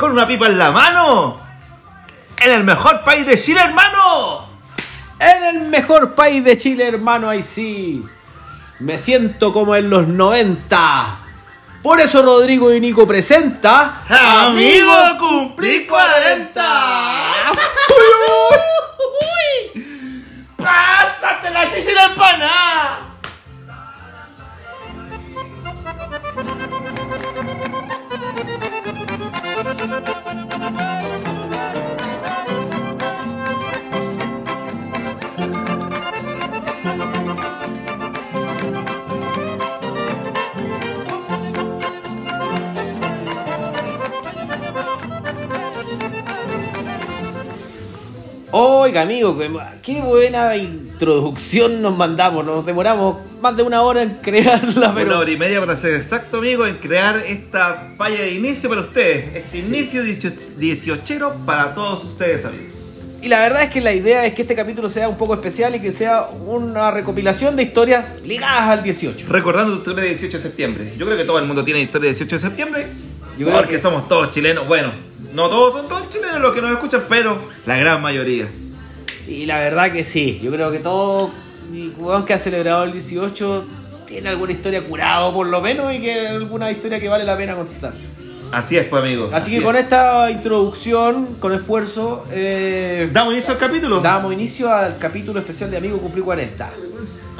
Con 0.00 0.12
una 0.12 0.26
pipa 0.26 0.46
en 0.46 0.56
la 0.56 0.70
mano. 0.70 1.38
En 2.42 2.50
el 2.50 2.64
mejor 2.64 3.04
país 3.04 3.26
de 3.26 3.38
Chile, 3.38 3.60
hermano. 3.60 4.48
En 5.18 5.44
el 5.44 5.60
mejor 5.68 6.14
país 6.14 6.42
de 6.42 6.56
Chile, 6.56 6.88
hermano, 6.88 7.28
ahí 7.28 7.42
sí. 7.42 8.02
Me 8.78 8.98
siento 8.98 9.52
como 9.52 9.76
en 9.76 9.90
los 9.90 10.08
90. 10.08 11.18
Por 11.82 12.00
eso 12.00 12.22
Rodrigo 12.22 12.72
y 12.72 12.80
Nico 12.80 13.06
presenta. 13.06 14.00
Amigo, 14.08 14.94
cumplí 15.18 15.86
40. 15.86 16.64
¡Pásate 20.56 21.50
la 21.50 21.68
chichera 21.68 22.14
Thank 29.80 31.29
Oiga, 48.52 49.02
amigo, 49.02 49.38
qué- 49.82 50.00
buena 50.00 50.56
introducción 50.56 51.80
nos 51.82 51.96
mandamos. 51.96 52.44
Nos 52.44 52.66
demoramos 52.66 53.18
más 53.40 53.56
de 53.56 53.62
una 53.62 53.82
hora 53.82 54.02
en 54.02 54.10
crearla, 54.16 54.92
pero. 54.94 55.10
Una 55.10 55.18
hora 55.20 55.30
y 55.30 55.36
media 55.36 55.60
para 55.60 55.76
ser 55.76 55.94
exacto, 55.94 56.38
amigo, 56.38 56.66
en 56.66 56.76
crear 56.76 57.18
esta 57.18 57.92
falla 57.96 58.20
de 58.20 58.32
inicio 58.32 58.68
para 58.68 58.80
ustedes. 58.82 59.36
Este 59.36 59.58
inicio 59.58 60.02
diecioch- 60.02 60.54
dieciochero 60.56 61.32
para 61.46 61.74
todos 61.76 62.02
ustedes, 62.04 62.44
amigos. 62.44 62.74
Y 63.22 63.28
la 63.28 63.38
verdad 63.40 63.62
es 63.64 63.68
que 63.70 63.80
la 63.82 63.92
idea 63.92 64.24
es 64.26 64.34
que 64.34 64.42
este 64.42 64.56
capítulo 64.56 64.88
sea 64.88 65.08
un 65.08 65.16
poco 65.18 65.34
especial 65.34 65.74
y 65.76 65.80
que 65.80 65.92
sea 65.92 66.22
una 66.46 66.90
recopilación 66.90 67.54
de 67.54 67.62
historias 67.64 68.14
ligadas 68.24 68.68
al 68.70 68.82
18. 68.82 69.26
Recordando 69.28 69.74
tu 69.74 69.78
historia 69.80 70.02
de 70.02 70.08
18 70.10 70.38
de 70.38 70.42
septiembre. 70.42 70.92
Yo 70.96 71.04
creo 71.06 71.18
que 71.18 71.24
todo 71.24 71.38
el 71.38 71.44
mundo 71.44 71.62
tiene 71.62 71.82
historia 71.82 72.08
de 72.08 72.14
18 72.14 72.36
de 72.36 72.40
septiembre. 72.42 72.86
Yo 73.38 73.48
porque 73.50 73.74
que- 73.74 73.78
somos 73.78 74.08
todos 74.08 74.30
chilenos. 74.30 74.66
Bueno, 74.66 74.90
no 75.34 75.48
todos 75.48 75.74
son 75.74 75.88
todos 75.88 76.08
chilenos 76.08 76.40
los 76.40 76.54
que 76.54 76.60
nos 76.60 76.72
escuchan, 76.72 77.02
pero 77.08 77.38
la 77.66 77.76
gran 77.76 78.02
mayoría. 78.02 78.46
Y 79.26 79.46
la 79.46 79.58
verdad 79.58 79.92
que 79.92 80.04
sí, 80.04 80.40
yo 80.42 80.50
creo 80.50 80.70
que 80.70 80.78
todo 80.78 81.30
weón 81.98 82.24
que 82.24 82.34
ha 82.34 82.38
celebrado 82.38 82.84
el 82.84 82.92
18 82.92 83.64
tiene 84.06 84.28
alguna 84.28 84.52
historia 84.52 84.82
curado 84.82 85.32
por 85.32 85.46
lo 85.46 85.60
menos 85.60 85.94
y 85.94 86.00
que 86.00 86.26
alguna 86.26 86.70
historia 86.70 86.98
que 86.98 87.08
vale 87.08 87.24
la 87.24 87.36
pena 87.36 87.54
contar. 87.54 87.92
Así 88.52 88.76
es, 88.76 88.86
pues, 88.88 89.02
amigo. 89.02 89.30
Así, 89.32 89.52
que 89.52 89.58
es. 89.58 89.62
con 89.62 89.76
esta 89.76 90.28
introducción, 90.28 91.36
con 91.38 91.52
esfuerzo, 91.52 92.26
eh, 92.32 93.08
¿Damos 93.12 93.32
inicio 93.32 93.52
al 93.52 93.58
capítulo? 93.58 94.00
damos 94.00 94.32
inicio 94.32 94.72
al 94.72 94.98
capítulo 94.98 95.38
especial 95.38 95.70
de 95.70 95.76
Amigo 95.76 95.98
Cumplí 95.98 96.20
40. 96.20 96.68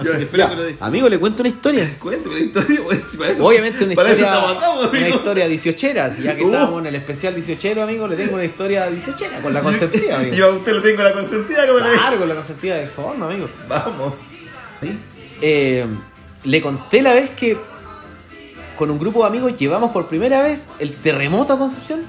Así 0.00 0.10
que 0.10 0.22
espero 0.24 0.48
que 0.48 0.56
lo 0.56 0.62
disfruten. 0.62 0.86
Amigo, 0.88 1.08
le 1.08 1.18
cuento 1.18 1.42
una 1.42 1.48
historia. 1.48 1.96
Cuento 2.00 2.30
la 2.30 2.38
historia, 2.38 2.80
pues, 2.84 3.04
si 3.04 3.16
para 3.16 3.32
eso- 3.32 3.44
Obviamente 3.46 3.84
una 3.84 3.94
para 3.94 4.10
eso 4.10 4.20
historia, 4.20 4.38
estamos 4.40 4.56
acá, 4.56 4.72
pues, 4.76 4.88
una 4.90 4.98
amigo. 5.00 5.16
historia 5.16 5.48
dieciochera, 5.48 6.10
si 6.14 6.22
ya 6.22 6.34
que 6.36 6.42
Uh. 6.44 6.46
estábamos 6.46 6.80
en 6.80 6.86
el 6.86 6.94
especial 6.96 7.34
dieciochero, 7.34 7.82
amigo, 7.82 8.08
le 8.08 8.16
tengo 8.16 8.34
una 8.34 8.44
historia 8.44 8.86
dieciochera 8.88 9.40
con 9.40 9.52
la 9.54 9.60
consentida, 9.62 10.16
amigo. 10.18 10.34
Yo 10.34 10.46
a 10.46 10.50
usted 10.56 10.72
lo 10.72 10.82
tengo 10.82 11.02
la 11.02 11.12
consentida 11.12 11.66
me 11.66 11.80
la 11.80 11.92
Claro, 11.92 12.18
con 12.18 12.28
la 12.28 12.34
consentida 12.34 12.76
de 12.76 12.86
fondo, 12.86 13.26
amigo. 13.26 13.48
Vamos. 13.68 14.14
Eh, 15.42 15.86
le 16.44 16.62
conté 16.62 17.02
la 17.02 17.12
vez 17.12 17.30
que 17.30 17.56
con 18.76 18.90
un 18.90 18.98
grupo 18.98 19.20
de 19.20 19.26
amigos 19.26 19.56
llevamos 19.58 19.90
por 19.92 20.06
primera 20.08 20.42
vez 20.42 20.68
el 20.78 20.92
terremoto 20.94 21.52
a 21.52 21.58
Concepción. 21.58 22.00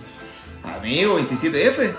Amigo, 0.63 1.19
27F. 1.19 1.91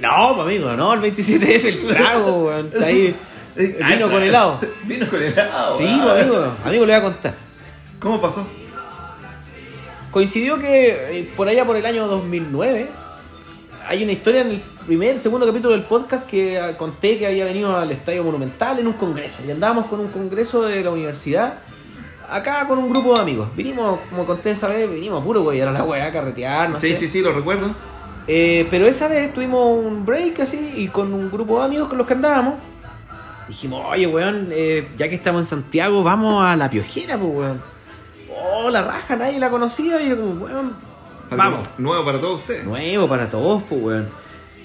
No, 0.00 0.34
pues, 0.34 0.46
amigo, 0.46 0.72
no, 0.74 0.92
el 0.94 1.00
27F, 1.00 1.64
el 1.64 1.86
trago, 1.86 2.44
weón. 2.46 2.70
Está 2.72 2.86
ahí. 2.86 3.16
Eh, 3.56 3.78
Vino 3.88 4.06
ah, 4.06 4.10
con 4.10 4.22
helado. 4.22 4.60
Vino 4.84 5.08
con 5.08 5.22
helado. 5.22 5.78
Sí, 5.78 5.86
ah. 5.88 6.16
amigo, 6.20 6.56
amigo, 6.64 6.86
le 6.86 6.92
voy 6.92 7.00
a 7.00 7.02
contar. 7.02 7.34
¿Cómo 7.98 8.20
pasó? 8.20 8.46
Coincidió 10.10 10.58
que 10.58 11.18
eh, 11.18 11.32
por 11.36 11.48
allá 11.48 11.64
por 11.64 11.76
el 11.76 11.84
año 11.84 12.06
2009 12.06 12.88
hay 13.88 14.02
una 14.02 14.12
historia 14.12 14.42
en 14.42 14.50
el 14.50 14.62
primer, 14.86 15.18
segundo 15.18 15.46
capítulo 15.46 15.74
del 15.74 15.84
podcast 15.84 16.26
que 16.26 16.58
ah, 16.58 16.76
conté 16.76 17.18
que 17.18 17.26
había 17.26 17.44
venido 17.44 17.76
al 17.76 17.90
Estadio 17.90 18.24
Monumental 18.24 18.78
en 18.78 18.86
un 18.86 18.94
congreso. 18.94 19.38
Y 19.46 19.50
andábamos 19.50 19.86
con 19.86 20.00
un 20.00 20.08
congreso 20.08 20.62
de 20.62 20.82
la 20.82 20.90
universidad, 20.90 21.58
acá 22.28 22.66
con 22.66 22.78
un 22.78 22.90
grupo 22.90 23.14
de 23.14 23.20
amigos. 23.20 23.48
Vinimos, 23.56 24.00
como 24.10 24.26
conté 24.26 24.50
esa 24.50 24.68
vez, 24.68 24.90
vinimos 24.90 25.20
a 25.20 25.24
puro 25.24 25.42
güey, 25.42 25.60
a 25.60 25.70
la 25.70 25.84
weá, 25.84 26.06
a 26.06 26.12
carretear, 26.12 26.70
no 26.70 26.80
sí, 26.80 26.90
sé. 26.90 26.98
sí, 26.98 27.08
sí, 27.08 27.20
lo 27.20 27.32
recuerdo. 27.32 27.74
Eh, 28.28 28.66
pero 28.70 28.86
esa 28.86 29.08
vez 29.08 29.32
tuvimos 29.32 29.84
un 29.84 30.04
break 30.04 30.40
así 30.40 30.72
y 30.76 30.88
con 30.88 31.14
un 31.14 31.30
grupo 31.30 31.60
de 31.60 31.66
amigos 31.66 31.88
con 31.88 31.98
los 31.98 32.06
que 32.06 32.14
andábamos. 32.14 32.54
Dijimos, 33.48 33.84
oye, 33.88 34.06
weón, 34.06 34.48
eh, 34.50 34.88
ya 34.96 35.08
que 35.08 35.14
estamos 35.14 35.42
en 35.42 35.46
Santiago, 35.46 36.02
vamos 36.02 36.44
a 36.44 36.56
la 36.56 36.68
piojera, 36.68 37.16
pues, 37.16 37.32
weón. 37.32 37.62
Oh, 38.34 38.68
la 38.70 38.82
raja, 38.82 39.16
nadie 39.16 39.38
la 39.38 39.50
conocía. 39.50 40.02
Y 40.02 40.08
yo 40.10 40.16
como, 40.16 40.44
weón, 40.44 40.76
vamos. 41.30 41.68
Nuevo 41.78 42.04
para 42.04 42.20
todos 42.20 42.40
ustedes. 42.40 42.64
Nuevo 42.64 43.08
para 43.08 43.30
todos, 43.30 43.62
pues, 43.68 43.82
weón. 43.82 44.08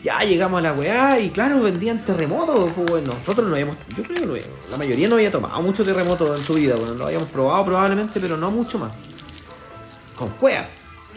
Ya 0.03 0.21
llegamos 0.21 0.57
a 0.57 0.61
la 0.63 0.73
weá 0.73 1.19
y 1.19 1.29
claro, 1.29 1.61
vendían 1.61 2.03
terremotos, 2.03 2.71
pues, 2.73 2.89
weón. 2.89 3.03
Nosotros 3.03 3.47
no 3.47 3.53
habíamos, 3.53 3.77
yo 3.95 4.03
creo 4.03 4.19
que 4.19 4.25
no 4.25 4.33
la 4.71 4.77
mayoría 4.77 5.07
no 5.07 5.15
había 5.15 5.31
tomado 5.31 5.61
mucho 5.61 5.83
terremoto 5.83 6.35
en 6.35 6.41
su 6.41 6.55
vida, 6.55 6.75
weón. 6.75 6.97
Lo 6.97 7.05
habíamos 7.05 7.27
probado 7.27 7.65
probablemente, 7.65 8.19
pero 8.19 8.35
no 8.35 8.49
mucho 8.49 8.79
más. 8.79 8.91
Con 10.15 10.29
cueva. 10.29 10.65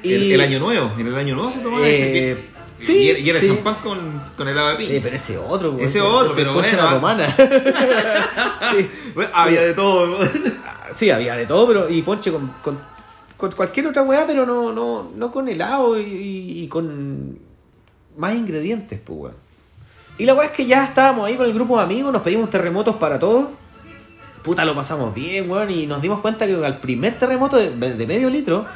El, 0.03 0.33
el 0.33 0.41
año 0.41 0.59
nuevo. 0.59 0.93
En 0.99 1.07
el 1.07 1.15
año 1.17 1.35
nuevo 1.35 1.51
se 1.51 1.61
tomaba 1.61 1.83
Eh, 1.87 2.51
sí, 2.79 2.93
y 2.93 3.09
era, 3.11 3.19
y 3.19 3.31
era 3.31 3.41
sí. 3.41 3.47
champán 3.49 3.77
con, 3.77 4.23
con 4.37 4.49
helado 4.49 4.71
de 4.71 4.77
piña. 4.77 4.93
Eh, 4.95 5.01
pero 5.03 5.17
ese 5.17 5.39
otro, 5.39 5.71
weón. 5.73 5.85
Ese 5.85 6.01
otro, 6.01 6.33
pero 6.35 6.55
ponche 6.55 6.71
bueno, 6.77 6.83
la 6.85 6.91
ah. 6.91 6.95
romana. 6.95 7.37
sí. 8.73 8.91
Bueno, 9.15 9.31
había 9.35 9.63
de 9.63 9.75
todo. 9.75 10.19
Sí, 10.97 11.11
había 11.11 11.37
de 11.37 11.47
todo, 11.47 11.67
pero 11.67 11.89
y 11.91 12.03
ponche 12.03 12.31
con, 12.31 12.49
con, 12.63 12.79
con 13.37 13.53
cualquier 13.53 13.87
otra 13.89 14.03
weá, 14.03 14.27
pero 14.27 14.47
no, 14.47 14.73
no, 14.73 15.11
no 15.15 15.31
con 15.33 15.49
helado 15.49 15.99
y, 15.99 16.05
y- 16.05 16.63
y 16.63 16.69
con 16.69 17.39
más 18.17 18.35
ingredientes, 18.35 19.01
pues 19.05 19.19
weón. 19.19 19.35
Y 20.19 20.27
la 20.27 20.35
weá 20.35 20.47
es 20.47 20.53
que 20.53 20.65
ya 20.67 20.85
estábamos 20.85 21.27
ahí 21.27 21.35
con 21.37 21.47
el 21.47 21.53
grupo 21.53 21.77
de 21.77 21.83
amigos, 21.83 22.13
nos 22.13 22.23
pedimos 22.23 22.49
terremotos 22.49 22.97
para 22.97 23.19
todos. 23.19 23.49
Puta, 24.45 24.65
lo 24.65 24.75
pasamos 24.75 25.15
bien, 25.15 25.51
weón, 25.51 25.71
y 25.71 25.87
nos 25.87 26.01
dimos 26.03 26.21
cuenta 26.21 26.47
que 26.47 26.55
al 26.55 26.79
primer 26.79 27.15
terremoto 27.19 27.57
de, 27.57 27.71
de 27.71 28.07
medio 28.07 28.29
litro, 28.31 28.67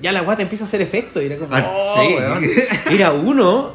ya 0.00 0.12
la 0.12 0.36
te 0.36 0.42
empieza 0.42 0.64
a 0.64 0.66
hacer 0.68 0.82
efecto. 0.82 1.20
Y 1.22 1.26
era 1.26 1.36
como, 1.38 1.54
Ah, 1.54 1.70
oh, 1.70 1.94
sí. 2.00 2.14
weón. 2.14 2.44
Era 2.90 3.12
uno, 3.12 3.72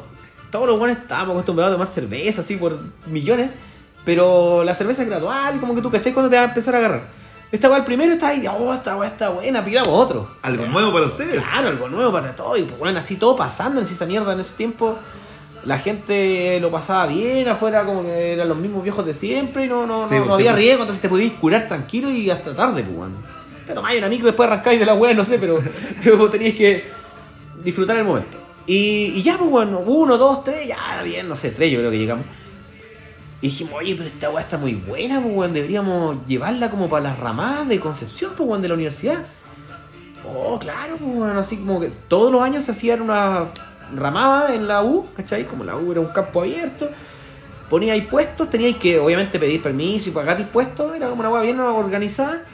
todos 0.50 0.66
los 0.66 0.78
buenos 0.78 0.98
estábamos 0.98 1.32
acostumbrados 1.34 1.72
a 1.72 1.74
tomar 1.76 1.88
cerveza 1.88 2.42
así 2.42 2.56
por 2.56 2.78
millones, 3.06 3.52
pero 4.04 4.64
la 4.64 4.74
cerveza 4.74 5.02
es 5.02 5.08
gradual, 5.08 5.58
como 5.60 5.74
que 5.74 5.80
tú 5.82 5.90
cachai 5.90 6.12
cuando 6.12 6.30
te 6.30 6.36
va 6.36 6.42
a 6.42 6.46
empezar 6.46 6.74
a 6.74 6.78
agarrar. 6.78 7.02
Esta 7.50 7.68
weá 7.68 7.78
el 7.78 7.84
primero 7.84 8.14
está 8.14 8.28
ahí, 8.28 8.46
oh, 8.46 8.72
esta 8.72 8.96
weá 8.96 9.10
está 9.10 9.28
buena, 9.28 9.62
pidamos 9.62 9.90
otro. 9.92 10.26
Algo 10.40 10.64
nuevo 10.66 10.90
para 10.92 11.06
ustedes. 11.06 11.40
Claro, 11.42 11.68
algo 11.68 11.88
nuevo 11.88 12.10
para 12.10 12.34
todo. 12.34 12.56
Y 12.56 12.62
pues, 12.62 12.78
bueno, 12.78 12.98
así 12.98 13.16
todo 13.16 13.36
pasando 13.36 13.78
en 13.80 13.86
esa 13.86 14.06
mierda 14.06 14.32
en 14.32 14.40
ese 14.40 14.54
tiempo. 14.56 14.98
La 15.64 15.78
gente 15.78 16.58
lo 16.60 16.70
pasaba 16.70 17.06
bien, 17.06 17.46
afuera 17.46 17.84
como 17.84 18.02
que 18.02 18.32
eran 18.32 18.48
los 18.48 18.56
mismos 18.58 18.82
viejos 18.82 19.04
de 19.06 19.14
siempre 19.14 19.66
y 19.66 19.68
no, 19.68 19.86
no, 19.86 20.08
Sí, 20.08 20.14
no, 20.14 20.20
pues, 20.22 20.28
no 20.30 20.36
sí, 20.36 20.40
había 20.40 20.52
pues. 20.52 20.62
riesgo, 20.64 20.82
entonces 20.82 21.02
te 21.02 21.08
podías 21.08 21.32
curar 21.34 21.68
tranquilo 21.68 22.10
y 22.10 22.30
hasta 22.30 22.54
tarde, 22.54 22.82
pues. 22.82 23.10
Te 23.72 23.76
tomáis 23.76 23.98
una 24.00 24.08
micro 24.10 24.26
después 24.26 24.46
arrancáis 24.46 24.78
de 24.78 24.84
la 24.84 24.92
weá, 24.92 25.14
no 25.14 25.24
sé, 25.24 25.38
pero, 25.38 25.62
pero 26.04 26.28
teníais 26.28 26.54
que 26.54 26.84
disfrutar 27.64 27.96
el 27.96 28.04
momento. 28.04 28.36
Y, 28.66 29.14
y 29.14 29.22
ya, 29.22 29.38
pues, 29.38 29.48
bueno, 29.48 29.78
uno, 29.78 30.18
dos, 30.18 30.44
tres, 30.44 30.68
ya, 30.68 31.02
bien, 31.02 31.26
no 31.26 31.36
sé, 31.36 31.52
tres 31.52 31.72
yo 31.72 31.78
creo 31.78 31.90
que 31.90 31.96
llegamos. 31.96 32.26
Y 33.40 33.46
dijimos, 33.46 33.72
oye, 33.78 33.94
pero 33.94 34.08
esta 34.08 34.28
weá 34.28 34.42
está 34.42 34.58
muy 34.58 34.74
buena, 34.74 35.22
pues, 35.22 35.34
weón, 35.34 35.54
deberíamos 35.54 36.18
llevarla 36.26 36.70
como 36.70 36.90
para 36.90 37.04
las 37.04 37.18
ramadas 37.18 37.66
de 37.66 37.80
Concepción, 37.80 38.32
pues, 38.36 38.46
weón, 38.46 38.60
de 38.60 38.68
la 38.68 38.74
universidad. 38.74 39.24
Oh, 40.28 40.58
claro, 40.58 40.96
pues, 40.98 41.16
bueno, 41.16 41.40
así 41.40 41.56
como 41.56 41.80
que 41.80 41.90
todos 42.08 42.30
los 42.30 42.42
años 42.42 42.66
se 42.66 42.72
hacían 42.72 43.00
una 43.00 43.46
ramada 43.96 44.54
en 44.54 44.68
la 44.68 44.82
U, 44.82 45.06
¿cachai? 45.16 45.46
Como 45.46 45.64
la 45.64 45.76
U 45.76 45.92
era 45.92 46.00
un 46.02 46.08
campo 46.08 46.42
abierto, 46.42 46.90
poníais 47.70 48.06
puestos, 48.06 48.50
teníais 48.50 48.76
que 48.76 48.98
obviamente 48.98 49.38
pedir 49.38 49.62
permiso 49.62 50.10
y 50.10 50.12
pagar 50.12 50.38
el 50.38 50.46
puesto, 50.46 50.94
era 50.94 51.08
como 51.08 51.20
una 51.20 51.30
hueá 51.30 51.40
bien 51.40 51.58
organizada. 51.58 52.44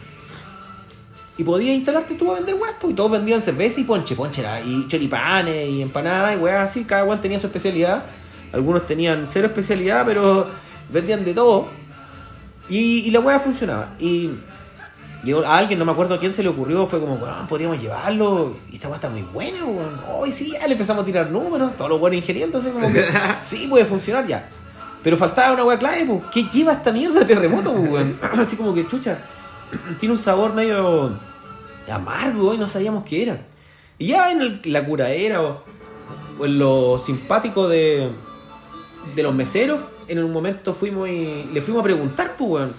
Y 1.39 1.45
podías 1.45 1.77
instalarte 1.77 2.17
tú 2.17 2.33
a 2.33 2.35
vender 2.35 2.57
weas, 2.57 2.75
pues, 2.81 2.93
y 2.93 2.97
todos 2.97 3.13
vendían 3.13 3.41
cerveza 3.41 3.81
y 3.81 3.85
ponche, 3.85 4.17
ponche 4.17 4.45
y 4.65 4.89
choripanes 4.89 5.69
y 5.69 5.81
empanadas 5.81 6.35
y 6.35 6.39
weas 6.39 6.69
así, 6.69 6.83
cada 6.83 7.05
weón 7.05 7.21
tenía 7.21 7.39
su 7.39 7.47
especialidad. 7.47 8.03
Algunos 8.53 8.87
tenían 8.89 9.27
cero 9.31 9.47
especialidad, 9.47 10.05
pero 10.05 10.49
vendían 10.93 11.25
de 11.25 11.33
todo. 11.35 11.69
Y, 12.69 13.07
y 13.07 13.11
la 13.13 13.21
wea 13.21 13.39
funcionaba. 13.39 13.91
Y 14.01 14.31
llegó 15.23 15.45
a 15.45 15.59
alguien, 15.59 15.79
no 15.79 15.85
me 15.85 15.93
acuerdo 15.93 16.17
a 16.17 16.19
quién 16.19 16.33
se 16.33 16.43
le 16.43 16.49
ocurrió, 16.49 16.89
fue 16.89 16.99
como, 16.99 17.15
weón, 17.15 17.47
podríamos 17.47 17.81
llevarlo. 17.81 18.57
Y 18.73 18.75
esta 18.75 18.89
wea 18.89 18.97
está 18.97 19.09
muy 19.09 19.23
buena, 19.23 19.65
weón. 19.65 20.01
Hoy 20.13 20.33
sí, 20.33 20.51
ya 20.51 20.67
le 20.67 20.73
empezamos 20.73 21.05
a 21.05 21.07
tirar 21.07 21.31
números, 21.31 21.73
todos 21.77 21.89
los 21.89 22.01
buenos 22.01 22.17
ingenieros, 22.17 22.49
entonces 22.49 22.73
como 22.73 22.93
que 22.93 23.05
sí, 23.45 23.69
puede 23.69 23.85
funcionar 23.85 24.27
ya. 24.27 24.49
Pero 25.05 25.17
faltaba 25.17 25.55
una 25.55 25.65
wea 25.65 25.79
clave, 25.79 26.05
pues. 26.05 26.23
¿Qué 26.33 26.43
lleva 26.53 26.73
esta 26.73 26.91
mierda 26.91 27.21
de 27.21 27.27
terremoto, 27.27 27.73
pues, 27.73 27.93
weón? 27.93 28.19
Así 28.41 28.57
como 28.57 28.75
que, 28.75 28.89
chucha, 28.89 29.19
tiene 30.01 30.15
un 30.15 30.19
sabor 30.19 30.53
medio 30.53 31.13
amargo 31.91 32.55
y 32.55 32.59
no 32.59 32.67
sabíamos 32.69 33.05
qué 33.05 33.23
era. 33.23 33.47
Y 33.99 34.09
ya 34.09 34.31
en 34.31 34.41
el- 34.43 34.61
la 34.65 34.85
curadera 34.85 35.43
o, 35.43 35.63
o 36.39 36.45
en 36.45 36.59
lo 36.59 36.99
simpático 36.99 37.69
de, 37.69 38.09
de 39.15 39.23
los 39.23 39.35
meseros, 39.35 39.81
en 40.07 40.23
un 40.23 40.33
momento 40.33 40.73
fuimos 40.75 41.09
y 41.09 41.45
le 41.53 41.61
fuimos 41.63 41.81
a 41.81 41.85
preguntar, 41.85 42.35
pues, 42.39 42.51
weón. 42.51 42.73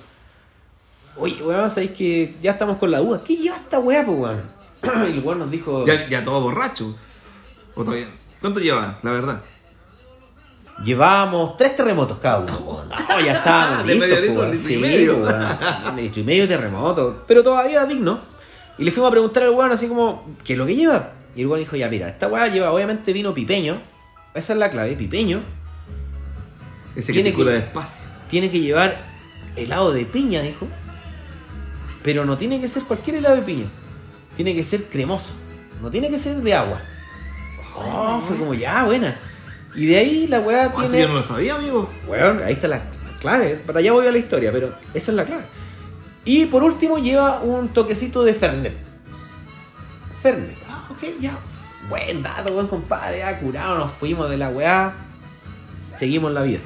Oye, 1.18 1.44
weón, 1.44 1.70
sabéis 1.70 1.92
que 1.92 2.36
ya 2.42 2.52
estamos 2.52 2.78
con 2.78 2.90
la 2.92 3.00
duda. 3.00 3.22
¿Qué 3.24 3.36
lleva 3.36 3.58
esta 3.58 3.80
weá, 3.80 4.06
pues, 4.06 4.18
weón? 4.18 4.42
Y 5.10 5.12
el 5.18 5.20
weón 5.20 5.40
nos 5.40 5.52
dijo. 5.52 5.86
Ya, 5.86 6.08
ya 6.08 6.24
todo 6.24 6.40
borracho. 6.42 6.96
¿O 7.76 7.84
todavía? 7.84 8.08
¿Cuánto 8.40 8.60
llevan, 8.62 8.98
la 9.04 9.12
verdad? 9.12 9.42
Llevábamos 10.84 11.58
tres 11.58 11.76
terremotos 11.76 12.18
cada 12.20 12.40
uno. 12.40 12.58
po. 12.58 12.84
No, 13.10 13.20
ya 13.20 13.34
estábamos 13.34 13.86
De 13.86 13.96
listos. 13.96 14.10
medio 14.10 14.46
litro, 14.46 14.72
y 14.72 14.78
medio. 14.78 15.16
po, 15.16 15.24
weón. 15.26 15.96
De 15.96 16.02
litro 16.04 16.22
y 16.22 16.24
medio 16.24 16.48
terremoto. 16.48 17.24
Pero 17.28 17.44
todavía 17.44 17.86
digno. 17.86 18.20
Y 18.80 18.84
le 18.86 18.92
fuimos 18.92 19.10
a 19.10 19.12
preguntar 19.12 19.44
al 19.44 19.50
weón 19.52 19.72
así 19.72 19.88
como, 19.88 20.36
¿qué 20.44 20.54
es 20.54 20.60
lo 20.60 20.66
que 20.66 20.76
lleva? 20.76 21.12
Y 21.36 21.42
el 21.42 21.48
weón 21.48 21.60
dijo, 21.60 21.76
ya 21.76 21.90
mira, 21.90 22.08
esta 22.08 22.28
weá 22.28 22.48
lleva 22.48 22.72
obviamente 22.72 23.14
vino 23.14 23.34
pipeño. 23.34 23.82
Esa 24.34 24.54
es 24.54 24.60
la 24.60 24.70
clave, 24.70 24.96
pipeño. 24.96 25.42
Ese 26.96 27.08
que 27.14 27.22
Tiene 27.22 27.34
cura 27.34 27.52
que- 27.52 27.58
despacio. 27.60 28.04
Tiene 28.30 28.50
que 28.50 28.60
llevar 28.60 28.98
helado 29.56 29.92
de 29.92 30.06
piña, 30.06 30.42
dijo. 30.42 30.68
Pero 32.04 32.26
no 32.26 32.38
tiene 32.38 32.62
que 32.62 32.68
ser 32.68 32.84
cualquier 32.84 33.18
helado 33.18 33.36
de 33.36 33.42
piña. 33.42 33.66
Tiene 34.36 34.54
que 34.56 34.64
ser 34.64 34.86
cremoso. 34.86 35.34
No 35.82 35.90
tiene 35.92 36.10
que 36.10 36.18
ser 36.18 36.38
de 36.38 36.54
agua. 36.54 36.82
Oh, 37.76 38.22
fue 38.28 38.38
como 38.38 38.54
ya, 38.54 38.84
buena. 38.84 39.18
Y 39.76 39.86
de 39.88 39.98
ahí 39.98 40.28
la 40.28 40.40
weá 40.40 40.66
eso 40.68 40.82
tiene. 40.82 41.02
yo 41.02 41.08
no 41.10 41.14
lo 41.16 41.24
sabía, 41.24 41.56
amigo. 41.56 41.90
Bueno, 42.08 42.42
ahí 42.44 42.54
está 42.54 42.68
la 42.68 42.82
clave. 43.20 43.56
Para 43.66 43.80
allá 43.80 43.92
voy 43.92 44.08
a 44.08 44.12
la 44.12 44.18
historia, 44.18 44.52
pero 44.52 44.74
esa 44.94 45.12
es 45.12 45.16
la 45.16 45.26
clave. 45.26 45.44
Y 46.26 46.46
por 46.46 46.64
último 46.64 46.98
lleva 46.98 47.42
un 47.42 47.70
toquecito 47.70 48.24
de 48.24 48.34
Fernet. 48.34 48.76
Fernet. 50.22 50.58
Ah, 50.70 50.88
ok, 50.90 51.20
ya. 51.20 51.38
Buen 51.90 52.22
dato, 52.22 52.54
buen 52.54 52.68
compadre. 52.68 53.20
Ya 53.20 53.40
curado, 53.40 53.78
nos 53.78 53.92
fuimos 53.92 54.30
de 54.30 54.38
la 54.38 54.50
weá. 54.50 54.94
Seguimos 55.96 56.32
la 56.32 56.44
vida. 56.44 56.60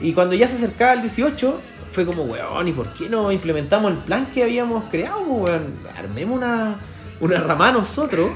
Y 0.00 0.12
cuando 0.12 0.34
ya 0.34 0.48
se 0.48 0.56
acercaba 0.56 0.94
el 0.94 1.02
18, 1.02 1.60
fue 1.92 2.04
como, 2.04 2.24
weón, 2.24 2.68
¿y 2.68 2.72
por 2.72 2.92
qué 2.92 3.08
no 3.08 3.30
implementamos 3.32 3.92
el 3.92 3.98
plan 3.98 4.26
que 4.26 4.42
habíamos 4.42 4.84
creado, 4.90 5.20
weón? 5.20 5.74
Armemos 5.96 6.36
una, 6.36 6.76
una 7.20 7.40
rama 7.40 7.72
nosotros. 7.72 8.30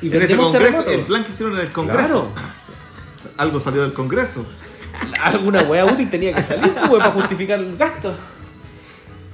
Y 0.00 0.14
En 0.14 0.22
ese 0.22 0.36
congreso, 0.36 0.84
el 0.86 1.02
plan 1.02 1.24
que 1.24 1.30
hicieron 1.30 1.54
en 1.54 1.66
el 1.66 1.72
congreso. 1.72 2.32
Algo 3.36 3.60
salió 3.60 3.82
del 3.82 3.92
congreso. 3.92 4.44
alguna 5.22 5.62
weá 5.62 5.86
útil 5.86 6.10
tenía 6.10 6.34
que 6.34 6.42
salir 6.42 6.72
pues, 6.74 7.02
para 7.02 7.12
justificar 7.12 7.58
el 7.60 7.76
gasto. 7.76 8.12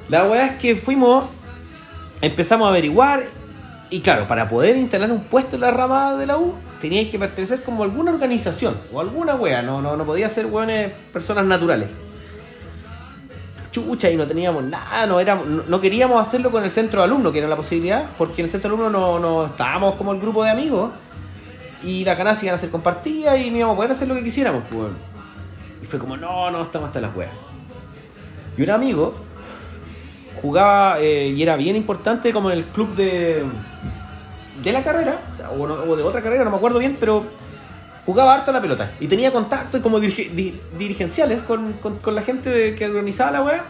La 0.08 0.24
weá 0.24 0.46
es 0.46 0.52
que 0.52 0.74
fuimos, 0.76 1.24
empezamos 2.20 2.66
a 2.66 2.70
averiguar 2.70 3.24
y 3.90 4.00
claro, 4.00 4.26
para 4.26 4.48
poder 4.48 4.76
instalar 4.76 5.10
un 5.10 5.20
puesto 5.20 5.56
en 5.56 5.62
la 5.62 5.70
rama 5.70 6.14
de 6.14 6.26
la 6.26 6.38
U, 6.38 6.54
teníais 6.80 7.08
que 7.08 7.18
pertenecer 7.18 7.62
como 7.62 7.82
alguna 7.82 8.10
organización 8.10 8.76
o 8.92 9.00
alguna 9.00 9.34
weá, 9.34 9.62
no, 9.62 9.80
no, 9.80 9.96
no 9.96 10.04
podía 10.04 10.28
ser 10.28 10.46
weones 10.46 10.92
personas 11.12 11.44
naturales. 11.44 11.90
Chucha, 13.70 14.10
y 14.10 14.16
no 14.16 14.26
teníamos 14.26 14.64
nada, 14.64 15.06
no, 15.06 15.20
éramos, 15.20 15.66
no, 15.66 15.80
queríamos 15.80 16.26
hacerlo 16.26 16.50
con 16.50 16.64
el 16.64 16.70
centro 16.70 17.00
de 17.00 17.06
alumnos, 17.06 17.32
que 17.32 17.38
era 17.38 17.48
la 17.48 17.56
posibilidad, 17.56 18.06
porque 18.16 18.40
en 18.40 18.46
el 18.46 18.50
centro 18.50 18.70
de 18.70 18.76
alumnos 18.76 18.92
no, 18.92 19.18
no 19.18 19.46
estábamos 19.46 19.94
como 19.96 20.12
el 20.12 20.20
grupo 20.20 20.42
de 20.42 20.50
amigos 20.50 20.90
y 21.82 22.04
las 22.04 22.16
ganancias 22.16 22.44
iban 22.44 22.54
a 22.54 22.58
ser 22.58 22.70
compartidas 22.70 23.38
y 23.38 23.50
no 23.50 23.58
íbamos 23.58 23.74
a 23.74 23.76
poder 23.76 23.90
hacer 23.92 24.08
lo 24.08 24.14
que 24.14 24.24
quisiéramos, 24.24 24.64
pues. 24.64 24.80
weón. 24.80 24.96
Y 25.82 25.86
fue 25.86 25.98
como, 25.98 26.16
no, 26.16 26.50
no, 26.50 26.62
estamos 26.62 26.88
hasta 26.88 27.00
las 27.00 27.14
weas. 27.14 27.30
Y 28.56 28.62
un 28.62 28.70
amigo 28.70 29.14
jugaba 30.42 30.98
eh, 31.00 31.28
y 31.36 31.42
era 31.42 31.56
bien 31.56 31.76
importante 31.76 32.32
como 32.32 32.50
en 32.50 32.58
el 32.58 32.64
club 32.64 32.94
de, 32.96 33.42
de 34.62 34.72
la 34.72 34.82
carrera, 34.82 35.18
o, 35.58 35.66
no- 35.66 35.74
o 35.74 35.96
de 35.96 36.02
otra 36.02 36.20
carrera, 36.22 36.44
no 36.44 36.50
me 36.50 36.56
acuerdo 36.56 36.78
bien, 36.78 36.96
pero 36.98 37.24
jugaba 38.06 38.34
harto 38.34 38.52
la 38.52 38.60
pelota. 38.60 38.90
Y 39.00 39.06
tenía 39.06 39.30
contactos 39.32 39.80
como 39.82 39.98
dirige- 40.00 40.30
di- 40.30 40.58
dirigenciales 40.78 41.42
con, 41.42 41.74
con- 41.74 42.14
la 42.14 42.22
gente 42.22 42.74
que 42.74 42.86
organizaba 42.86 43.30
la 43.30 43.42
wea. 43.42 43.64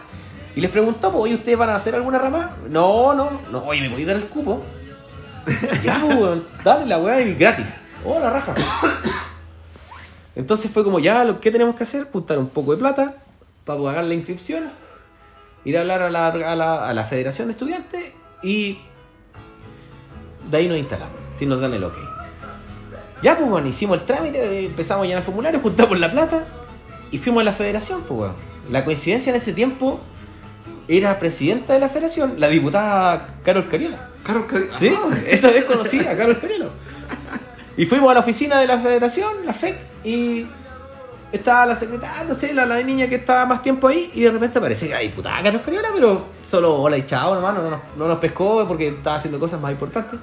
Y 0.55 0.61
les 0.61 0.71
preguntó, 0.71 1.11
pues, 1.11 1.23
oye, 1.25 1.35
¿ustedes 1.35 1.57
van 1.57 1.69
a 1.69 1.75
hacer 1.75 1.93
alguna 1.95 2.17
rama? 2.17 2.51
No, 2.69 3.13
no, 3.13 3.29
no, 3.51 3.59
oye, 3.65 3.81
¿me 3.81 3.89
podéis 3.89 4.07
dar 4.07 4.15
el 4.17 4.25
cupo? 4.25 4.63
ya, 5.83 5.99
pues, 6.01 6.15
weón, 6.15 6.43
dale 6.63 6.85
la 6.85 6.97
wea 6.97 7.21
y 7.21 7.35
gratis. 7.35 7.67
Oh, 8.03 8.19
la 8.19 8.29
raja. 8.31 8.53
Entonces 10.35 10.71
fue 10.71 10.83
como, 10.83 10.99
ya, 10.99 11.39
que 11.39 11.51
tenemos 11.51 11.75
que 11.75 11.83
hacer, 11.83 12.07
juntar 12.11 12.37
un 12.39 12.47
poco 12.49 12.71
de 12.71 12.77
plata 12.77 13.15
para 13.65 13.79
pagar 13.81 14.03
la 14.05 14.13
inscripción, 14.13 14.65
ir 15.69 15.77
a 15.77 15.81
hablar 15.81 16.01
a 16.01 16.09
la, 16.09 16.27
a 16.27 16.55
la, 16.55 16.87
a 16.89 16.93
la 16.93 17.03
Federación 17.05 17.47
de 17.47 17.53
Estudiantes 17.53 18.01
y 18.43 18.79
de 20.49 20.57
ahí 20.57 20.67
nos 20.67 20.77
instalamos, 20.77 21.15
si 21.37 21.45
nos 21.45 21.59
dan 21.61 21.73
el 21.73 21.83
ok. 21.83 21.95
Ya, 23.21 23.37
pues, 23.37 23.49
bueno, 23.49 23.67
hicimos 23.67 23.99
el 23.99 24.05
trámite, 24.05 24.65
empezamos 24.65 25.03
a 25.03 25.07
llenar 25.07 25.19
el 25.21 25.25
formulario, 25.25 25.59
juntamos 25.59 25.99
la 25.99 26.09
plata 26.09 26.43
y 27.11 27.17
fuimos 27.17 27.41
a 27.41 27.43
la 27.43 27.53
Federación, 27.53 28.01
pues, 28.07 28.19
weón. 28.19 28.33
La 28.71 28.85
coincidencia 28.85 29.29
en 29.31 29.35
ese 29.35 29.51
tiempo 29.53 29.99
era 30.87 31.19
presidenta 31.19 31.73
de 31.73 31.79
la 31.79 31.89
Federación, 31.89 32.35
la 32.37 32.47
diputada 32.47 33.35
Carol 33.43 33.67
Cariola. 33.69 34.09
Carol 34.23 34.47
Cari- 34.47 34.69
Sí, 34.77 34.89
Ah, 34.95 35.09
esa 35.27 35.49
vez 35.49 35.65
conocí 35.65 35.99
a 35.99 36.15
Carlos 36.17 36.37
Carelo. 36.39 36.69
Y 37.77 37.85
fuimos 37.85 38.11
a 38.11 38.13
la 38.15 38.19
oficina 38.21 38.59
de 38.59 38.67
la 38.67 38.77
federación, 38.79 39.31
la 39.45 39.53
FEC, 39.53 39.77
y 40.03 40.45
estaba 41.31 41.65
la 41.65 41.75
secretaria, 41.75 42.23
no 42.23 42.33
sé, 42.33 42.53
la, 42.53 42.65
la 42.65 42.81
niña 42.81 43.07
que 43.07 43.15
estaba 43.15 43.45
más 43.45 43.61
tiempo 43.61 43.87
ahí, 43.87 44.11
y 44.13 44.21
de 44.21 44.31
repente 44.31 44.57
aparece 44.59 44.87
que 44.87 44.93
la 44.93 44.99
diputada 44.99 45.41
Carlos 45.43 45.61
Cariola, 45.63 45.89
pero 45.93 46.25
solo 46.41 46.75
hola 46.75 46.97
y 46.97 47.03
chao, 47.05 47.35
nomás, 47.35 47.55
no, 47.55 47.69
nos- 47.69 47.79
no 47.97 48.07
nos 48.07 48.17
pescó 48.19 48.65
porque 48.67 48.87
estaba 48.89 49.17
haciendo 49.17 49.39
cosas 49.39 49.59
más 49.61 49.71
importantes. 49.71 50.19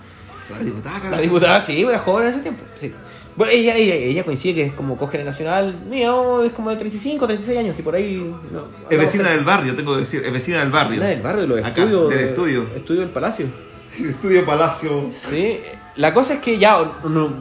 La 0.50 0.58
diputada 0.64 1.10
La 1.10 1.18
diputada, 1.18 1.60
sí, 1.60 1.80
era 1.82 1.98
joven 1.98 2.26
en 2.26 2.32
ese 2.32 2.40
tiempo, 2.40 2.62
sí. 2.78 2.92
Bueno, 3.36 3.52
ella, 3.52 3.74
ella, 3.76 3.94
ella 3.96 4.24
coincide 4.24 4.54
que 4.54 4.62
es 4.62 4.72
como 4.72 4.96
cogeneracional 4.96 5.74
mío, 5.90 6.42
es 6.42 6.52
como 6.52 6.70
de 6.70 6.76
35, 6.76 7.26
36 7.26 7.58
años, 7.58 7.78
y 7.78 7.82
por 7.82 7.94
ahí... 7.94 8.34
no, 8.50 8.64
Es 8.88 8.98
vecina 8.98 9.28
del 9.30 9.44
barrio, 9.44 9.76
tengo 9.76 9.92
que 9.92 10.00
decir. 10.00 10.22
Es 10.24 10.32
vecina 10.32 10.60
del 10.60 10.70
barrio. 10.70 10.92
Vecina 10.92 11.06
del 11.08 11.20
barrio, 11.20 11.40
de 11.42 11.46
los 11.48 11.58
Acá, 11.58 11.68
estudios... 11.82 12.08
del 12.08 12.18
de- 12.18 12.28
estudio. 12.30 12.66
Estudio 12.74 13.00
del 13.02 13.10
Palacio. 13.10 13.46
Estudio 13.98 14.46
Palacio. 14.46 15.10
Sí, 15.28 15.60
la 15.96 16.12
cosa 16.14 16.34
es 16.34 16.40
que 16.40 16.58
ya 16.58 16.76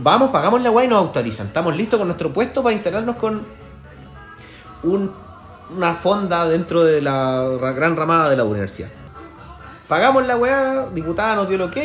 vamos, 0.01 0.29
pagamos 0.31 0.61
la 0.61 0.71
weá 0.71 0.85
y 0.85 0.87
nos 0.87 0.99
autorizan. 0.99 1.47
Estamos 1.47 1.75
listos 1.75 1.97
con 1.97 2.07
nuestro 2.07 2.31
puesto 2.31 2.63
para 2.63 2.73
instalarnos 2.73 3.15
con 3.17 3.41
un- 4.83 5.11
una 5.75 5.93
fonda 5.95 6.47
dentro 6.47 6.83
de 6.83 7.01
la 7.01 7.47
ra- 7.59 7.71
gran 7.73 7.95
ramada 7.97 8.29
de 8.29 8.37
la 8.37 8.43
universidad. 8.43 8.89
Pagamos 9.87 10.25
la 10.25 10.37
weá, 10.37 10.87
diputada 10.93 11.35
nos 11.35 11.47
dio 11.47 11.55
el 11.57 11.61
ok. 11.63 11.77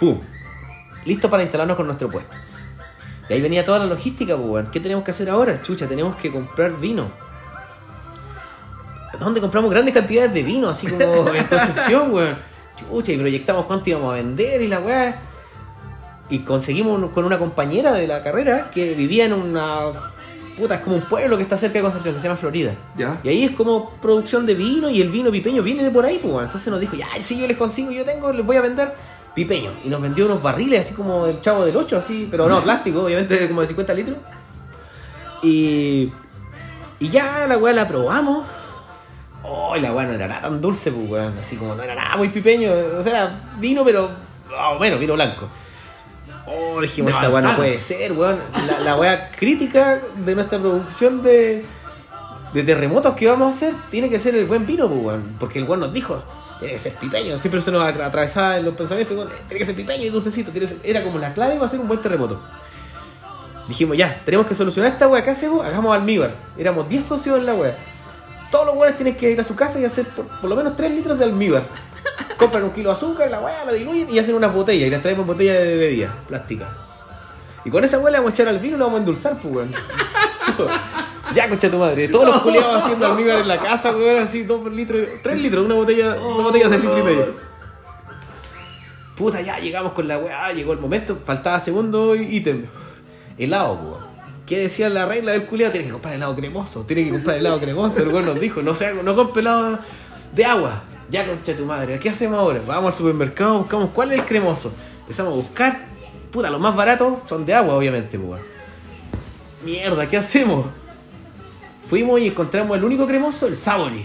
¡Pum! 0.00 0.20
Listo 1.04 1.30
para 1.30 1.42
instalarnos 1.42 1.76
con 1.76 1.86
nuestro 1.86 2.08
puesto. 2.08 2.36
Y 3.28 3.32
ahí 3.34 3.40
venía 3.40 3.64
toda 3.64 3.78
la 3.78 3.86
logística, 3.86 4.36
pues, 4.36 4.48
weón. 4.48 4.66
¿Qué 4.70 4.80
tenemos 4.80 5.04
que 5.04 5.10
hacer 5.12 5.30
ahora? 5.30 5.62
Chucha, 5.62 5.86
tenemos 5.86 6.16
que 6.16 6.30
comprar 6.32 6.72
vino. 6.78 7.06
¿Dónde 9.18 9.40
compramos 9.40 9.70
grandes 9.70 9.94
cantidades 9.94 10.34
de 10.34 10.42
vino? 10.42 10.68
Así 10.68 10.86
como 10.88 11.28
en 11.28 11.44
Concepción, 11.48 12.12
weón. 12.12 12.36
Chucha, 12.76 13.12
y 13.12 13.16
proyectamos 13.16 13.66
cuánto 13.66 13.90
íbamos 13.90 14.12
a 14.12 14.16
vender 14.16 14.62
y 14.62 14.68
la 14.68 14.80
weá. 14.80 15.20
Y 16.30 16.40
conseguimos 16.40 17.10
con 17.12 17.24
una 17.24 17.38
compañera 17.38 17.92
de 17.92 18.06
la 18.06 18.22
carrera 18.22 18.70
que 18.70 18.94
vivía 18.94 19.26
en 19.26 19.34
una. 19.34 19.92
Puta, 20.56 20.76
es 20.76 20.80
como 20.82 20.96
un 20.96 21.08
pueblo 21.08 21.36
que 21.36 21.42
está 21.42 21.56
cerca 21.56 21.78
de 21.78 21.82
Concepción, 21.82 22.14
que 22.14 22.20
se 22.20 22.28
llama 22.28 22.38
Florida. 22.38 22.74
Ya. 22.96 23.18
Y 23.24 23.28
ahí 23.28 23.44
es 23.44 23.50
como 23.50 23.90
producción 24.00 24.46
de 24.46 24.54
vino 24.54 24.88
y 24.88 25.00
el 25.00 25.10
vino 25.10 25.30
pipeño 25.30 25.62
viene 25.62 25.82
de 25.82 25.90
por 25.90 26.04
ahí, 26.06 26.18
pues. 26.18 26.32
weón. 26.32 26.44
Entonces 26.44 26.70
nos 26.70 26.80
dijo, 26.80 26.96
ya, 26.96 27.08
si 27.20 27.38
yo 27.38 27.46
les 27.46 27.56
consigo, 27.56 27.90
yo 27.90 28.04
tengo, 28.04 28.32
les 28.32 28.46
voy 28.46 28.56
a 28.56 28.60
vender 28.60 28.92
pipeño. 29.34 29.72
Y 29.84 29.88
nos 29.88 30.00
vendió 30.00 30.26
unos 30.26 30.42
barriles 30.42 30.80
así 30.80 30.94
como 30.94 31.26
el 31.26 31.40
chavo 31.40 31.64
del 31.64 31.76
8, 31.76 31.96
así, 31.98 32.28
pero 32.30 32.48
no, 32.48 32.62
plástico, 32.62 33.04
obviamente 33.04 33.48
como 33.48 33.60
de 33.60 33.66
50 33.66 33.94
litros. 33.94 34.18
Y, 35.42 36.10
y 37.00 37.08
ya 37.10 37.46
la 37.46 37.58
weá 37.58 37.74
la 37.74 37.86
probamos. 37.86 38.46
Oh, 39.46 39.76
la 39.76 39.92
weá 39.92 40.06
no 40.06 40.14
era 40.14 40.26
nada 40.26 40.40
tan 40.40 40.60
dulce, 40.60 40.90
pues 40.90 41.08
weón. 41.10 41.38
Así 41.38 41.56
como 41.56 41.74
no 41.74 41.82
era 41.82 41.94
nada 41.94 42.16
muy 42.16 42.28
pipeño. 42.30 42.72
O 42.98 43.02
sea, 43.02 43.38
vino, 43.58 43.84
pero. 43.84 44.10
Oh, 44.58 44.78
bueno, 44.78 44.98
vino 44.98 45.14
blanco. 45.14 45.48
Oh, 46.46 46.80
dijimos, 46.80 47.12
esta 47.12 47.28
weá 47.30 47.40
no 47.42 47.56
puede 47.56 47.80
ser, 47.80 48.12
weón. 48.12 48.38
La, 48.66 48.80
la 48.80 48.96
weá 48.96 49.30
crítica 49.32 50.00
de 50.16 50.34
nuestra 50.34 50.58
producción 50.58 51.22
de, 51.22 51.64
de 52.52 52.62
terremotos 52.62 53.14
que 53.14 53.26
vamos 53.28 53.52
a 53.52 53.56
hacer 53.56 53.74
tiene 53.90 54.08
que 54.10 54.18
ser 54.18 54.34
el 54.34 54.46
buen 54.46 54.64
vino, 54.66 54.88
pues, 54.88 55.00
weón. 55.04 55.36
Porque 55.38 55.58
el 55.58 55.64
weón 55.64 55.80
nos 55.80 55.92
dijo, 55.92 56.22
tiene 56.58 56.74
que 56.74 56.78
ser 56.78 56.94
pipeño. 56.94 57.38
Siempre 57.38 57.60
se 57.60 57.70
nos 57.70 57.82
atra- 57.82 58.06
atravesaba 58.06 58.56
en 58.56 58.64
los 58.64 58.74
pensamientos, 58.74 59.14
weón, 59.16 59.28
tiene 59.48 59.58
que 59.58 59.66
ser 59.66 59.74
pipeño 59.74 60.04
y 60.04 60.08
dulcecito. 60.08 60.50
tiene 60.52 60.66
que 60.68 60.74
ser- 60.74 60.82
Era 60.84 61.02
como 61.02 61.18
la 61.18 61.34
clave 61.34 61.54
para 61.54 61.66
hacer 61.66 61.80
un 61.80 61.88
buen 61.88 62.00
terremoto. 62.00 62.40
Dijimos, 63.68 63.96
ya, 63.96 64.22
tenemos 64.24 64.46
que 64.46 64.54
solucionar 64.54 64.92
esta 64.92 65.06
wea. 65.08 65.22
¿Qué 65.24 65.30
hacemos? 65.30 65.64
Hagamos 65.64 65.94
almíbar. 65.94 66.32
Éramos 66.58 66.86
10 66.88 67.04
socios 67.04 67.38
en 67.38 67.46
la 67.46 67.54
wea. 67.54 67.76
Todos 68.54 68.66
los 68.66 68.76
weones 68.76 68.94
tienen 68.96 69.16
que 69.16 69.32
ir 69.32 69.40
a 69.40 69.42
su 69.42 69.56
casa 69.56 69.80
y 69.80 69.84
hacer 69.84 70.06
por, 70.06 70.28
por 70.28 70.48
lo 70.48 70.54
menos 70.54 70.76
3 70.76 70.92
litros 70.92 71.18
de 71.18 71.24
almíbar. 71.24 71.64
Compran 72.36 72.62
un 72.62 72.70
kilo 72.70 72.90
de 72.90 72.94
azúcar, 72.94 73.28
la 73.28 73.40
weá, 73.40 73.64
la 73.64 73.72
diluyen 73.72 74.08
y 74.08 74.20
hacen 74.20 74.36
unas 74.36 74.54
botellas. 74.54 74.86
Y 74.86 74.90
las 74.90 75.02
traemos 75.02 75.22
en 75.22 75.26
botellas 75.26 75.58
de 75.58 75.76
bebida, 75.76 76.14
plástica. 76.28 76.68
Y 77.64 77.70
con 77.70 77.82
esa 77.82 77.98
weá 77.98 78.12
le 78.12 78.18
vamos 78.18 78.30
a 78.30 78.34
echar 78.34 78.46
al 78.46 78.60
vino 78.60 78.76
y 78.76 78.78
lo 78.78 78.84
vamos 78.84 78.98
a 78.98 79.00
endulzar, 79.00 79.36
pues 79.38 79.52
weón. 79.52 79.72
ya, 81.34 81.48
concha 81.48 81.68
tu 81.68 81.78
madre. 81.78 82.06
Todos 82.06 82.28
los 82.28 82.42
culiados 82.42 82.84
haciendo 82.84 83.06
almíbar 83.06 83.40
en 83.40 83.48
la 83.48 83.58
casa, 83.58 83.90
weón, 83.90 84.22
así, 84.22 84.44
2 84.44 84.72
litros, 84.72 85.00
3 85.20 85.36
litros, 85.36 85.64
una 85.64 85.74
botella, 85.74 86.14
dos 86.14 86.44
botellas 86.44 86.70
de 86.70 86.78
litro 86.78 86.98
y 87.00 87.02
medio. 87.02 87.34
Puta, 89.16 89.40
ya 89.40 89.58
llegamos 89.58 89.94
con 89.94 90.06
la 90.06 90.18
weá, 90.18 90.52
llegó 90.52 90.74
el 90.74 90.78
momento, 90.78 91.18
faltaba 91.26 91.58
segundo 91.58 92.14
ítem. 92.14 92.66
Helado, 93.36 93.80
po. 93.80 94.03
¿Qué 94.46 94.58
decía 94.58 94.90
la 94.90 95.06
regla 95.06 95.32
del 95.32 95.46
culiado? 95.46 95.72
Tienes 95.72 95.88
que 95.88 95.92
comprar 95.92 96.14
helado 96.14 96.36
cremoso, 96.36 96.82
tienes 96.82 97.06
que 97.06 97.12
comprar 97.12 97.38
helado 97.38 97.58
cremoso. 97.60 97.98
El 97.98 98.08
weón 98.08 98.26
nos 98.26 98.38
dijo, 98.38 98.60
no 98.60 98.74
sea, 98.74 98.92
no 98.92 99.16
compre 99.16 99.40
helado 99.40 99.78
de 100.34 100.44
agua. 100.44 100.82
Ya 101.10 101.26
concha 101.26 101.56
tu 101.56 101.64
madre, 101.64 101.98
¿qué 101.98 102.10
hacemos 102.10 102.38
ahora? 102.38 102.60
Vamos 102.66 102.92
al 102.92 102.98
supermercado, 102.98 103.58
buscamos 103.58 103.90
cuál 103.94 104.12
es 104.12 104.20
el 104.20 104.26
cremoso. 104.26 104.72
Empezamos 105.00 105.32
a 105.32 105.36
buscar, 105.36 105.78
puta, 106.30 106.50
los 106.50 106.60
más 106.60 106.74
baratos 106.74 107.18
son 107.26 107.46
de 107.46 107.54
agua, 107.54 107.74
obviamente, 107.74 108.18
weón. 108.18 108.40
Mierda, 109.64 110.08
¿qué 110.08 110.18
hacemos? 110.18 110.66
Fuimos 111.88 112.20
y 112.20 112.28
encontramos 112.28 112.76
el 112.76 112.84
único 112.84 113.06
cremoso, 113.06 113.46
el 113.46 113.56
Sabori. 113.56 114.04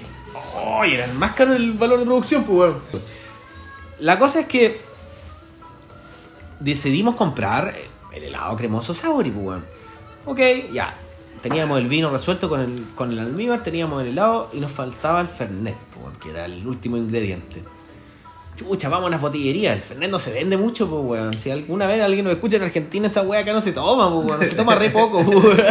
Oh, 0.64 0.84
era 0.86 1.06
el 1.06 1.14
más 1.14 1.34
caro 1.34 1.54
el 1.54 1.74
valor 1.74 2.00
de 2.00 2.06
producción, 2.06 2.44
pues. 2.44 2.76
La 4.00 4.18
cosa 4.18 4.42
es 4.42 4.48
que 4.48 4.80
decidimos 6.62 7.16
comprar 7.16 7.76
el 8.14 8.24
helado 8.24 8.56
cremoso 8.56 8.94
Sabori, 8.94 9.32
pues. 9.32 9.60
Ok, 10.26 10.40
ya. 10.72 10.94
Teníamos 11.42 11.80
el 11.80 11.88
vino 11.88 12.10
resuelto 12.10 12.50
con 12.50 12.60
el, 12.60 12.84
con 12.96 13.12
el 13.12 13.20
almíbar, 13.20 13.64
teníamos 13.64 14.02
el 14.02 14.10
helado 14.10 14.50
y 14.54 14.60
nos 14.60 14.72
faltaba 14.72 15.22
el 15.22 15.28
Fernet, 15.28 15.76
pues, 15.94 16.06
weón, 16.06 16.20
que 16.20 16.30
era 16.32 16.46
el 16.46 16.68
último 16.68 16.98
ingrediente. 16.98 17.64
Chucha, 18.58 18.90
vamos 18.90 19.08
a 19.08 19.12
las 19.12 19.22
botillerías. 19.22 19.74
El 19.74 19.82
Fernet 19.82 20.12
no 20.12 20.20
se 20.20 20.34
vende 20.34 20.58
mucho, 20.58 20.90
pues, 20.90 21.02
weón. 21.02 21.34
Si 21.34 21.50
alguna 21.50 21.88
vez 21.88 22.04
alguien 22.04 22.26
nos 22.26 22.34
escucha 22.34 22.58
en 22.58 22.64
Argentina, 22.64 23.08
esa 23.08 23.22
weá 23.22 23.40
acá 23.40 23.54
no 23.54 23.62
se 23.62 23.72
toma, 23.72 24.14
pues, 24.14 24.28
weón. 24.28 24.50
Se 24.50 24.56
toma 24.56 24.76
re 24.76 24.90
poco, 24.90 25.20
weón. 25.20 25.64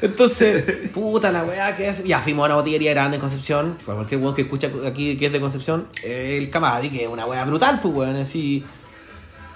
Entonces, 0.00 0.88
puta 0.94 1.30
la 1.30 1.44
weá 1.44 1.76
que 1.76 1.86
hace. 1.86 2.08
Ya 2.08 2.20
fuimos 2.20 2.44
a 2.44 2.46
una 2.46 2.54
botillería 2.54 2.92
grande 2.92 3.16
en 3.16 3.20
Concepción. 3.20 3.76
Para 3.84 3.96
cualquier 3.96 4.22
weón 4.22 4.34
que 4.34 4.42
escucha 4.42 4.70
aquí 4.86 5.18
que 5.18 5.26
es 5.26 5.32
de 5.32 5.40
Concepción, 5.40 5.86
el 6.02 6.48
Camadi, 6.48 6.88
que 6.88 7.02
es 7.04 7.08
una 7.10 7.26
weá 7.26 7.44
brutal, 7.44 7.78
pues, 7.82 7.94
weón. 7.94 8.16
Así. 8.16 8.64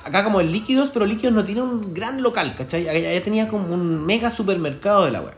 Acá 0.04 0.24
como 0.24 0.40
en 0.40 0.50
líquidos, 0.52 0.90
pero 0.92 1.04
líquidos 1.06 1.34
no 1.34 1.44
tiene 1.44 1.62
un 1.62 1.92
gran 1.92 2.22
local, 2.22 2.54
¿cachai? 2.56 2.88
Allá 2.88 3.22
tenía 3.22 3.48
como 3.48 3.72
un 3.72 4.06
mega 4.06 4.30
supermercado 4.30 5.04
de 5.04 5.10
la 5.10 5.20
weá. 5.20 5.34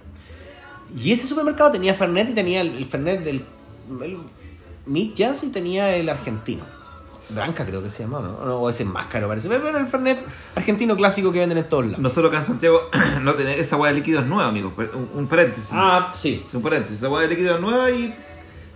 Y 0.97 1.13
ese 1.13 1.27
supermercado 1.27 1.71
tenía 1.73 1.95
Fernet 1.95 2.31
y 2.31 2.35
tenía 2.35 2.61
el, 2.61 2.77
el 2.77 2.87
Fernet 2.87 3.23
del. 3.23 3.45
El 4.03 4.17
Meat 4.87 5.15
Jazz 5.15 5.43
y 5.45 5.49
tenía 5.49 5.95
el 5.95 6.09
argentino. 6.09 6.65
Branca 7.31 7.65
creo 7.65 7.81
que 7.83 7.89
se 7.89 8.03
llama, 8.03 8.21
¿no? 8.21 8.45
No, 8.45 8.69
ese 8.69 8.83
es 8.83 8.89
más 8.89 9.07
caro 9.07 9.29
parece. 9.29 9.49
Pero 9.49 9.77
el 9.79 9.87
Fernet 9.87 10.19
argentino 10.57 10.97
clásico 10.97 11.31
que 11.33 11.39
venden 11.39 11.59
en 11.59 11.69
todos 11.69 11.85
lados. 11.85 11.99
Nosotros 12.01 12.31
acá 12.31 12.41
en 12.41 12.47
Santiago 12.47 12.81
no 13.23 13.35
tenemos 13.35 13.61
esa 13.61 13.77
hueá 13.77 13.93
de 13.93 13.99
líquidos 13.99 14.27
nueva, 14.27 14.49
amigos. 14.49 14.73
Un, 14.77 15.11
un 15.15 15.29
paréntesis. 15.29 15.71
Ah, 15.73 16.15
sí. 16.21 16.43
Es 16.47 16.55
un 16.55 16.63
paréntesis. 16.63 16.99
Esa 16.99 17.09
hueá 17.09 17.23
de 17.23 17.29
líquidos 17.29 17.61
nueva 17.61 17.91
y. 17.91 18.15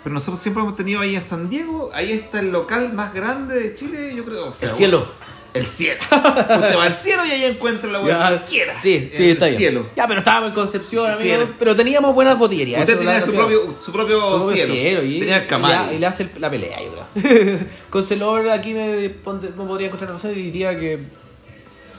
Pero 0.05 0.13
nosotros 0.15 0.41
siempre 0.41 0.63
hemos 0.63 0.77
tenido 0.77 1.01
ahí 1.01 1.17
en 1.17 1.23
San 1.23 1.49
Diego, 1.49 1.91
ahí 1.95 2.13
está 2.13 2.41
el 2.41 2.53
local 2.53 2.93
más 2.93 3.15
grande 3.15 3.55
de 3.55 3.75
Chile, 3.75 4.15
yo 4.15 4.23
creo. 4.25 4.49
o 4.49 4.53
sea, 4.53 4.69
El 4.69 4.75
cielo. 4.75 5.07
El 5.55 5.67
cielo. 5.69 6.01
Usted 6.11 6.77
va 6.77 6.85
al 6.85 6.93
cielo 6.95 7.25
y 7.25 7.31
ahí 7.31 7.45
encuentra 7.45 7.89
la 7.91 8.01
hueá 8.01 8.43
que 8.45 8.51
quiera. 8.51 8.75
Sí, 8.75 9.09
sí, 9.15 9.23
En 9.25 9.31
está 9.31 9.47
el 9.47 9.51
bien. 9.57 9.59
cielo. 9.73 9.87
Ya, 9.97 10.07
pero 10.09 10.19
estábamos 10.19 10.49
en 10.49 10.55
Concepción, 10.57 11.07
amigo, 11.07 11.21
Cielo. 11.23 11.49
pero 11.59 11.77
teníamos 11.77 12.13
buenas 12.15 12.37
botillerías. 12.37 12.81
Usted 12.81 12.95
eso 12.95 13.03
tenía 13.03 13.23
su 13.23 13.33
propio, 13.33 13.75
su 13.81 13.93
propio, 13.93 14.31
su 14.41 14.47
propio 14.47 14.67
cielo. 14.67 15.05
y, 15.05 15.21
tenía 15.21 15.37
el 15.39 15.45
y, 15.45 15.47
camal. 15.47 15.93
y 15.95 15.99
le 15.99 16.07
hace 16.07 16.25
el- 16.25 16.31
la 16.41 16.51
pelea, 16.51 16.79
yo 16.83 16.91
creo. 17.23 17.59
Con 17.91 18.03
Celor 18.05 18.51
aquí 18.51 18.75
me, 18.75 19.11
no 19.57 19.67
podría 19.69 19.87
encontrar 19.87 20.11
razón 20.11 20.33
y 20.33 20.35
diría 20.35 20.79
que 20.79 20.99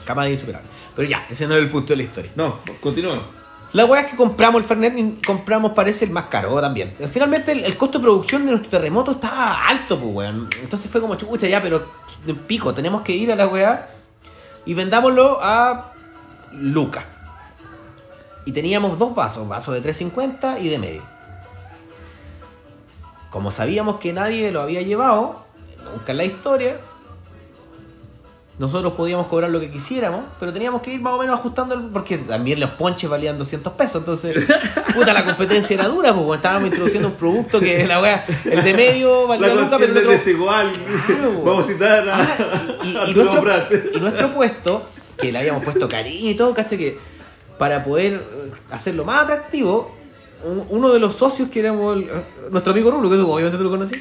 Camadi 0.04 0.32
es 0.32 0.34
insuperable. 0.34 0.68
Pero 0.94 1.08
ya, 1.08 1.26
ese 1.30 1.46
no 1.46 1.54
es 1.56 1.62
el 1.62 1.70
punto 1.70 1.88
de 1.94 1.96
la 1.96 2.02
historia. 2.02 2.30
No, 2.36 2.60
continúa. 2.80 3.22
La 3.72 3.84
weá 3.84 4.02
es 4.02 4.10
que 4.10 4.16
compramos 4.16 4.62
el 4.62 4.68
Fernet 4.68 4.96
y 4.96 5.20
compramos, 5.26 5.72
parece, 5.72 6.04
el 6.04 6.10
más 6.10 6.26
caro 6.26 6.60
también. 6.60 6.94
Finalmente, 7.12 7.52
el, 7.52 7.76
costo 7.76 7.98
de 7.98 8.04
producción 8.04 8.44
de 8.44 8.52
nuestro 8.52 8.70
terremoto 8.70 9.12
estaba 9.12 9.68
alto, 9.68 9.98
pues 9.98 10.14
weón. 10.14 10.48
Entonces 10.62 10.90
fue 10.90 11.00
como 11.00 11.16
chucha 11.16 11.46
ya, 11.46 11.60
pero 11.60 11.82
pico, 12.46 12.72
tenemos 12.74 13.02
que 13.02 13.12
ir 13.12 13.30
a 13.32 13.36
la 13.36 13.46
weá 13.46 13.88
y 14.64 14.74
vendámoslo 14.74 15.38
a 15.42 15.92
Luca. 16.52 17.04
Y 18.46 18.52
teníamos 18.52 18.98
dos 18.98 19.14
vasos, 19.14 19.48
vaso 19.48 19.72
de 19.72 19.80
350 19.80 20.60
y 20.60 20.68
de 20.68 20.78
medio. 20.78 21.02
Como 23.30 23.50
sabíamos 23.50 23.98
que 23.98 24.12
nadie 24.12 24.50
lo 24.52 24.62
había 24.62 24.82
llevado, 24.82 25.44
nunca 25.92 26.12
en 26.12 26.18
la 26.18 26.24
historia, 26.24 26.78
nosotros 28.58 28.94
podíamos 28.94 29.26
cobrar 29.26 29.50
lo 29.50 29.60
que 29.60 29.70
quisiéramos, 29.70 30.24
pero 30.40 30.50
teníamos 30.52 30.80
que 30.80 30.94
ir 30.94 31.00
más 31.02 31.12
o 31.12 31.18
menos 31.18 31.38
ajustando, 31.38 31.74
el- 31.74 31.82
porque 31.92 32.16
también 32.16 32.58
los 32.58 32.70
ponches 32.70 33.08
valían 33.10 33.36
200 33.36 33.70
pesos, 33.74 33.96
entonces, 33.96 34.46
puta, 34.94 35.12
la 35.12 35.24
competencia 35.26 35.74
era 35.74 35.88
dura, 35.88 36.14
pues 36.14 36.38
estábamos 36.38 36.68
introduciendo 36.70 37.08
un 37.08 37.14
producto 37.16 37.60
que 37.60 37.86
la 37.86 38.00
wea, 38.00 38.24
el 38.44 38.64
de 38.64 38.72
medio 38.74 39.26
valía 39.26 39.54
Luca, 39.54 39.76
pero 39.78 39.92
el 39.92 39.98
otro... 39.98 40.10
desigual. 40.10 40.72
Claro. 41.06 41.42
Vamos 41.44 41.66
a 41.66 41.68
citar 41.72 42.08
a, 42.08 42.16
Ah, 42.18 42.36
y, 42.82 42.88
y- 42.88 42.92
y 42.92 42.96
Arturo 42.96 43.24
nuestro, 43.24 43.42
Prat. 43.42 43.72
y 43.94 44.00
nuestro 44.00 44.32
puesto, 44.32 44.88
que 45.18 45.32
le 45.32 45.38
habíamos 45.38 45.62
puesto 45.62 45.86
cariño 45.88 46.30
y 46.30 46.34
todo, 46.34 46.54
caché 46.54 46.78
que 46.78 46.98
para 47.58 47.84
poder 47.84 48.14
eh, 48.14 48.20
hacerlo 48.70 49.04
más 49.04 49.24
atractivo, 49.24 49.94
un- 50.44 50.64
uno 50.70 50.90
de 50.92 50.98
los 50.98 51.14
socios 51.16 51.50
que 51.50 51.60
éramos 51.60 51.96
el- 51.96 52.04
eh, 52.04 52.08
nuestro 52.50 52.72
amigo 52.72 52.90
Rulo, 52.90 53.10
que 53.10 53.16
tú 53.16 53.30
obviamente 53.30 53.58
tú 53.58 53.64
lo 53.64 53.70
conocí, 53.70 54.00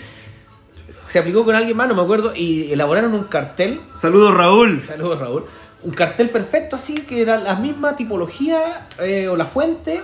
se 1.16 1.20
aplicó 1.20 1.46
con 1.46 1.56
alguien 1.56 1.78
más, 1.78 1.88
no 1.88 1.96
me 1.96 2.02
acuerdo, 2.02 2.36
y 2.36 2.74
elaboraron 2.74 3.14
un 3.14 3.24
cartel 3.24 3.80
Saludos, 4.02 4.34
Raúl. 4.36 4.82
Saludos, 4.82 5.18
Raúl. 5.18 5.46
Un 5.84 5.92
cartel 5.92 6.30
perfecto 6.30 6.76
así, 6.76 6.94
que 6.94 7.22
era 7.22 7.40
la 7.40 7.56
misma 7.56 7.96
tipología 7.96 8.86
eh, 9.00 9.30
o 9.30 9.38
la 9.38 9.46
fuente 9.46 10.02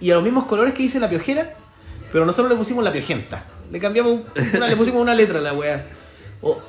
y 0.00 0.12
a 0.12 0.14
los 0.14 0.22
mismos 0.22 0.44
colores 0.46 0.72
que 0.74 0.84
dice 0.84 1.00
la 1.00 1.08
piojera, 1.10 1.50
pero 2.12 2.24
nosotros 2.24 2.52
le 2.52 2.56
pusimos 2.56 2.84
la 2.84 2.92
piojenta. 2.92 3.42
Le 3.72 3.80
cambiamos, 3.80 4.20
una- 4.54 4.68
le 4.68 4.76
pusimos 4.76 5.02
una 5.02 5.12
letra 5.12 5.40
a 5.40 5.42
la 5.42 5.54
weá. 5.54 5.84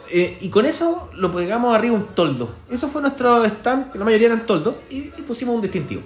Eh, 0.10 0.39
y 0.42 0.50
con 0.50 0.65
eso 0.65 1.12
lo 1.18 1.32
pegamos 1.32 1.75
arriba 1.75 1.94
un 1.94 2.08
toldo. 2.08 2.50
Eso 2.72 2.88
fue 2.88 3.04
nuestro 3.04 3.46
stand, 3.46 3.92
que 3.92 4.00
la 4.00 4.06
mayoría 4.06 4.30
eran 4.30 4.48
toldos, 4.48 4.74
y, 4.89 4.96
y 5.15 5.22
pusimos 5.27 5.54
un 5.56 5.62
distintivo. 5.62 6.01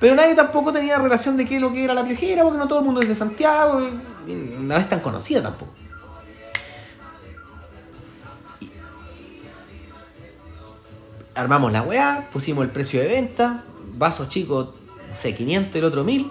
Pero 0.00 0.14
nadie 0.14 0.34
tampoco 0.34 0.72
tenía 0.72 0.96
relación 0.96 1.36
de 1.36 1.44
qué 1.44 1.56
es 1.56 1.60
lo 1.60 1.70
que 1.74 1.84
era 1.84 1.92
la 1.92 2.06
piojera, 2.06 2.42
porque 2.42 2.56
no 2.56 2.66
todo 2.66 2.78
el 2.78 2.86
mundo 2.86 3.02
es 3.02 3.08
de 3.10 3.14
Santiago, 3.14 3.82
y, 4.26 4.32
y 4.32 4.56
no 4.60 4.74
es 4.78 4.88
tan 4.88 5.00
conocida 5.00 5.42
tampoco. 5.42 5.72
Armamos 11.36 11.72
la 11.72 11.82
weá, 11.82 12.28
pusimos 12.32 12.64
el 12.64 12.70
precio 12.70 13.00
de 13.00 13.08
venta, 13.08 13.62
vaso 13.94 14.26
chico, 14.26 14.74
no 15.10 15.16
sé, 15.16 15.34
500, 15.34 15.76
el 15.76 15.84
otro 15.84 16.04
1000, 16.04 16.30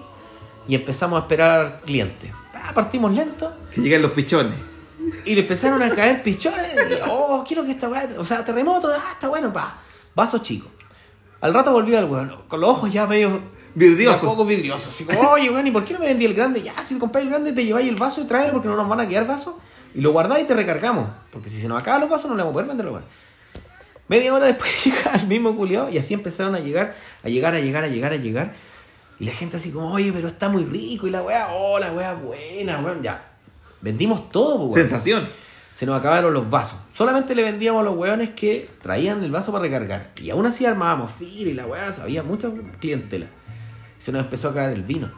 y 0.68 0.76
empezamos 0.76 1.18
a 1.20 1.22
esperar 1.22 1.82
clientes. 1.86 2.32
Ah, 2.54 2.72
partimos 2.74 3.14
lento, 3.14 3.52
Que 3.74 3.82
llegan 3.82 4.02
los 4.02 4.12
pichones. 4.12 4.56
y 5.26 5.36
le 5.36 5.42
empezaron 5.42 5.82
a 5.84 5.90
caer 5.90 6.24
pichones, 6.24 6.74
y, 6.74 7.10
oh, 7.10 7.44
quiero 7.48 7.64
que 7.64 7.72
esta 7.72 7.88
weá, 7.88 8.10
o 8.18 8.26
sea, 8.26 8.44
terremoto, 8.44 8.90
ah, 8.92 9.12
está 9.14 9.28
bueno, 9.28 9.54
pa, 9.54 9.80
vaso 10.16 10.40
chico. 10.40 10.68
Al 11.42 11.54
rato 11.54 11.72
volvió 11.72 12.00
el 12.00 12.06
weón, 12.06 12.36
con 12.48 12.60
los 12.60 12.70
ojos 12.70 12.92
ya 12.92 13.06
medio... 13.06 13.40
Vidrioso. 13.76 14.22
Un 14.24 14.30
poco 14.30 14.46
vidriosos. 14.46 14.88
Así 14.88 15.04
como, 15.04 15.20
oye, 15.32 15.50
weón, 15.50 15.68
¿y 15.68 15.72
por 15.72 15.84
qué 15.84 15.94
no 15.94 16.00
me 16.00 16.06
vendí 16.06 16.24
el 16.24 16.34
grande? 16.34 16.64
Ya, 16.64 16.82
si 16.82 16.98
compráis 16.98 17.26
el 17.26 17.32
grande, 17.32 17.52
te 17.52 17.66
lleváis 17.66 17.90
el 17.90 17.96
vaso 17.96 18.22
y 18.22 18.24
tráelo 18.24 18.54
porque 18.54 18.70
no 18.70 18.76
nos 18.78 18.88
van 18.88 19.02
a 19.02 19.08
quedar 19.08 19.28
vasos. 19.28 19.56
Y 19.94 20.00
lo 20.00 20.14
guardáis 20.14 20.46
y 20.46 20.48
te 20.48 20.54
recargamos. 20.54 21.10
Porque 21.30 21.50
si 21.50 21.60
se 21.60 21.68
nos 21.68 21.82
acaban 21.82 22.00
los 22.00 22.10
vasos, 22.10 22.30
no 22.30 22.38
le 22.38 22.44
vamos 22.44 22.52
a 22.52 22.54
poder 22.54 22.68
vender 22.70 22.86
los. 22.86 23.02
Media 24.08 24.34
hora 24.34 24.46
después 24.48 24.72
llega 24.86 25.12
el 25.16 25.28
mismo 25.28 25.56
culiao 25.56 25.90
y 25.90 25.98
así 25.98 26.14
empezaron 26.14 26.56
a 26.56 26.60
llegar, 26.60 26.96
a 27.24 27.30
llegar, 27.30 27.56
a 27.56 27.60
llegar, 27.60 27.84
a 27.84 27.88
llegar, 27.88 28.12
a 28.14 28.18
llegar. 28.18 28.54
Y 29.20 29.26
la 29.26 29.32
gente 29.32 29.58
así 29.58 29.72
como, 29.72 29.92
oye, 29.94 30.12
pero 30.14 30.28
está 30.28 30.50
muy 30.50 30.66
rico. 30.66 31.08
Y 31.08 31.10
la 31.10 31.22
weá, 31.22 31.48
oh, 31.54 31.80
la 31.80 31.92
weá 31.92 32.14
buena, 32.14 32.80
weón. 32.82 33.02
Ya. 33.02 33.32
Vendimos 33.82 34.30
todo, 34.30 34.58
pues, 34.58 34.76
weón. 34.76 34.88
Sensación. 34.88 35.28
Se 35.74 35.86
nos 35.86 35.98
acabaron 36.00 36.34
los 36.34 36.50
vasos. 36.50 36.78
Solamente 36.94 37.34
le 37.36 37.44
vendíamos 37.44 37.82
a 37.82 37.84
los 37.84 37.98
weones 37.98 38.30
que 38.32 38.70
traían 38.82 39.24
el 39.24 39.32
vaso 39.32 39.52
para 39.52 39.64
recargar. 39.64 40.12
Y 40.22 40.30
aún 40.30 40.46
así 40.46 40.66
armábamos 40.66 41.12
fila 41.12 41.50
y 41.52 41.54
la 41.54 41.66
weá, 41.66 41.94
había 42.02 42.24
mucha 42.24 42.50
clientela. 42.80 43.28
Se 44.00 44.12
nos 44.12 44.22
empezó 44.22 44.50
a 44.50 44.54
caer 44.54 44.72
el 44.74 44.84
vino. 44.84 45.12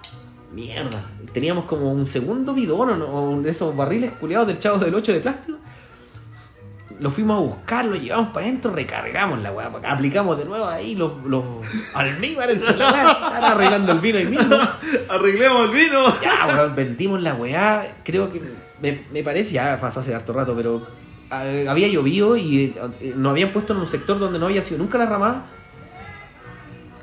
Mierda. 0.53 1.03
Teníamos 1.33 1.65
como 1.65 1.91
un 1.91 2.07
segundo 2.07 2.53
bidón 2.53 2.89
o 2.89 2.95
no- 2.97 3.07
o 3.33 3.41
de 3.41 3.49
esos 3.51 3.75
barriles 3.75 4.11
culiados 4.13 4.47
del 4.47 4.57
Chavo 4.59 4.77
del 4.79 4.95
8 4.95 5.11
de 5.11 5.19
plástico. 5.19 5.56
Lo 6.99 7.11
fuimos 7.11 7.37
a 7.37 7.41
buscar, 7.41 7.85
lo 7.85 7.95
llevamos 7.95 8.29
para 8.29 8.45
adentro, 8.47 8.71
recargamos 8.71 9.39
la 9.41 9.51
weá, 9.51 9.71
aplicamos 9.83 10.37
de 10.37 10.45
nuevo 10.45 10.65
ahí 10.65 10.95
los, 10.95 11.23
los 11.25 11.43
almíbares 11.93 12.59
la 12.75 12.91
weá, 12.91 13.51
arreglando 13.51 13.91
el 13.91 13.99
vino 13.99 14.17
ahí 14.17 14.25
mismo. 14.25 14.55
Arreglemos 15.09 15.69
el 15.69 15.75
vino. 15.75 16.21
Ya, 16.21 16.47
weón, 16.47 16.75
vendimos 16.75 17.21
la 17.21 17.35
weá, 17.35 17.97
creo 18.03 18.31
que 18.31 18.41
me, 18.81 19.03
me 19.11 19.23
parece, 19.23 19.53
ya 19.53 19.79
pasó 19.79 19.99
hace 19.99 20.15
harto 20.15 20.33
rato, 20.33 20.55
pero 20.55 20.87
eh, 21.31 21.65
había 21.69 21.87
llovido 21.87 22.37
y 22.37 22.75
eh, 23.01 23.13
nos 23.15 23.31
habían 23.31 23.51
puesto 23.51 23.73
en 23.73 23.79
un 23.79 23.87
sector 23.87 24.17
donde 24.17 24.39
no 24.39 24.45
había 24.45 24.61
sido 24.61 24.77
nunca 24.77 24.97
la 24.97 25.05
ramada. 25.05 25.45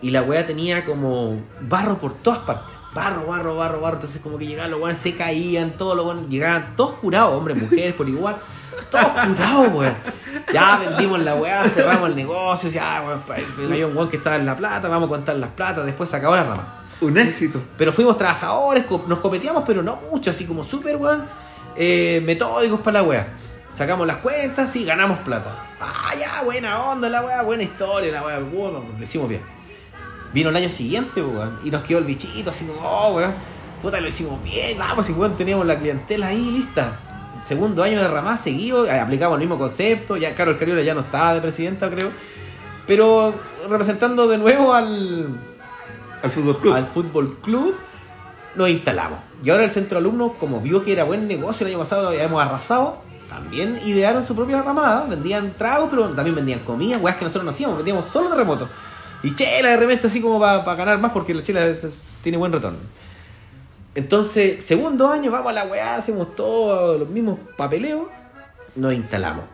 Y 0.00 0.10
la 0.10 0.22
weá 0.22 0.46
tenía 0.46 0.84
como 0.84 1.40
barro 1.62 1.98
por 1.98 2.14
todas 2.14 2.40
partes. 2.40 2.74
Barro, 2.94 3.26
barro, 3.26 3.56
barro, 3.56 3.80
barro. 3.80 3.96
Entonces 3.96 4.20
como 4.22 4.38
que 4.38 4.46
llegaban 4.46 4.70
los 4.70 4.80
weones, 4.80 4.98
se 4.98 5.14
caían, 5.14 5.72
todos 5.76 5.96
los 5.96 6.06
weones 6.06 6.28
llegaban, 6.28 6.74
todos 6.76 6.92
curados, 6.94 7.32
hombres, 7.34 7.56
mujeres, 7.56 7.94
por 7.94 8.08
igual. 8.08 8.36
Todos 8.90 9.06
curados, 9.26 9.68
weón. 9.72 9.94
Ya 10.52 10.76
vendimos 10.76 11.20
la 11.20 11.34
weá, 11.34 11.64
cerramos 11.68 12.10
el 12.10 12.16
negocio, 12.16 12.68
ya, 12.70 13.02
weón, 13.06 13.20
pa- 13.22 13.36
había 13.64 13.86
un 13.86 13.96
weón 13.96 14.08
que 14.08 14.16
estaba 14.16 14.36
en 14.36 14.46
la 14.46 14.56
plata, 14.56 14.88
vamos 14.88 15.08
a 15.08 15.10
contar 15.10 15.36
las 15.36 15.50
platas, 15.50 15.84
después 15.86 16.10
se 16.10 16.16
acabó 16.16 16.36
la 16.36 16.44
rama. 16.44 16.74
Un 17.00 17.16
éxito. 17.18 17.60
Pero 17.76 17.92
fuimos 17.92 18.16
trabajadores, 18.16 18.84
nos 19.08 19.18
copeteamos, 19.18 19.64
pero 19.66 19.82
no 19.82 19.98
mucho, 20.10 20.30
así 20.30 20.44
como 20.44 20.64
súper, 20.64 20.96
weón, 20.96 21.24
eh, 21.76 22.22
metódicos 22.24 22.80
para 22.80 23.00
la 23.00 23.08
weá. 23.08 23.26
Sacamos 23.74 24.06
las 24.06 24.18
cuentas 24.18 24.74
y 24.76 24.84
ganamos 24.84 25.18
plata. 25.20 25.50
Ah, 25.80 26.14
ya, 26.18 26.42
buena 26.44 26.80
onda 26.84 27.08
la 27.08 27.22
weá, 27.22 27.42
buena 27.42 27.62
historia, 27.64 28.12
la 28.12 28.22
weá, 28.22 28.38
bueno, 28.38 28.82
lo 28.96 29.02
hicimos 29.04 29.28
bien. 29.28 29.42
Vino 30.32 30.50
el 30.50 30.56
año 30.56 30.70
siguiente, 30.70 31.22
weón, 31.22 31.58
y 31.64 31.70
nos 31.70 31.82
quedó 31.84 31.98
el 31.98 32.04
bichito, 32.04 32.50
así 32.50 32.64
como, 32.64 32.80
oh, 32.88 33.14
weón, 33.14 33.34
puta, 33.82 34.00
lo 34.00 34.08
hicimos 34.08 34.42
bien, 34.42 34.78
vamos, 34.78 35.08
y 35.10 35.12
weón, 35.12 35.36
teníamos 35.36 35.66
la 35.66 35.78
clientela 35.78 36.28
ahí 36.28 36.50
lista. 36.50 36.92
Segundo 37.46 37.82
año 37.82 38.00
de 38.00 38.08
ramá 38.08 38.36
seguido, 38.36 38.86
eh, 38.86 38.98
aplicamos 38.98 39.36
el 39.36 39.40
mismo 39.40 39.58
concepto, 39.58 40.16
ya 40.16 40.34
Carol 40.34 40.58
Cariola 40.58 40.82
ya 40.82 40.94
no 40.94 41.00
estaba 41.00 41.34
de 41.34 41.40
presidenta, 41.40 41.90
creo, 41.90 42.10
pero 42.86 43.34
representando 43.68 44.26
de 44.28 44.38
nuevo 44.38 44.72
al, 44.72 45.28
Al 46.22 46.30
fútbol 46.30 46.58
club. 46.58 46.74
al 46.74 46.86
fútbol 46.86 47.36
club, 47.42 47.74
nos 48.54 48.70
instalamos. 48.70 49.18
Y 49.44 49.50
ahora 49.50 49.64
el 49.64 49.70
centro 49.70 49.98
alumno, 49.98 50.34
como 50.40 50.60
vio 50.60 50.82
que 50.82 50.92
era 50.92 51.04
buen 51.04 51.28
negocio, 51.28 51.66
el 51.66 51.74
año 51.74 51.80
pasado 51.80 52.02
lo 52.04 52.08
habíamos 52.08 52.42
arrasado, 52.42 52.98
también 53.28 53.78
idearon 53.84 54.24
su 54.24 54.34
propia 54.34 54.62
ramada, 54.62 55.04
vendían 55.06 55.52
tragos, 55.52 55.88
pero 55.90 56.08
también 56.10 56.34
vendían 56.36 56.60
comida, 56.60 56.96
weas 56.98 57.16
que 57.16 57.24
nosotros 57.24 57.44
no 57.44 57.50
hacíamos, 57.50 57.76
vendíamos 57.76 58.06
solo 58.06 58.30
terremotos. 58.30 58.68
Y 59.22 59.34
chela 59.34 59.70
de 59.70 59.76
repente 59.76 60.06
así 60.06 60.20
como 60.20 60.38
para 60.38 60.62
ganar 60.76 60.98
más 60.98 61.12
porque 61.12 61.34
la 61.34 61.42
chela 61.42 61.74
tiene 62.22 62.38
buen 62.38 62.52
retorno. 62.52 62.78
Entonces, 63.94 64.64
segundo 64.64 65.08
año, 65.08 65.30
vamos 65.30 65.50
a 65.50 65.52
la 65.52 65.64
weá, 65.64 65.96
hacemos 65.96 66.34
todos 66.34 66.98
los 66.98 67.08
mismos 67.08 67.38
papeleos, 67.56 68.08
nos 68.74 68.92
instalamos. 68.92 69.44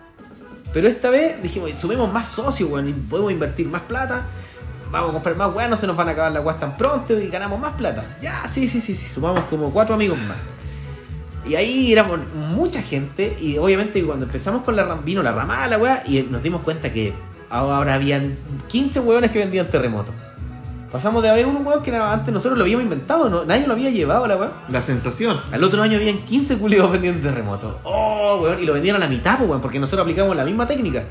Pero 0.73 0.89
esta 0.89 1.11
vez 1.11 1.43
dijimos, 1.43 1.71
sumemos 1.79 2.11
más 2.13 2.29
socios, 2.29 2.71
weón, 2.71 3.07
podemos 3.11 3.33
invertir 3.33 3.67
más 3.67 3.83
plata. 3.83 4.25
Vamos 4.91 5.11
a 5.11 5.13
comprar 5.13 5.37
más 5.37 5.55
weá, 5.55 5.69
no 5.69 5.77
se 5.77 5.87
nos 5.87 5.97
van 5.97 6.09
a 6.09 6.13
acabar 6.13 6.33
las 6.33 6.45
weas 6.45 6.59
tan 6.59 6.77
pronto 6.77 7.19
y 7.21 7.29
ganamos 7.29 7.61
más 7.61 7.75
plata. 7.75 8.05
Ya, 8.23 8.49
sí, 8.49 8.67
sí, 8.67 8.81
sí, 8.81 8.95
sí, 8.95 9.09
sumamos 9.09 9.45
como 9.45 9.71
cuatro 9.71 9.95
amigos 9.95 10.19
más. 10.19 10.39
Y 11.47 11.55
ahí 11.55 11.93
éramos 11.93 12.21
mucha 12.35 12.83
gente 12.83 13.37
y 13.41 13.59
obviamente 13.59 14.03
cuando 14.05 14.27
empezamos 14.27 14.63
con 14.63 14.77
la 14.77 14.95
vino 14.95 15.23
la 15.23 15.33
ramada, 15.33 15.67
la 15.67 15.79
weá, 15.79 16.03
y 16.07 16.23
nos 16.23 16.43
dimos 16.43 16.63
cuenta 16.63 16.93
que 16.93 17.13
ahora 17.51 17.95
habían 17.95 18.37
15 18.69 19.01
hueones 19.01 19.31
que 19.31 19.39
vendían 19.39 19.69
terremotos. 19.69 20.15
Pasamos 20.93 21.23
de 21.23 21.31
haber 21.31 21.47
un 21.47 21.65
hueón 21.65 21.83
que 21.83 21.91
era- 21.91 22.13
antes 22.13 22.35
nosotros 22.35 22.59
lo 22.59 22.65
habíamos 22.65 22.83
inventado, 22.83 23.29
¿no? 23.29 23.45
nadie 23.45 23.67
lo 23.67 23.75
había 23.75 23.91
llevado 23.91 24.27
la 24.27 24.37
weá. 24.37 24.51
La 24.69 24.83
sensación. 24.83 25.41
Al 25.53 25.63
otro 25.63 25.81
año 25.83 25.97
habían 25.97 26.19
15 26.19 26.57
culiados 26.57 26.91
vendiendo 26.91 27.29
terremotos. 27.29 27.77
Oh, 27.85 28.41
weón. 28.43 28.61
Y 28.61 28.67
lo 28.67 28.73
vendieron 28.73 29.01
a 29.01 29.05
la 29.05 29.11
mitad, 29.11 29.39
pues, 29.39 29.49
weón, 29.49 29.61
porque 29.63 29.79
nosotros 29.79 30.03
aplicamos 30.03 30.35
la 30.35 30.45
misma 30.45 30.67
técnica. 30.67 31.05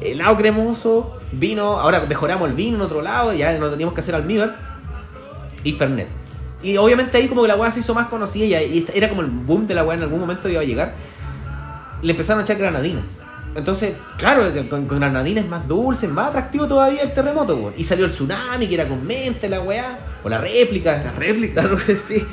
Helado 0.00 0.36
cremoso, 0.36 1.16
vino, 1.32 1.78
ahora 1.78 2.00
mejoramos 2.08 2.48
el 2.48 2.54
vino 2.54 2.76
en 2.76 2.82
otro 2.82 3.02
lado, 3.02 3.32
ya 3.32 3.52
no 3.58 3.68
teníamos 3.68 3.94
que 3.94 4.00
hacer 4.00 4.14
almíbar. 4.14 4.56
Y 5.64 5.72
Fernet. 5.72 6.08
Y 6.62 6.76
obviamente 6.76 7.16
ahí 7.18 7.26
como 7.26 7.42
que 7.42 7.48
la 7.48 7.56
weá 7.56 7.70
se 7.72 7.80
hizo 7.80 7.94
más 7.94 8.08
conocida 8.08 8.62
y, 8.62 8.86
era 8.94 9.08
como 9.08 9.22
el 9.22 9.28
boom 9.28 9.66
de 9.66 9.74
la 9.74 9.82
weá 9.82 9.96
en 9.96 10.04
algún 10.04 10.20
momento 10.20 10.48
iba 10.48 10.60
a 10.60 10.64
llegar. 10.64 10.94
Le 12.00 12.12
empezaron 12.12 12.40
a 12.40 12.42
echar 12.44 12.56
granadina. 12.56 13.02
Entonces, 13.54 13.94
claro, 14.16 14.44
con, 14.68 14.86
con 14.86 15.00
granadina 15.00 15.40
es 15.40 15.48
más 15.48 15.66
dulce, 15.66 16.06
más 16.06 16.28
atractivo 16.28 16.68
todavía 16.68 17.02
el 17.02 17.12
terremoto, 17.12 17.56
weón. 17.56 17.74
Y 17.76 17.84
salió 17.84 18.04
el 18.04 18.12
tsunami, 18.12 18.68
que 18.68 18.74
era 18.74 18.86
con 18.86 19.04
mente 19.04 19.48
la 19.48 19.60
weá. 19.60 19.98
O 20.22 20.28
la 20.28 20.38
réplica. 20.38 21.02
La 21.02 21.12
réplica. 21.12 21.62
Claro 21.62 21.76
que 21.76 21.96
sí. 22.08 22.24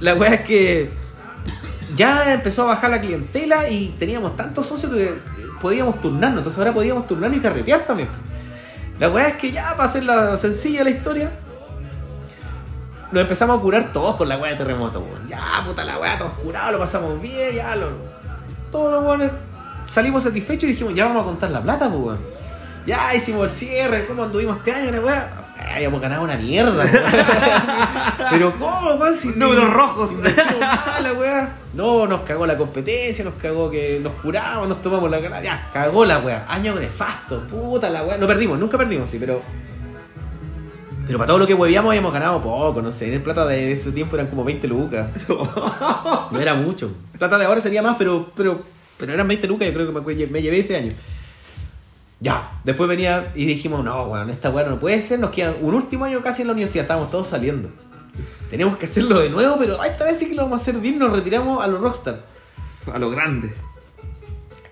La 0.00 0.14
weá 0.14 0.34
es 0.34 0.40
que 0.40 0.90
ya 1.94 2.32
empezó 2.32 2.62
a 2.62 2.66
bajar 2.66 2.90
la 2.90 3.00
clientela 3.00 3.68
y 3.68 3.94
teníamos 3.98 4.36
tantos 4.36 4.66
socios 4.66 4.92
que 4.92 5.14
podíamos 5.60 6.00
turnarnos. 6.00 6.38
Entonces 6.38 6.58
ahora 6.58 6.72
podíamos 6.72 7.06
turnar 7.06 7.32
y 7.32 7.40
carretear 7.40 7.86
también. 7.86 8.08
La 8.98 9.08
weá 9.08 9.28
es 9.28 9.36
que 9.36 9.52
ya, 9.52 9.76
para 9.76 9.88
hacer 9.88 10.02
la 10.04 10.36
sencilla 10.36 10.82
la 10.82 10.90
historia, 10.90 11.30
nos 13.12 13.22
empezamos 13.22 13.58
a 13.58 13.62
curar 13.62 13.92
todos 13.92 14.16
con 14.16 14.28
la 14.28 14.36
weá 14.36 14.52
de 14.52 14.58
terremoto, 14.58 15.00
weón. 15.00 15.28
Ya, 15.28 15.62
puta 15.64 15.84
la 15.84 15.96
weá, 15.98 16.18
todos 16.18 16.32
curados, 16.34 16.72
lo 16.72 16.78
pasamos 16.80 17.22
bien, 17.22 17.54
ya, 17.54 17.76
lo, 17.76 17.88
todos 18.70 18.92
los 18.92 19.04
weones 19.04 19.30
salimos 19.90 20.22
satisfechos 20.22 20.64
y 20.64 20.72
dijimos, 20.72 20.94
ya 20.94 21.06
vamos 21.06 21.22
a 21.22 21.26
contar 21.26 21.50
la 21.50 21.60
plata, 21.60 21.88
pues, 21.88 22.00
weón. 22.00 22.18
Ya 22.86 23.14
hicimos 23.14 23.44
el 23.44 23.50
cierre, 23.50 24.06
¿cómo 24.06 24.22
anduvimos 24.22 24.56
este 24.56 24.72
año, 24.72 24.90
la 24.90 25.00
weá? 25.00 25.30
Ay, 25.58 25.74
Habíamos 25.76 26.00
ganado 26.00 26.24
una 26.24 26.36
mierda. 26.36 26.84
Pero 28.30 28.54
¿cómo, 28.58 28.94
weón? 28.94 29.16
Si 29.16 29.28
Números 29.28 29.72
rojos. 29.72 30.10
weá. 31.18 31.50
No, 31.74 32.06
nos 32.06 32.22
cagó 32.22 32.46
la 32.46 32.56
competencia, 32.56 33.24
nos 33.24 33.34
cagó 33.34 33.70
que 33.70 34.00
nos 34.02 34.14
curamos, 34.14 34.68
nos 34.68 34.80
tomamos 34.80 35.10
la 35.10 35.20
cara. 35.20 35.42
Ya, 35.42 35.68
cagó 35.72 36.04
la 36.04 36.18
weá. 36.18 36.46
Año 36.48 36.74
nefasto, 36.74 37.42
puta 37.48 37.90
la 37.90 38.02
weá. 38.04 38.16
No 38.16 38.26
perdimos, 38.26 38.58
nunca 38.58 38.78
perdimos, 38.78 39.10
sí, 39.10 39.18
pero. 39.18 39.42
Pero 41.06 41.18
para 41.18 41.26
todo 41.26 41.38
lo 41.38 41.46
que 41.46 41.54
huevíamos 41.54 41.90
habíamos 41.90 42.12
ganado 42.12 42.40
poco, 42.40 42.80
no 42.80 42.92
sé. 42.92 43.12
En 43.12 43.22
plata 43.22 43.44
de 43.44 43.72
ese 43.72 43.92
tiempo 43.92 44.16
eran 44.16 44.28
como 44.28 44.44
20 44.44 44.66
lucas. 44.68 45.08
No 46.30 46.40
era 46.40 46.54
mucho. 46.54 46.92
Plata 47.18 47.36
de 47.36 47.44
ahora 47.44 47.60
sería 47.60 47.82
más, 47.82 47.96
pero, 47.98 48.30
pero, 48.36 48.62
pero 49.00 49.14
eran 49.14 49.26
20 49.26 49.46
lucas, 49.48 49.66
yo 49.66 49.74
creo 49.74 50.04
que 50.04 50.26
me, 50.26 50.42
llevé 50.42 50.58
ese 50.58 50.76
año. 50.76 50.92
Ya, 52.20 52.50
después 52.64 52.86
venía 52.86 53.32
y 53.34 53.46
dijimos, 53.46 53.82
no, 53.82 54.04
weón, 54.04 54.28
esta 54.28 54.50
weá 54.50 54.66
no 54.66 54.78
puede 54.78 55.00
ser, 55.00 55.18
nos 55.18 55.30
quedan 55.30 55.56
un 55.62 55.74
último 55.74 56.04
año 56.04 56.20
casi 56.20 56.42
en 56.42 56.48
la 56.48 56.52
universidad, 56.52 56.84
estábamos 56.84 57.10
todos 57.10 57.28
saliendo. 57.28 57.70
Tenemos 58.50 58.76
que 58.76 58.84
hacerlo 58.84 59.18
de 59.20 59.30
nuevo, 59.30 59.56
pero 59.58 59.82
esta 59.82 60.04
vez 60.04 60.18
sí 60.18 60.28
que 60.28 60.34
lo 60.34 60.42
vamos 60.42 60.60
a 60.60 60.62
hacer 60.62 60.76
bien, 60.76 60.98
nos 60.98 61.12
retiramos 61.12 61.64
a 61.64 61.66
los 61.66 61.80
Rockstar. 61.80 62.20
A 62.92 62.98
lo 62.98 63.10
grande. 63.10 63.54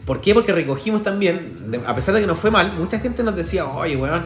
¿Por 0.05 0.21
qué? 0.21 0.35
Porque 0.35 0.53
recogimos 0.53 1.03
también, 1.03 1.83
a 1.87 1.95
pesar 1.95 2.15
de 2.15 2.21
que 2.21 2.27
nos 2.27 2.39
fue 2.39 2.51
mal, 2.51 2.73
mucha 2.75 2.99
gente 2.99 3.23
nos 3.23 3.35
decía, 3.35 3.67
oye, 3.67 3.97
weón, 3.97 4.25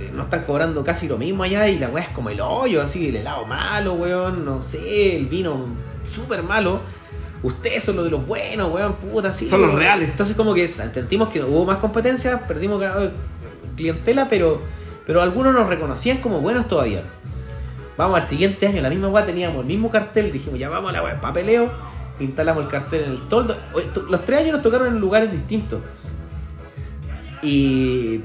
eh, 0.00 0.10
nos 0.14 0.26
están 0.26 0.44
cobrando 0.44 0.82
casi 0.82 1.08
lo 1.08 1.18
mismo 1.18 1.42
allá 1.42 1.68
y 1.68 1.78
la 1.78 1.88
weá 1.88 2.04
es 2.04 2.10
como 2.10 2.30
el 2.30 2.40
hoyo, 2.40 2.80
así, 2.80 3.08
el 3.08 3.16
helado 3.16 3.44
malo, 3.44 3.94
weón, 3.94 4.44
no 4.46 4.62
sé, 4.62 5.16
el 5.16 5.26
vino 5.26 5.66
súper 6.10 6.42
malo. 6.42 6.80
Ustedes 7.44 7.84
son 7.84 7.96
los 7.96 8.06
de 8.06 8.10
los 8.10 8.26
buenos, 8.26 8.72
weón, 8.72 8.94
puta, 8.94 9.30
sí. 9.30 9.46
Son 9.46 9.60
los 9.60 9.74
reales. 9.74 10.08
Entonces 10.08 10.34
como 10.34 10.54
que 10.54 10.66
sentimos 10.66 11.28
que 11.28 11.44
hubo 11.44 11.66
más 11.66 11.76
competencia, 11.76 12.46
perdimos 12.48 12.82
clientela, 13.76 14.28
pero, 14.30 14.62
pero 15.06 15.20
algunos 15.20 15.52
nos 15.52 15.68
reconocían 15.68 16.18
como 16.22 16.40
buenos 16.40 16.66
todavía. 16.68 17.02
Vamos 17.98 18.18
al 18.22 18.26
siguiente 18.26 18.66
año, 18.66 18.80
la 18.80 18.88
misma 18.88 19.08
weá, 19.08 19.26
teníamos 19.26 19.60
el 19.60 19.66
mismo 19.66 19.90
cartel, 19.90 20.32
dijimos, 20.32 20.58
ya 20.58 20.70
vamos 20.70 20.88
a 20.88 20.92
la 20.94 21.02
weá, 21.02 21.20
papeleo, 21.20 21.70
instalamos 22.18 22.64
el 22.64 22.70
cartel 22.70 23.04
en 23.04 23.10
el 23.10 23.20
toldo. 23.28 23.54
Los 24.08 24.24
tres 24.24 24.40
años 24.40 24.54
nos 24.54 24.62
tocaron 24.62 24.88
en 24.88 24.98
lugares 24.98 25.30
distintos. 25.30 25.82
Y 27.42 28.22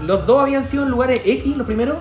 los 0.00 0.26
dos 0.26 0.40
habían 0.40 0.64
sido 0.64 0.84
en 0.84 0.88
lugares 0.88 1.20
X, 1.22 1.54
los 1.54 1.66
primeros. 1.66 1.98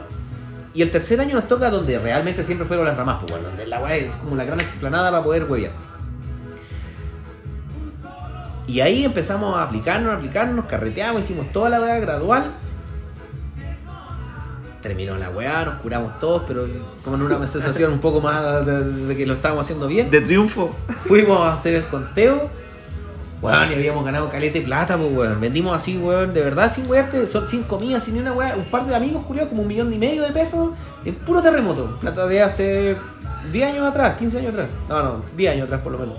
Y 0.73 0.81
el 0.81 0.91
tercer 0.91 1.19
año 1.19 1.35
nos 1.35 1.49
toca 1.49 1.69
donde 1.69 1.99
realmente 1.99 2.41
siempre 2.45 2.65
fueron 2.65 2.85
las 2.85 2.95
ramas, 2.95 3.17
pues, 3.19 3.33
bueno, 3.33 3.49
donde 3.49 3.67
la 3.67 3.81
weá 3.81 3.97
es 3.97 4.13
como 4.23 4.37
la 4.37 4.45
gran 4.45 4.61
explanada 4.61 5.11
para 5.11 5.21
poder 5.21 5.43
huevear. 5.43 5.90
Y 8.71 8.79
ahí 8.79 9.03
empezamos 9.03 9.57
a 9.57 9.63
aplicarnos, 9.63 10.13
a 10.13 10.15
aplicarnos, 10.15 10.63
carreteamos, 10.65 11.25
hicimos 11.25 11.51
toda 11.51 11.69
la 11.69 11.81
weá 11.81 11.99
gradual. 11.99 12.43
Terminó 14.81 15.15
la 15.17 15.29
weá, 15.29 15.65
nos 15.65 15.75
curamos 15.81 16.19
todos, 16.19 16.43
pero 16.47 16.65
como 17.03 17.17
en 17.17 17.21
una 17.23 17.47
sensación 17.47 17.91
un 17.91 17.99
poco 17.99 18.21
más 18.21 18.65
de, 18.65 18.83
de 18.83 19.17
que 19.17 19.25
lo 19.27 19.33
estábamos 19.33 19.65
haciendo 19.65 19.87
bien. 19.87 20.09
De 20.09 20.21
triunfo. 20.21 20.73
Fuimos 21.07 21.39
a 21.41 21.53
hacer 21.55 21.75
el 21.75 21.87
conteo. 21.87 22.49
Weón, 23.41 23.71
y 23.71 23.73
habíamos 23.73 24.05
ganado 24.05 24.29
calete 24.29 24.59
de 24.59 24.65
plata, 24.65 24.97
pues 24.97 25.11
weón. 25.11 25.41
Vendimos 25.41 25.75
así, 25.75 25.97
weón, 25.97 26.33
de 26.33 26.41
verdad, 26.41 26.71
sin 26.73 26.87
wearte, 26.89 27.27
son- 27.27 27.47
sin 27.47 27.63
comida, 27.63 27.99
sin 27.99 28.13
ni 28.13 28.21
una 28.21 28.31
weá. 28.31 28.55
Un 28.55 28.65
par 28.65 28.85
de 28.85 28.95
amigos, 28.95 29.25
culiados, 29.25 29.49
como 29.49 29.63
un 29.63 29.67
millón 29.67 29.91
y 29.93 29.97
medio 29.97 30.23
de 30.23 30.31
pesos 30.31 30.69
en 31.03 31.13
puro 31.15 31.41
terremoto. 31.41 31.97
Plata 31.99 32.25
de 32.25 32.41
hace 32.41 32.95
10 33.51 33.67
años 33.73 33.87
atrás, 33.89 34.15
15 34.17 34.37
años 34.39 34.53
atrás. 34.53 34.67
No, 34.87 35.03
no, 35.03 35.15
10 35.35 35.51
años 35.53 35.65
atrás 35.65 35.81
por 35.81 35.91
lo 35.91 35.99
menos. 35.99 36.15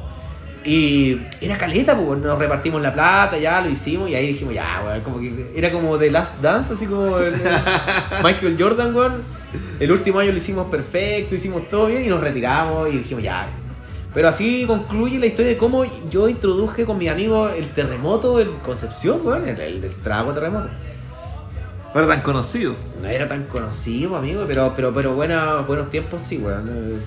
Y 0.64 1.20
era 1.40 1.59
caleta, 1.59 1.96
pues 1.96 2.20
nos 2.20 2.38
repartimos 2.38 2.81
la 2.81 2.92
plata, 2.92 3.37
ya 3.38 3.61
lo 3.61 3.68
hicimos 3.68 4.09
y 4.09 4.14
ahí 4.14 4.29
dijimos, 4.29 4.55
ya, 4.55 4.83
weón, 4.87 5.01
como 5.01 5.18
que 5.18 5.51
era 5.57 5.72
como 5.72 5.98
The 5.98 6.11
Last 6.11 6.40
Dance, 6.40 6.75
así 6.75 6.87
como 6.87 7.18
el- 7.18 7.35
Michael 8.22 8.57
Jordan, 8.59 8.94
weón. 8.94 9.22
El 9.81 9.90
último 9.90 10.20
año 10.20 10.31
lo 10.31 10.37
hicimos 10.38 10.68
perfecto, 10.68 11.35
hicimos 11.35 11.68
todo 11.68 11.87
bien 11.87 12.05
y 12.05 12.09
nos 12.09 12.20
retiramos 12.20 12.88
y 12.92 12.98
dijimos, 12.98 13.22
ya, 13.25 13.46
pero 14.14 14.29
así 14.29 14.64
concluye 14.66 15.18
la 15.18 15.27
historia 15.27 15.51
de 15.53 15.57
cómo 15.59 15.85
yo 16.11 16.29
introduje 16.29 16.85
con 16.85 16.96
mis 16.98 17.11
amigos 17.11 17.53
el 17.57 17.66
terremoto 17.70 18.38
en 18.40 18.53
Concepción, 18.59 19.20
weón, 19.25 19.48
el, 19.48 19.59
el, 19.61 19.85
el 19.85 19.94
trago 19.96 20.33
terremoto. 20.33 20.68
No 21.94 22.01
era 22.01 22.09
tan 22.09 22.22
conocido. 22.22 22.75
No 23.03 23.09
era 23.09 23.27
tan 23.29 23.42
conocido, 23.44 24.16
amigo, 24.16 24.44
pero 24.46 24.72
pero 24.77 24.94
pero 24.94 25.12
buena, 25.14 25.57
buenos 25.57 25.90
tiempos 25.90 26.22
sí, 26.22 26.38
weón. 26.38 27.01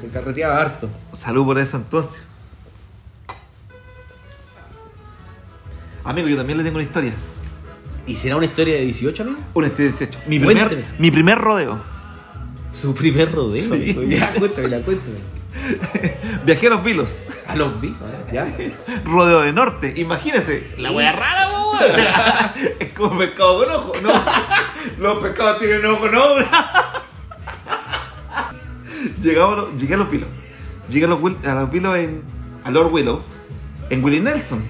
Se 0.00 0.08
carreteaba 0.08 0.60
harto. 0.60 0.88
Salud 1.12 1.44
por 1.44 1.58
eso 1.58 1.76
entonces. 1.76 2.22
Amigo, 6.04 6.28
yo 6.28 6.36
también 6.36 6.58
le 6.58 6.64
tengo 6.64 6.76
una 6.76 6.84
historia. 6.84 7.12
¿Y 8.06 8.14
será 8.16 8.36
una 8.36 8.44
historia 8.46 8.74
de 8.74 8.82
18, 8.82 9.22
amigo? 9.22 9.38
Una 9.54 9.66
historia 9.68 9.90
de 9.92 9.98
18. 9.98 10.18
Mi 10.26 10.38
Cuénteme. 10.40 10.68
primer, 10.68 10.86
mi 10.98 11.10
primer 11.10 11.38
rodeo. 11.38 11.78
Su 12.74 12.94
primer 12.94 13.32
rodeo. 13.32 13.62
Sí. 13.62 13.72
amigo. 13.72 14.02
Ya, 14.08 14.32
cuéntame, 14.34 14.80
cuéntame. 14.82 15.16
Viajé 16.44 16.66
a 16.66 16.70
los 16.70 16.84
vilos. 16.84 17.08
A 17.46 17.56
los 17.56 17.80
vi, 17.80 17.94
ya. 18.32 18.46
Rodeo 19.04 19.42
de 19.42 19.52
norte. 19.52 19.92
Imagínense. 19.96 20.74
La 20.78 20.90
wea 20.90 21.12
rara, 21.12 21.50
po, 21.50 21.72
weón. 21.72 22.00
Es 22.80 22.92
como 22.92 23.18
pescado 23.18 23.58
con 23.58 23.70
ojo. 23.70 23.92
No. 24.02 24.10
Los 24.98 25.18
pescados 25.22 25.58
tienen 25.60 25.84
ojo, 25.86 26.08
no. 26.08 26.22
Llegamos, 29.22 29.52
a 29.52 29.56
los- 29.62 29.76
llegué 29.80 29.94
a 29.94 29.96
los 29.98 30.10
vilos. 30.10 30.28
Llegué 30.90 31.04
a 31.04 31.08
los, 31.08 31.20
Wil- 31.20 31.46
a 31.46 31.54
los 31.54 31.70
vilos 31.70 31.96
en. 31.98 32.22
A 32.64 32.70
Lord 32.70 32.92
Willow. 32.92 33.22
En 33.90 34.02
Willie 34.02 34.20
Nelson. 34.20 34.62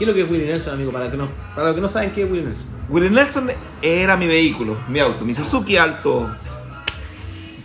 ¿Qué 0.00 0.04
es 0.04 0.08
lo 0.08 0.14
que 0.14 0.22
es 0.22 0.30
Willie 0.30 0.46
Nelson, 0.46 0.72
amigo? 0.72 0.92
Para, 0.92 1.10
que 1.10 1.16
no, 1.18 1.28
para 1.54 1.66
los 1.66 1.74
que 1.76 1.82
no 1.82 1.88
saben 1.90 2.10
qué 2.12 2.22
es 2.22 2.30
Willie 2.30 2.46
Nelson. 2.46 2.64
Willie 2.88 3.10
Nelson 3.10 3.50
era 3.82 4.16
mi 4.16 4.26
vehículo, 4.26 4.74
mi 4.88 4.98
auto, 4.98 5.26
mi 5.26 5.34
Suzuki 5.34 5.76
Alto 5.76 6.30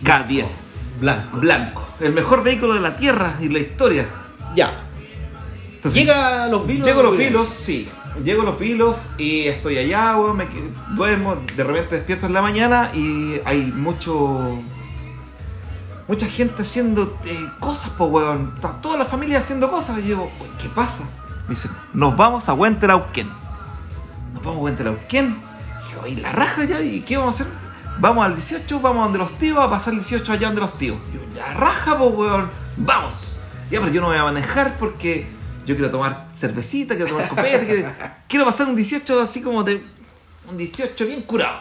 K10 0.04 0.44
Blanco. 1.00 1.38
blanco, 1.38 1.86
el 1.98 2.12
mejor 2.12 2.42
vehículo 2.42 2.74
de 2.74 2.80
la 2.80 2.94
tierra 2.94 3.36
y 3.40 3.48
la 3.48 3.58
historia. 3.58 4.04
Ya. 4.54 4.84
Entonces, 5.76 5.94
Llega 5.94 6.44
a 6.44 6.48
los 6.48 6.66
vilos. 6.66 6.86
llego 6.86 7.00
a 7.00 7.02
los 7.04 7.16
pilos, 7.16 7.48
sí, 7.48 7.88
llego 8.22 8.42
a 8.42 8.44
los 8.44 8.56
pilos 8.56 9.08
y 9.16 9.46
estoy 9.46 9.78
allá, 9.78 10.14
weón, 10.18 10.36
me 10.36 10.46
duermo, 10.94 11.38
de 11.56 11.64
repente 11.64 11.96
despierto 11.96 12.26
en 12.26 12.34
la 12.34 12.42
mañana 12.42 12.90
y 12.94 13.40
hay 13.46 13.62
mucho 13.74 14.58
mucha 16.06 16.26
gente 16.26 16.60
haciendo 16.62 17.18
eh, 17.24 17.46
cosas, 17.60 17.90
pues 17.96 18.10
weón, 18.10 18.52
toda 18.82 18.98
la 18.98 19.06
familia 19.06 19.38
haciendo 19.38 19.70
cosas. 19.70 19.98
Y 19.98 20.02
yo 20.02 20.06
digo, 20.08 20.30
"Uy, 20.40 20.48
¿qué 20.62 20.68
pasa? 20.68 21.04
Me 21.48 21.54
dicen, 21.54 21.70
nos 21.94 22.16
vamos 22.16 22.48
a 22.48 22.54
Huentelauquén. 22.54 23.28
Nos 24.34 24.42
vamos 24.42 24.58
a 24.58 24.62
Huentelauquén. 24.62 25.36
Dije, 25.84 25.98
oye, 26.02 26.20
la 26.20 26.32
raja 26.32 26.64
ya, 26.64 26.80
¿y 26.80 27.00
qué 27.02 27.16
vamos 27.16 27.40
a 27.40 27.44
hacer? 27.44 27.52
Vamos 27.98 28.26
al 28.26 28.34
18, 28.34 28.80
vamos 28.80 29.00
a 29.00 29.04
donde 29.04 29.18
los 29.18 29.38
tíos, 29.38 29.58
a 29.58 29.70
pasar 29.70 29.94
el 29.94 30.00
18 30.00 30.32
allá 30.32 30.48
donde 30.48 30.60
los 30.60 30.76
tíos. 30.76 30.98
Yo, 31.14 31.20
la 31.40 31.54
raja, 31.54 31.96
pues 31.96 32.14
weón, 32.14 32.50
vamos. 32.76 33.36
Ya, 33.70 33.80
pero 33.80 33.92
yo 33.92 34.00
no 34.00 34.08
voy 34.08 34.16
a 34.16 34.24
manejar 34.24 34.76
porque 34.78 35.26
yo 35.64 35.74
quiero 35.74 35.90
tomar 35.90 36.26
cervecita, 36.32 36.94
quiero 36.94 37.10
tomar 37.10 37.28
copete, 37.28 37.66
quiero, 37.66 37.92
quiero 38.28 38.44
pasar 38.44 38.68
un 38.68 38.76
18 38.76 39.20
así 39.20 39.40
como 39.40 39.62
de. 39.62 39.82
Un 40.50 40.56
18 40.56 41.06
bien 41.06 41.22
curado. 41.22 41.60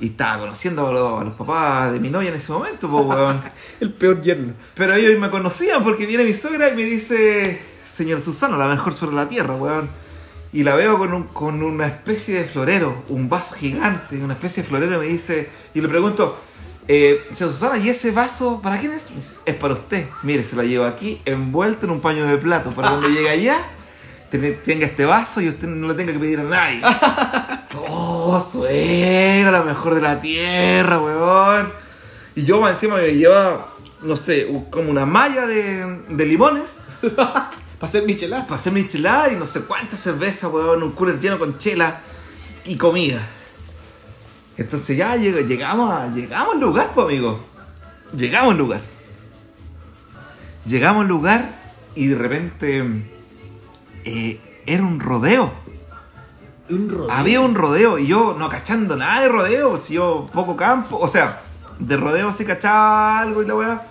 Y 0.00 0.06
estaba 0.08 0.40
conociendo 0.40 0.86
a 0.86 0.92
los, 0.92 1.20
a 1.20 1.24
los 1.24 1.34
papás 1.34 1.92
de 1.92 2.00
mi 2.00 2.08
novia 2.08 2.30
en 2.30 2.36
ese 2.36 2.50
momento, 2.52 2.88
pues 2.88 3.04
weón. 3.04 3.42
El 3.80 3.92
peor 3.92 4.22
yerno. 4.22 4.54
Pero 4.74 4.94
ellos 4.94 5.18
me 5.18 5.28
conocían 5.28 5.84
porque 5.84 6.06
viene 6.06 6.24
mi 6.24 6.34
suegra 6.34 6.70
y 6.70 6.76
me 6.76 6.84
dice, 6.84 7.60
señor 8.00 8.20
Susano, 8.22 8.56
la 8.56 8.66
mejor 8.66 8.94
sobre 8.94 9.14
la 9.14 9.28
tierra, 9.28 9.54
weón. 9.54 9.88
Y 10.52 10.64
la 10.64 10.74
veo 10.74 10.98
con, 10.98 11.12
un- 11.12 11.24
con 11.24 11.62
una 11.62 11.86
especie 11.86 12.34
de 12.38 12.44
florero, 12.44 12.94
un 13.08 13.28
vaso 13.28 13.54
gigante, 13.54 14.16
una 14.22 14.32
especie 14.34 14.62
de 14.62 14.68
florero, 14.68 14.96
y 14.96 14.98
me 14.98 15.12
dice, 15.12 15.48
y 15.74 15.80
le 15.82 15.88
pregunto, 15.88 16.36
eh, 16.88 17.22
señor 17.32 17.52
Susana, 17.52 17.76
¿y 17.78 17.88
ese 17.90 18.10
vaso 18.10 18.60
para 18.62 18.78
quién 18.80 18.92
es? 18.92 19.10
Es 19.44 19.54
para 19.54 19.74
usted. 19.74 20.06
Mire, 20.22 20.44
se 20.44 20.56
lo 20.56 20.62
llevo 20.62 20.86
aquí, 20.86 21.20
envuelto 21.24 21.84
en 21.86 21.92
un 21.92 22.00
paño 22.00 22.24
de 22.26 22.36
plato, 22.38 22.70
para 22.72 22.88
cuando 22.90 23.08
llegue 23.14 23.28
allá, 23.28 23.58
ten- 24.30 24.56
tenga 24.64 24.86
este 24.86 25.04
vaso 25.04 25.40
y 25.42 25.48
usted 25.50 25.68
no 25.68 25.86
le 25.88 25.94
tenga 25.94 26.12
que 26.12 26.18
pedir 26.18 26.40
a 26.40 26.44
nadie. 26.44 26.80
oh, 27.88 28.40
suegra, 28.40 29.50
la 29.52 29.62
mejor 29.62 29.94
de 29.94 30.00
la 30.00 30.20
tierra, 30.20 30.98
weón. 30.98 31.70
Y 32.34 32.44
yo 32.44 32.66
encima 32.68 32.96
me 32.96 33.12
llevaba, 33.14 33.68
no 34.02 34.16
sé, 34.16 34.48
como 34.70 34.90
una 34.90 35.04
malla 35.06 35.46
de, 35.46 36.00
de 36.08 36.26
limones 36.26 36.78
Para 37.80 37.88
hacer 37.88 38.04
michelada. 38.04 38.44
para 38.46 38.56
hacer 38.60 38.72
michelada 38.74 39.32
y 39.32 39.36
no 39.36 39.46
sé 39.46 39.62
cuántas 39.62 40.00
cervezas, 40.00 40.52
weón, 40.52 40.82
un 40.82 40.92
cooler 40.92 41.18
lleno 41.18 41.38
con 41.38 41.56
chela 41.58 42.00
y 42.64 42.76
comida. 42.76 43.26
Entonces 44.58 44.96
ya 44.98 45.16
lleg- 45.16 45.46
llegamos, 45.46 45.90
a- 45.90 46.08
llegamos 46.08 46.54
al 46.54 46.60
lugar, 46.60 46.90
pues 46.94 47.06
amigo. 47.06 47.40
Llegamos 48.14 48.52
al 48.52 48.58
lugar. 48.58 48.80
Llegamos 50.66 51.02
al 51.02 51.08
lugar 51.08 51.54
y 51.94 52.08
de 52.08 52.16
repente 52.16 52.84
eh, 54.04 54.38
era 54.66 54.82
un 54.82 55.00
rodeo. 55.00 55.50
Un 56.68 56.88
rodeo. 56.90 57.10
Había 57.10 57.40
un 57.40 57.54
rodeo 57.54 57.98
y 57.98 58.06
yo 58.06 58.36
no 58.38 58.48
cachando 58.50 58.94
nada 58.94 59.22
de 59.22 59.28
rodeo, 59.28 59.76
si 59.78 59.94
yo 59.94 60.28
poco 60.32 60.54
campo, 60.56 60.98
o 60.98 61.08
sea, 61.08 61.40
de 61.78 61.96
rodeo 61.96 62.30
sí 62.30 62.44
cachaba 62.44 63.20
algo 63.20 63.42
y 63.42 63.46
la 63.46 63.54
weá. 63.54 63.86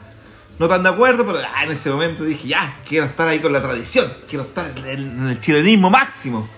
No 0.60 0.67
tan 0.67 0.84
de 0.84 0.89
acuerdo, 0.89 1.26
pero 1.26 1.39
ah, 1.39 1.63
en 1.63 1.72
ese 1.72 1.89
momento 1.89 2.24
dije, 2.26 2.50
ya, 2.50 2.76
quiero 2.88 3.06
estar 3.06 3.26
ahí 3.28 3.39
con 3.39 3.54
la 3.54 3.62
tradición, 3.62 4.12
quiero 4.28 4.43
estar 4.43 4.69
en 4.76 4.86
el, 4.86 5.06
en 5.06 5.28
el 5.30 5.39
chilenismo 5.39 5.89
máximo. 5.89 6.50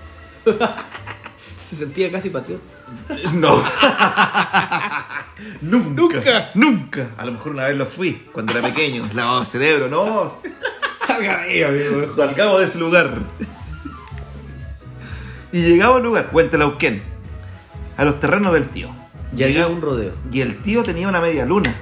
Se 1.70 1.76
sentía 1.76 2.12
casi 2.12 2.30
patriota. 2.32 2.64
No. 3.34 3.58
nunca, 5.62 6.18
Nunca. 6.18 6.50
Nunca. 6.56 7.08
A 7.18 7.26
lo 7.26 7.32
mejor 7.34 7.52
una 7.54 7.66
vez 7.66 7.78
lo 7.78 7.86
fui, 7.86 8.28
cuando 8.34 8.54
era 8.58 8.68
pequeño, 8.68 9.08
lavado 9.14 9.46
cerebro, 9.46 9.88
no. 9.88 10.38
Salga 11.06 11.44
de 11.44 11.44
ahí, 11.44 11.64
amigo. 11.64 12.14
Salgamos 12.16 12.60
de 12.60 12.66
ese 12.66 12.80
lugar. 12.80 13.18
Y 15.52 15.62
llegamos 15.62 15.98
al 15.98 16.04
lugar, 16.04 16.30
Huentelauquén, 16.32 17.02
a 17.98 18.06
los 18.06 18.20
terrenos 18.20 18.54
del 18.54 18.68
tío. 18.70 18.90
Había 19.34 19.48
Llegamos- 19.48 19.76
un 19.78 19.82
rodeo. 19.82 20.14
Y 20.32 20.42
el 20.42 20.58
tío 20.62 20.84
tenía 20.84 21.08
una 21.08 21.22
media 21.22 21.46
luna. 21.46 21.74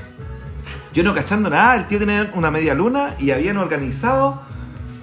Yo 0.93 1.04
no 1.04 1.13
cachando 1.13 1.49
nada, 1.49 1.75
el 1.75 1.88
tío 1.88 1.99
tenía 1.99 2.32
una 2.34 2.49
media 2.52 2.73
luna 2.73 3.15
y 3.19 3.32
habían 3.32 3.58
organizado 3.58 4.41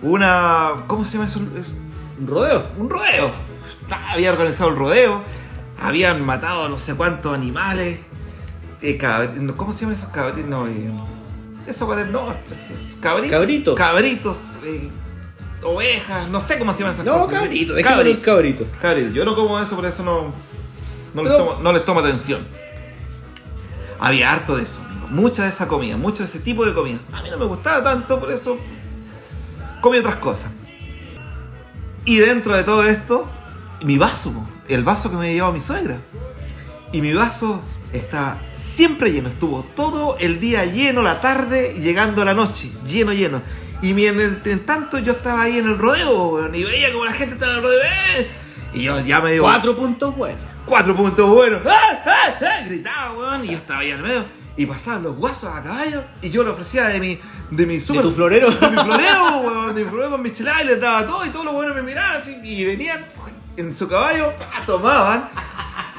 una. 0.02 0.70
¿Cómo 0.86 1.04
se 1.04 1.14
llama 1.14 1.26
eso? 1.26 1.40
Es- 1.58 1.72
¿Un 2.18 2.26
rodeo? 2.26 2.66
Un 2.78 2.88
rodeo. 2.90 3.30
Ah, 3.90 4.12
Había 4.14 4.32
organizado 4.32 4.70
el 4.70 4.76
rodeo, 4.76 5.22
habían 5.80 6.24
matado 6.24 6.68
no 6.68 6.78
sé 6.78 6.94
cuántos 6.94 7.34
animales. 7.34 8.00
eh, 8.82 8.98
cabr- 8.98 9.32
no, 9.34 9.56
¿Cómo 9.56 9.72
se 9.72 9.80
llaman 9.82 9.96
esos 9.96 10.10
cabritos? 10.10 10.44
No, 10.50 10.66
eh, 10.66 10.90
eso 11.66 11.86
va 11.86 11.96
del 11.96 12.10
norte. 12.12 12.54
pues, 12.68 12.94
cabritos. 13.00 13.30
Cabritos. 13.30 13.74
Cabritos, 13.76 14.38
eh, 14.64 14.90
ovejas, 15.62 16.28
no 16.28 16.40
sé 16.40 16.58
cómo 16.58 16.72
se 16.72 16.80
llaman 16.80 16.94
esas 16.94 17.06
No, 17.06 17.18
cosas. 17.20 17.40
cabrito. 17.40 17.72
Dejémoslo 17.74 18.10
en 18.10 18.20
cabrito. 18.20 18.64
Cabrito. 18.82 19.10
Yo 19.10 19.24
no 19.24 19.34
como 19.34 19.58
eso, 19.60 19.76
por 19.76 19.86
eso 19.86 20.02
no, 20.02 20.32
no, 21.14 21.22
les, 21.22 21.36
tomo, 21.36 21.54
no 21.62 21.72
les 21.72 21.84
tomo 21.84 22.00
atención. 22.00 22.40
Había 23.98 24.32
harto 24.32 24.56
de 24.56 24.64
eso. 24.64 24.80
Mucha 25.10 25.44
de 25.44 25.48
esa 25.50 25.68
comida, 25.68 25.96
mucho 25.96 26.18
de 26.22 26.28
ese 26.28 26.40
tipo 26.40 26.64
de 26.64 26.74
comida. 26.74 26.98
A 27.12 27.22
mí 27.22 27.30
no 27.30 27.38
me 27.38 27.44
gustaba 27.46 27.82
tanto, 27.82 28.18
por 28.20 28.30
eso 28.32 28.58
comí 29.80 29.98
otras 29.98 30.16
cosas. 30.16 30.50
Y 32.04 32.18
dentro 32.18 32.56
de 32.56 32.62
todo 32.64 32.82
esto, 32.84 33.26
mi 33.82 33.98
vaso, 33.98 34.32
el 34.68 34.84
vaso 34.84 35.10
que 35.10 35.16
me 35.16 35.32
llevaba 35.32 35.52
mi 35.52 35.60
suegra. 35.60 35.96
Y 36.92 37.00
mi 37.00 37.12
vaso 37.12 37.60
está 37.92 38.38
siempre 38.52 39.10
lleno, 39.12 39.28
estuvo 39.28 39.64
todo 39.74 40.16
el 40.18 40.38
día 40.40 40.64
lleno, 40.64 41.02
la 41.02 41.20
tarde, 41.20 41.74
llegando 41.80 42.22
a 42.22 42.24
la 42.24 42.34
noche, 42.34 42.70
lleno, 42.86 43.12
lleno. 43.12 43.42
Y 43.82 43.92
mi- 43.92 44.06
en, 44.06 44.20
el- 44.20 44.40
en 44.44 44.60
tanto 44.64 44.98
yo 44.98 45.12
estaba 45.12 45.42
ahí 45.42 45.58
en 45.58 45.66
el 45.66 45.78
rodeo, 45.78 46.48
y 46.54 46.64
veía 46.64 46.92
como 46.92 47.04
la 47.04 47.12
gente 47.12 47.34
estaba 47.34 47.52
en 47.52 47.58
el 47.58 47.62
rodeo. 47.64 47.80
¡eh! 48.18 48.26
Y 48.74 48.82
yo 48.82 49.00
ya 49.00 49.20
me 49.20 49.32
digo, 49.32 49.44
Cuatro 49.44 49.76
puntos 49.76 50.16
buenos. 50.16 50.40
cuatro 50.64 50.94
puntos 50.96 51.28
buenos. 51.28 51.60
¡Ah, 51.66 52.02
ah, 52.06 52.34
ah! 52.40 52.64
Gritaba, 52.66 53.12
weón, 53.12 53.44
y 53.44 53.48
yo 53.48 53.54
estaba 53.54 53.80
ahí 53.80 53.90
al 53.90 54.02
medio. 54.02 54.24
Y 54.56 54.66
pasaban 54.66 55.02
los 55.02 55.16
guasos 55.16 55.54
a 55.54 55.62
caballo. 55.62 56.04
Y 56.22 56.30
yo 56.30 56.42
le 56.42 56.50
ofrecía 56.50 56.88
de 56.88 56.98
mi, 56.98 57.18
de 57.50 57.66
mi 57.66 57.78
super. 57.80 58.02
tu 58.02 58.12
florero? 58.12 58.50
De 58.50 58.70
mi 58.70 58.76
florero, 58.76 59.40
weón. 59.44 59.74
De 59.74 59.84
mi 59.84 59.88
florero 59.88 60.10
con 60.12 60.22
michelada 60.22 60.62
y 60.62 60.66
les 60.66 60.80
daba 60.80 61.06
todo. 61.06 61.24
Y 61.26 61.28
todos 61.30 61.44
los 61.44 61.54
buenos 61.54 61.74
me 61.74 61.82
miraban 61.82 62.20
así. 62.20 62.38
Y 62.42 62.64
venían 62.64 63.06
en 63.56 63.74
su 63.74 63.88
caballo, 63.88 64.32
pa, 64.38 64.64
tomaban. 64.64 65.28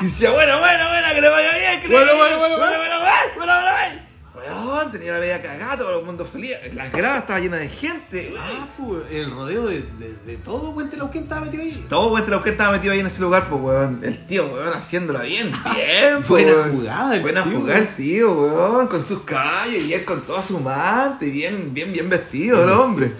Y 0.01 0.05
decía, 0.05 0.31
bueno, 0.31 0.59
bueno, 0.59 0.87
bueno, 0.89 1.07
que 1.13 1.21
le 1.21 1.29
vaya 1.29 1.57
bien. 1.57 1.81
Que 1.81 1.87
le 1.87 1.93
Bueno, 1.93 2.13
vaya 2.13 2.37
bueno, 2.37 2.37
bien, 2.37 2.49
bueno, 2.49 2.57
bueno, 2.57 2.77
bueno, 2.77 2.99
bueno, 3.35 3.53
bueno, 3.53 3.71
bueno. 3.71 4.06
Weón, 4.53 4.91
tenía 4.91 5.13
la 5.13 5.19
media 5.19 5.41
cagada, 5.41 5.77
todo 5.77 5.99
el 5.99 6.05
mundo 6.05 6.25
feliz. 6.25 6.51
Las 6.73 6.91
gradas 6.91 7.21
estaban 7.21 7.41
llenas 7.43 7.59
de 7.59 7.69
gente. 7.69 8.33
Ah, 8.37 8.67
pues, 8.77 9.03
el 9.11 9.31
rodeo 9.31 9.67
de, 9.67 9.81
de, 9.81 10.13
de 10.25 10.37
todo 10.37 10.71
Huentelauquén 10.71 11.23
estaba 11.23 11.41
metido 11.45 11.63
ahí. 11.63 11.85
Todo 11.89 12.43
que 12.43 12.49
estaba 12.49 12.71
metido 12.71 12.93
ahí 12.93 12.99
en 12.99 13.07
ese 13.07 13.21
lugar, 13.21 13.47
pues, 13.49 13.61
weón. 13.61 14.01
El 14.03 14.25
tío, 14.27 14.45
weón, 14.47 14.73
haciéndola 14.73 15.21
bien, 15.21 15.51
bien, 15.75 16.23
pues, 16.27 16.27
Buena 16.27 16.51
weón. 16.53 16.71
jugada 16.71 17.15
el 17.15 17.21
Buena 17.21 17.43
tío, 17.43 17.59
jugada 17.59 17.79
el 17.79 17.95
tío, 17.95 18.31
weón. 18.33 18.87
Con 18.87 19.05
sus 19.05 19.21
caballos 19.23 19.83
y 19.83 19.93
él 19.93 20.05
con 20.05 20.21
toda 20.21 20.43
su 20.43 20.59
mante, 20.59 21.29
bien, 21.29 21.73
bien, 21.73 21.91
bien 21.93 22.09
vestido 22.09 22.63
el 22.63 22.69
hombre. 22.69 23.11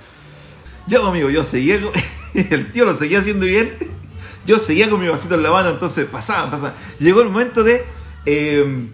Yo, 0.88 1.06
amigo, 1.06 1.30
yo 1.30 1.44
seguía. 1.44 1.80
El 2.34 2.72
tío 2.72 2.86
lo 2.86 2.94
seguía 2.94 3.20
haciendo 3.20 3.46
bien. 3.46 3.76
Yo 4.46 4.60
seguía 4.60 4.90
con 4.90 5.00
mi 5.00 5.08
vasito 5.08 5.36
en 5.36 5.44
la 5.44 5.52
mano, 5.52 5.70
entonces 5.70 6.06
pasaban, 6.06 6.52
pasaban. 6.52 6.74
Llegó 7.00 7.22
el 7.22 7.30
momento 7.30 7.64
de... 7.64 7.84
eh, 8.26 8.88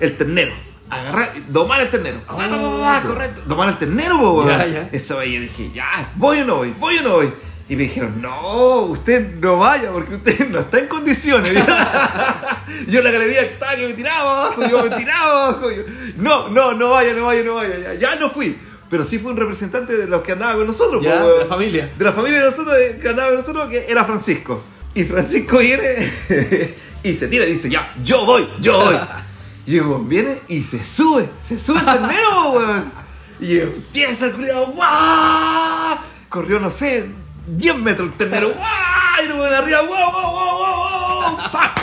el 0.00 0.16
ternero. 0.16 0.52
Agarrar, 0.92 1.32
domar 1.48 1.80
el 1.80 1.90
ternero. 1.90 2.18
Pa, 2.26 2.36
pa, 2.36 2.48
pa, 2.48 2.96
Ah, 2.96 3.02
correcto. 3.06 3.42
Domar 3.46 3.68
el 3.70 3.78
ternero, 3.78 4.18
po. 4.20 4.46
Ya, 4.48 4.66
ya. 4.66 4.88
Esa 4.92 5.16
vez 5.16 5.30
yo 5.30 5.40
dije, 5.40 5.70
ya, 5.74 6.10
voy 6.16 6.40
o 6.40 6.44
no 6.44 6.56
voy, 6.56 6.74
voy 6.78 6.98
o 6.98 7.02
no 7.02 7.10
voy. 7.14 7.32
Y 7.68 7.76
me 7.76 7.84
dijeron, 7.84 8.20
no, 8.20 8.80
usted 8.82 9.36
no 9.36 9.56
vaya 9.56 9.90
porque 9.92 10.16
usted 10.16 10.48
no 10.50 10.58
está 10.60 10.78
en 10.80 10.88
condiciones. 10.88 11.54
yo 12.88 12.98
en 12.98 13.04
la 13.04 13.10
galería 13.10 13.40
estaba 13.42 13.76
que 13.76 13.86
me 13.86 13.94
tiraba 13.94 14.46
abajo, 14.46 14.66
yo 14.68 14.82
me 14.82 14.90
tiraba 14.90 15.44
abajo. 15.48 15.70
yo, 15.70 15.82
no, 16.16 16.48
no, 16.48 16.74
no 16.74 16.90
vaya, 16.90 17.14
no 17.14 17.24
vaya, 17.24 17.42
no 17.42 17.54
vaya. 17.54 17.78
Ya, 17.78 17.94
ya 17.94 18.16
no 18.16 18.28
fui. 18.30 18.58
Pero 18.90 19.04
sí 19.04 19.18
fue 19.18 19.30
un 19.32 19.38
representante 19.38 19.96
de 19.96 20.06
los 20.06 20.20
que 20.20 20.32
andaba 20.32 20.54
con 20.56 20.66
nosotros. 20.66 21.02
Ya, 21.02 21.20
po, 21.22 21.28
de 21.28 21.38
la 21.38 21.46
familia. 21.46 21.90
De 21.96 22.04
la 22.04 22.12
familia 22.12 22.40
de 22.40 22.44
nosotros, 22.50 22.76
de- 22.76 22.98
que 22.98 23.08
andaba 23.08 23.28
con 23.30 23.38
nosotros, 23.38 23.68
que 23.70 23.86
era 23.88 24.04
Francisco. 24.04 24.62
Y 24.94 25.04
Francisco 25.04 25.56
viene 25.58 26.12
y 27.02 27.14
se 27.14 27.28
tira 27.28 27.46
y 27.46 27.52
dice, 27.52 27.70
ya, 27.70 27.94
yo 28.04 28.26
voy, 28.26 28.46
yo 28.60 28.78
voy. 28.84 28.96
Y 29.66 29.78
el 29.78 29.86
weón 29.86 30.08
viene 30.08 30.40
y 30.48 30.62
se 30.62 30.82
sube, 30.82 31.28
se 31.40 31.58
sube 31.58 31.78
el 31.78 31.84
ternero, 31.84 32.50
weón. 32.50 32.92
Y 33.40 33.58
empieza 33.58 34.26
el 34.26 34.32
culiado, 34.32 34.66
¡guau! 34.66 35.98
Corrió, 36.28 36.58
no 36.58 36.70
sé, 36.70 37.08
10 37.46 37.76
metros 37.76 38.08
el 38.10 38.16
ternero, 38.16 38.50
¡guau! 38.50 39.22
Y 39.22 39.26
el 39.26 39.32
weón 39.32 39.54
arriba, 39.54 39.80
¡guau, 39.82 40.10
guau, 40.10 40.30
guau, 40.32 40.56
guau. 40.56 41.36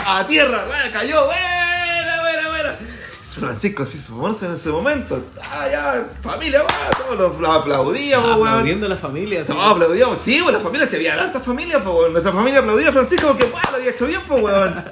A 0.06 0.26
tierra, 0.28 0.66
weón, 0.68 0.92
cayó, 0.92 1.24
buena, 1.24 2.20
buena, 2.20 2.48
buena. 2.48 2.78
Francisco 3.22 3.86
se 3.86 3.96
hizo 3.96 4.12
famoso 4.14 4.44
en 4.44 4.52
ese 4.52 4.68
momento. 4.68 5.24
Ah, 5.42 5.66
ya, 5.70 6.08
familia, 6.20 6.62
va, 6.62 6.90
todos 6.98 7.18
los 7.18 7.40
lo 7.40 7.52
aplaudíamos, 7.52 8.36
weón. 8.36 8.48
Aplaudiendo 8.48 8.86
a 8.86 8.88
la 8.90 8.96
familia. 8.96 9.42
así. 9.42 9.52
No, 9.52 9.62
aplaudíamos. 9.62 10.18
Sí, 10.18 10.40
pues 10.42 10.52
la 10.52 10.60
familia 10.60 10.86
se 10.86 10.96
había 10.96 11.14
harta 11.14 11.40
familia, 11.40 11.82
pues 11.82 11.94
weón. 11.94 12.12
Nuestra 12.12 12.32
familia 12.32 12.60
aplaudía 12.60 12.90
a 12.90 12.92
Francisco 12.92 13.28
porque 13.28 13.44
¡guau! 13.44 13.62
lo 13.70 13.76
había 13.76 13.90
hecho 13.90 14.06
bien, 14.06 14.20
pues 14.28 14.42
weón. 14.42 14.84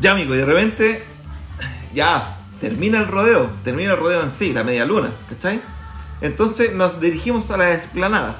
Ya, 0.00 0.12
amigo, 0.12 0.34
y 0.34 0.38
de 0.38 0.44
repente, 0.44 1.04
ya, 1.94 2.36
termina 2.60 2.98
el 3.00 3.08
rodeo, 3.08 3.50
termina 3.64 3.92
el 3.92 3.98
rodeo 3.98 4.22
en 4.22 4.30
sí, 4.30 4.52
la 4.52 4.64
media 4.64 4.84
luna, 4.84 5.10
¿cachai? 5.28 5.60
Entonces 6.20 6.72
nos 6.72 7.00
dirigimos 7.00 7.50
a 7.50 7.56
la 7.56 7.74
explanada. 7.74 8.36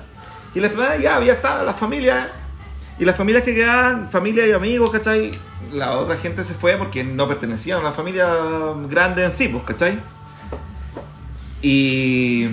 Y 0.55 0.59
en 0.59 0.63
la 0.63 0.69
explanada 0.69 0.99
ya 0.99 1.17
había 1.17 1.33
estado 1.35 1.65
la 1.65 1.75
familia. 1.75 2.31
Y 2.99 3.05
las 3.05 3.17
familias 3.17 3.43
que 3.43 3.55
quedaban, 3.55 4.11
familia 4.11 4.47
y 4.47 4.53
amigos, 4.53 4.91
¿cachai? 4.91 5.33
La 5.73 5.99
otra 5.99 6.17
gente 6.17 6.45
se 6.45 6.55
fue 6.55 6.77
porque 6.77 7.03
no 7.03 7.27
pertenecían 7.27 7.81
a 7.81 7.83
la 7.83 7.93
familia 7.93 8.29
grande 8.89 9.25
en 9.25 9.33
sí, 9.33 9.49
pues, 9.49 9.65
¿cachai? 9.65 9.99
Y, 11.63 12.49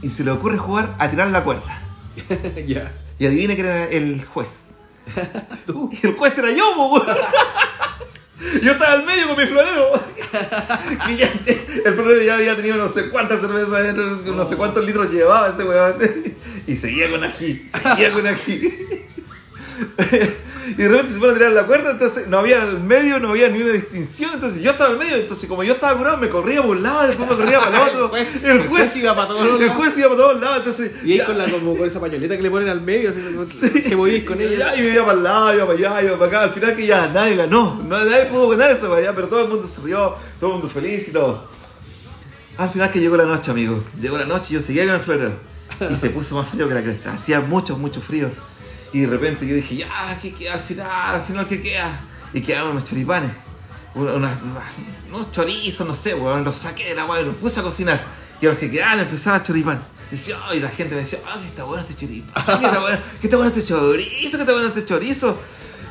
y 0.00 0.10
se 0.10 0.24
le 0.24 0.30
ocurre 0.30 0.56
jugar 0.56 0.94
a 0.98 1.10
tirar 1.10 1.28
la 1.30 1.44
cuerda. 1.44 1.82
ya. 2.66 2.92
Y 3.18 3.26
adivine 3.26 3.54
quién 3.54 3.66
era 3.66 3.84
el 3.84 4.24
juez. 4.24 4.70
Tú. 5.66 5.90
Y 5.92 6.06
el 6.06 6.14
juez 6.14 6.38
era 6.38 6.50
yo, 6.52 6.74
weón. 6.76 7.06
Yo 8.62 8.72
estaba 8.72 8.92
al 8.92 9.04
medio 9.04 9.28
con 9.28 9.36
mi 9.36 9.46
florero. 9.46 9.92
Que 11.06 11.16
ya- 11.16 11.30
el 11.84 11.94
florero 11.94 12.22
ya 12.22 12.34
había 12.36 12.54
tenido 12.56 12.76
no 12.76 12.88
sé 12.88 13.08
cuántas 13.10 13.40
cervezas 13.40 13.72
adentro, 13.72 14.04
no 14.34 14.48
sé 14.48 14.56
cuántos 14.56 14.84
litros 14.84 15.10
llevaba 15.12 15.48
ese 15.50 15.64
weón. 15.64 15.94
Y 16.66 16.76
seguía 16.76 17.10
con 17.10 17.24
ají, 17.24 17.66
seguía 17.68 18.12
con 18.12 18.26
ají. 18.26 18.78
Y 20.70 20.74
de 20.74 20.88
repente 20.88 21.12
se 21.14 21.18
pone 21.18 21.32
a 21.32 21.34
tirar 21.34 21.52
la 21.52 21.64
cuerda, 21.66 21.90
entonces 21.92 22.28
no 22.28 22.38
había 22.38 22.62
al 22.62 22.80
medio, 22.82 23.18
no 23.18 23.30
había 23.30 23.48
ni 23.48 23.60
una 23.62 23.72
distinción, 23.72 24.32
entonces 24.34 24.62
yo 24.62 24.70
estaba 24.70 24.90
al 24.90 24.98
medio, 24.98 25.16
entonces 25.16 25.48
como 25.48 25.62
yo 25.64 25.74
estaba 25.74 25.96
curado, 25.98 26.16
me 26.18 26.28
corría 26.28 26.62
por 26.62 26.76
un 26.76 26.82
lado, 26.82 27.06
después 27.06 27.28
me 27.28 27.36
corría 27.36 27.58
para 27.60 27.88
el 27.90 28.00
otro. 28.00 28.16
El 28.18 28.26
juez- 28.26 28.44
el 28.44 28.68
juez 28.68 28.96
iba 28.96 29.14
para 29.16 29.28
todos 29.28 29.42
El 29.46 29.58
lados. 29.60 29.76
juez 29.76 29.98
iba 29.98 30.08
para 30.08 30.16
todos 30.20 30.40
lados, 30.40 30.56
entonces. 30.58 30.92
Y 31.04 31.12
ahí 31.12 31.18
ya- 31.18 31.26
con, 31.26 31.38
la, 31.38 31.44
como 31.50 31.76
con 31.76 31.86
esa 31.86 32.00
pañoleta 32.00 32.36
que 32.36 32.42
le 32.42 32.50
ponen 32.50 32.68
al 32.68 32.80
medio, 32.80 33.10
así 33.10 33.20
como 33.20 33.44
que 33.82 33.96
movíais 33.96 34.24
con 34.24 34.40
ella. 34.40 34.56
Ya, 34.58 34.76
y 34.76 34.82
me 34.82 34.88
iba 34.94 35.04
para 35.04 35.16
el 35.18 35.24
lado, 35.24 35.54
iba 35.54 35.66
para 35.66 35.78
allá, 35.78 36.02
iba 36.02 36.12
para 36.18 36.26
acá. 36.26 36.42
Al 36.42 36.50
final 36.50 36.76
que 36.76 36.86
ya 36.86 37.06
nadie 37.08 37.36
ganó. 37.36 37.80
No, 37.86 38.04
nadie 38.04 38.26
pudo 38.26 38.48
ganar 38.50 38.70
eso 38.70 38.88
para 38.88 38.96
allá, 39.00 39.12
pero 39.14 39.28
todo 39.28 39.42
el 39.42 39.48
mundo 39.48 39.68
se 39.68 39.80
rió, 39.80 40.14
todo 40.38 40.50
el 40.50 40.56
mundo 40.58 40.68
feliz 40.72 41.08
y 41.08 41.12
todo. 41.12 41.44
Al 42.58 42.68
final 42.68 42.90
que 42.90 43.00
llegó 43.00 43.16
la 43.16 43.24
noche, 43.24 43.50
amigo. 43.50 43.82
Llegó 44.00 44.18
la 44.18 44.26
noche 44.26 44.48
y 44.50 44.54
yo 44.54 44.60
seguía 44.62 44.84
con 44.84 44.94
el 44.94 45.00
florero. 45.00 45.32
Y 45.90 45.94
se 45.94 46.10
puso 46.10 46.34
más 46.36 46.48
frío 46.48 46.68
que 46.68 46.74
la 46.74 46.82
cresta. 46.82 47.12
Hacía 47.12 47.40
mucho, 47.40 47.78
mucho 47.78 48.00
frío. 48.02 48.30
Y 48.92 49.00
de 49.00 49.06
repente 49.06 49.46
yo 49.46 49.54
dije, 49.54 49.76
ya, 49.76 50.18
¿qué 50.20 50.32
queda 50.32 50.54
al 50.54 50.60
final? 50.60 50.88
Al 50.90 51.22
final, 51.22 51.46
¿qué 51.46 51.62
queda? 51.62 52.00
Y 52.32 52.40
quedaron 52.40 52.70
unos 52.72 52.84
choripanes. 52.84 53.30
Unas- 53.94 54.38
unos 55.12 55.32
chorizos, 55.32 55.86
no 55.86 55.94
sé, 55.94 56.14
weón. 56.14 56.44
Los 56.44 56.56
saqué 56.56 56.90
de 56.90 56.94
la 56.94 57.04
weá 57.04 57.20
y 57.22 57.24
los 57.24 57.34
puse 57.36 57.60
a 57.60 57.62
cocinar. 57.62 58.04
Y 58.40 58.46
a 58.46 58.50
los 58.50 58.58
que 58.58 58.70
quedaban 58.70 59.00
empezaba 59.00 59.42
choripán. 59.42 59.80
Y, 60.12 60.58
la 60.60 60.68
gente 60.68 60.94
me 60.96 61.02
decía, 61.02 61.20
ah, 61.26 61.38
que 61.40 61.46
está 61.46 61.62
bueno 61.62 61.82
este 61.88 61.94
choripán, 61.94 62.58
que 62.58 62.66
está 62.66 62.80
bueno, 62.80 62.98
que 63.20 63.26
está 63.28 63.36
bueno 63.36 63.52
este 63.54 63.64
chorizo, 63.64 64.36
que 64.36 64.42
está 64.42 64.52
bueno 64.52 64.68
este 64.68 64.84
chorizo. 64.84 65.38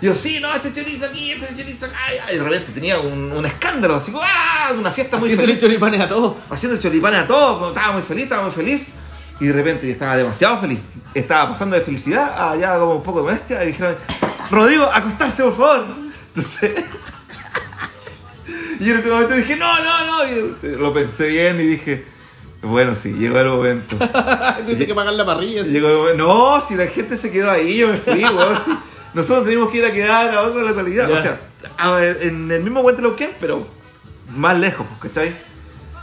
Y 0.01 0.05
yo, 0.07 0.15
sí, 0.15 0.39
no, 0.41 0.53
este 0.53 0.73
chorizo 0.73 1.05
aquí, 1.05 1.31
este 1.31 1.55
chorizo 1.55 1.85
acá. 1.85 1.97
Y 2.33 2.35
de 2.35 2.43
repente 2.43 2.71
tenía 2.73 2.99
un, 2.99 3.31
un 3.31 3.45
escándalo, 3.45 3.95
así 3.95 4.11
como, 4.11 4.23
ah, 4.25 4.73
una 4.77 4.91
fiesta 4.91 5.15
muy 5.17 5.27
Haciéndole 5.29 5.47
feliz 5.47 5.61
choripanes 5.61 6.01
a 6.01 6.09
todos. 6.09 6.35
haciendo 6.49 6.77
choripanes 6.79 7.21
a 7.21 7.27
todos, 7.27 7.69
estaba 7.69 7.93
muy 7.93 8.01
feliz, 8.01 8.23
estaba 8.23 8.43
muy 8.43 8.51
feliz. 8.51 8.89
Y 9.39 9.47
de 9.47 9.53
repente 9.53 9.87
yo 9.87 9.93
estaba 9.93 10.17
demasiado 10.17 10.59
feliz. 10.59 10.79
Estaba 11.13 11.49
pasando 11.49 11.75
de 11.75 11.81
felicidad 11.81 12.33
a 12.37 12.55
ya 12.55 12.77
como 12.77 12.95
un 12.95 13.03
poco 13.03 13.19
de 13.19 13.25
molestia. 13.25 13.63
Y 13.63 13.67
dijeron, 13.67 13.95
Rodrigo, 14.51 14.83
acostarse 14.83 15.43
por 15.43 15.57
favor. 15.57 15.85
Entonces. 16.35 16.71
y 18.79 18.89
en 18.89 18.97
ese 18.97 19.09
momento 19.09 19.35
dije, 19.35 19.55
no, 19.55 19.83
no, 19.83 20.05
no. 20.05 20.29
Y 20.29 20.75
lo 20.77 20.93
pensé 20.93 21.27
bien 21.27 21.59
y 21.59 21.63
dije, 21.63 22.05
bueno, 22.61 22.93
sí, 22.95 23.13
llegó 23.13 23.39
el 23.39 23.47
momento. 23.47 23.95
Tuviste 24.65 24.85
que 24.85 24.93
pagar 24.93 25.13
la 25.13 25.25
parrilla. 25.25 25.61
así. 25.61 25.71
Llegó 25.71 25.89
el 25.89 25.97
momento. 25.97 26.25
No, 26.25 26.61
si 26.61 26.75
la 26.75 26.87
gente 26.87 27.15
se 27.15 27.31
quedó 27.31 27.51
ahí, 27.51 27.77
yo 27.77 27.87
me 27.87 27.97
fui, 27.97 28.23
weón. 28.23 28.57
sí. 28.63 28.77
Nosotros 29.13 29.45
teníamos 29.45 29.71
que 29.71 29.79
ir 29.79 29.85
a 29.85 29.91
quedar 29.91 30.35
a 30.35 30.43
otra 30.43 30.61
localidad. 30.61 31.09
O 31.09 31.21
sea, 31.21 31.39
a 31.77 32.03
en 32.03 32.51
el 32.51 32.61
mismo 32.61 32.83
Puente 32.83 33.01
Lauquén, 33.01 33.31
pero 33.39 33.65
más 34.35 34.59
lejos, 34.59 34.85
¿cachai? 35.01 35.33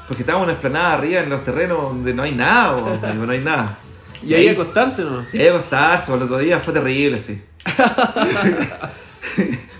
Porque 0.06 0.22
estábamos 0.22 0.44
en 0.44 0.50
una 0.50 0.56
esplanada 0.56 0.92
arriba 0.94 1.20
en 1.20 1.30
los 1.30 1.44
terrenos 1.44 1.78
donde 1.78 2.14
no 2.14 2.22
hay 2.22 2.32
nada, 2.32 2.78
amigo, 2.78 3.26
no 3.26 3.32
hay 3.32 3.40
nada. 3.40 3.78
Y 4.22 4.34
ahí 4.34 4.48
acostarse, 4.48 5.02
¿no? 5.02 5.26
Y 5.32 5.40
ahí 5.40 5.48
acostarse, 5.48 6.12
el 6.12 6.22
otro 6.22 6.38
día 6.38 6.58
fue 6.60 6.72
terrible, 6.72 7.18
sí. 7.18 7.42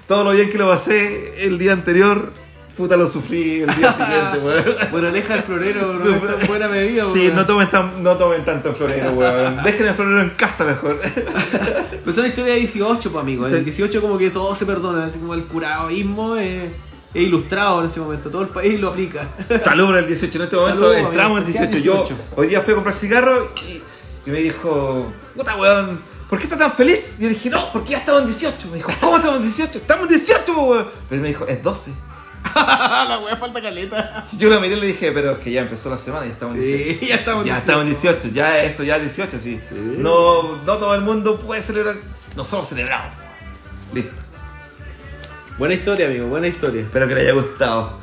Todo 0.06 0.24
lo 0.24 0.32
bien 0.32 0.50
que 0.50 0.58
lo 0.58 0.68
pasé 0.68 1.46
el 1.46 1.58
día 1.58 1.72
anterior, 1.72 2.32
puta 2.76 2.96
lo 2.96 3.08
sufrí 3.08 3.62
el 3.62 3.74
día 3.74 3.92
siguiente, 3.92 4.38
weón. 4.38 4.76
Bueno, 4.92 5.08
aleja 5.08 5.34
el 5.34 5.42
florero, 5.42 5.94
no 5.94 6.14
es 6.14 6.38
tan 6.38 6.46
buena 6.46 6.68
medida. 6.68 7.04
Sí, 7.12 7.24
weón. 7.24 7.36
no 7.36 7.46
tomen, 7.46 7.70
tan, 7.70 8.02
no 8.02 8.16
tomen 8.16 8.44
tanto 8.44 8.74
florero, 8.74 9.12
weón. 9.12 9.62
Dejen 9.64 9.86
el 9.88 9.94
florero 9.94 10.20
en 10.20 10.30
casa 10.30 10.64
mejor. 10.64 11.00
Pero 11.02 12.12
son 12.12 12.26
historias 12.26 12.54
de 12.54 12.60
18, 12.60 13.10
pues, 13.10 13.22
amigo. 13.22 13.48
En 13.48 13.54
el 13.54 13.64
18 13.64 14.00
como 14.00 14.18
que 14.18 14.30
todo 14.30 14.54
se 14.54 14.66
perdona, 14.66 15.06
así 15.06 15.18
como 15.18 15.34
el 15.34 15.44
curadoísmo 15.44 16.36
es, 16.36 16.70
es 17.14 17.22
ilustrado 17.22 17.80
en 17.80 17.86
ese 17.86 18.00
momento. 18.00 18.30
Todo 18.30 18.42
el 18.42 18.48
país 18.48 18.78
lo 18.80 18.88
aplica. 18.88 19.26
Salud 19.60 19.86
por 19.86 19.96
el 19.96 20.06
18. 20.06 20.36
En 20.38 20.44
este 20.44 20.56
momento 20.56 20.80
Salud, 20.92 20.94
entramos 20.96 21.38
en 21.38 21.44
amigo, 21.44 21.58
18. 21.60 21.64
especial 21.64 21.82
Yo 21.82 21.92
18. 22.04 22.16
hoy 22.36 22.46
día 22.48 22.60
fui 22.62 22.72
a 22.72 22.74
comprar 22.74 22.94
cigarro 22.94 23.52
y, 23.68 23.82
y 24.28 24.30
me 24.32 24.38
dijo, 24.40 25.12
puta 25.34 25.56
weón, 25.56 26.00
¿por 26.28 26.38
qué 26.38 26.44
estás 26.44 26.58
tan 26.58 26.72
feliz? 26.72 27.16
Y 27.18 27.22
yo 27.22 27.28
le 27.28 27.34
dije, 27.34 27.50
no, 27.50 27.72
porque 27.72 27.92
ya 27.92 27.98
estamos 27.98 28.22
en 28.22 28.26
18. 28.28 28.68
Me 28.68 28.76
dijo, 28.76 28.90
¿cómo 29.00 29.16
estamos 29.16 29.38
en 29.38 29.44
18? 29.44 29.78
Estamos 29.78 30.02
en 30.04 30.08
18, 30.16 30.54
po, 30.54 30.62
weón. 30.62 30.86
Pero 31.08 31.22
me 31.22 31.28
dijo, 31.28 31.46
es 31.46 31.62
12. 31.62 31.92
la 32.54 33.18
wea 33.24 33.36
falta 33.36 33.60
caleta. 33.60 34.24
Yo 34.38 34.48
la 34.48 34.60
miré 34.60 34.76
y 34.76 34.80
le 34.80 34.86
dije, 34.86 35.10
pero 35.10 35.32
es 35.32 35.38
que 35.38 35.50
ya 35.50 35.62
empezó 35.62 35.90
la 35.90 35.98
semana 35.98 36.26
y 36.26 36.28
ya 36.28 36.34
estamos 36.34 36.56
en 36.56 36.62
Sí, 36.62 36.68
18. 37.00 37.06
ya 37.06 37.14
estamos 37.16 37.40
en 37.42 37.46
Ya 37.48 37.54
18. 37.54 37.60
estamos 37.60 37.82
en 37.82 37.90
18, 37.90 38.28
ya 38.34 38.62
esto 38.62 38.82
ya 38.84 38.96
es 38.96 39.02
18, 39.02 39.38
sí. 39.40 39.60
No, 39.72 40.56
no 40.64 40.76
todo 40.76 40.94
el 40.94 41.00
mundo 41.00 41.40
puede 41.40 41.60
celebrar. 41.62 41.96
Nosotros 42.36 42.68
celebramos. 42.68 43.12
Listo. 43.92 44.12
Buena 45.58 45.74
historia, 45.74 46.06
amigo, 46.06 46.26
buena 46.26 46.48
historia. 46.48 46.82
Espero 46.82 47.08
que 47.08 47.14
le 47.14 47.20
haya 47.22 47.32
gustado. 47.32 47.98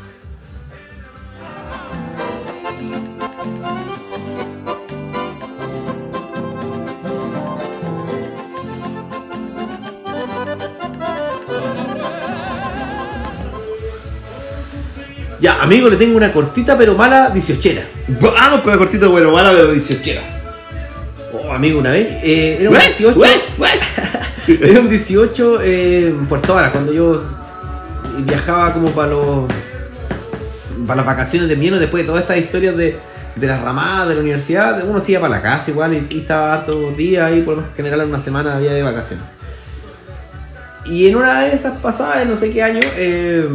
Ya, 15.40 15.62
amigo, 15.62 15.90
le 15.90 15.98
tengo 15.98 16.16
una 16.16 16.32
cortita 16.32 16.78
pero 16.78 16.96
mala 16.96 17.30
18 17.30 17.70
Vamos 18.22 18.62
con 18.62 18.72
la 18.72 18.78
cortita 18.78 19.08
bueno, 19.08 19.32
mala, 19.32 19.52
pero 19.52 19.72
18 19.72 20.22
Oh, 21.34 21.52
amigo, 21.52 21.80
una 21.80 21.92
vez. 21.92 22.08
eh, 22.24 22.58
era 22.62 22.70
un 22.70 22.78
18. 22.78 23.20
Era 24.62 24.80
un 24.82 24.90
18 24.90 25.62
eh, 25.62 26.08
en 26.10 26.26
Puerto 26.28 26.54
Varas, 26.54 26.72
cuando 26.72 26.94
yo 26.94 27.24
viajaba 28.22 28.74
como 28.74 28.92
para 28.92 29.10
los 29.10 29.46
para 30.86 30.98
las 30.98 31.06
vacaciones 31.06 31.48
de 31.48 31.56
invierno, 31.56 31.80
después 31.80 32.04
de 32.04 32.08
todas 32.08 32.24
estas 32.24 32.38
historias 32.38 32.76
de, 32.76 32.98
de 33.36 33.48
las 33.48 33.62
ramadas 33.62 34.10
de 34.10 34.16
la 34.16 34.22
universidad, 34.22 34.84
uno 34.86 35.00
se 35.00 35.14
iba 35.14 35.22
para 35.22 35.36
la 35.36 35.42
casa 35.42 35.72
igual 35.72 35.94
y, 35.94 36.08
y 36.10 36.20
estaba 36.20 36.54
hartos 36.54 36.98
días 36.98 37.32
ahí, 37.32 37.42
por 37.42 37.58
lo 37.58 37.64
general 37.76 38.02
una 38.08 38.20
semana 38.20 38.58
había 38.58 38.74
de 38.74 38.84
vacaciones. 38.84 39.24
Y 40.86 41.08
en 41.08 41.16
una 41.16 41.42
de 41.42 41.54
esas 41.54 41.78
pasadas, 41.78 42.28
no 42.28 42.36
sé 42.36 42.52
qué 42.52 42.62
año, 42.62 42.82
eh, 42.98 43.48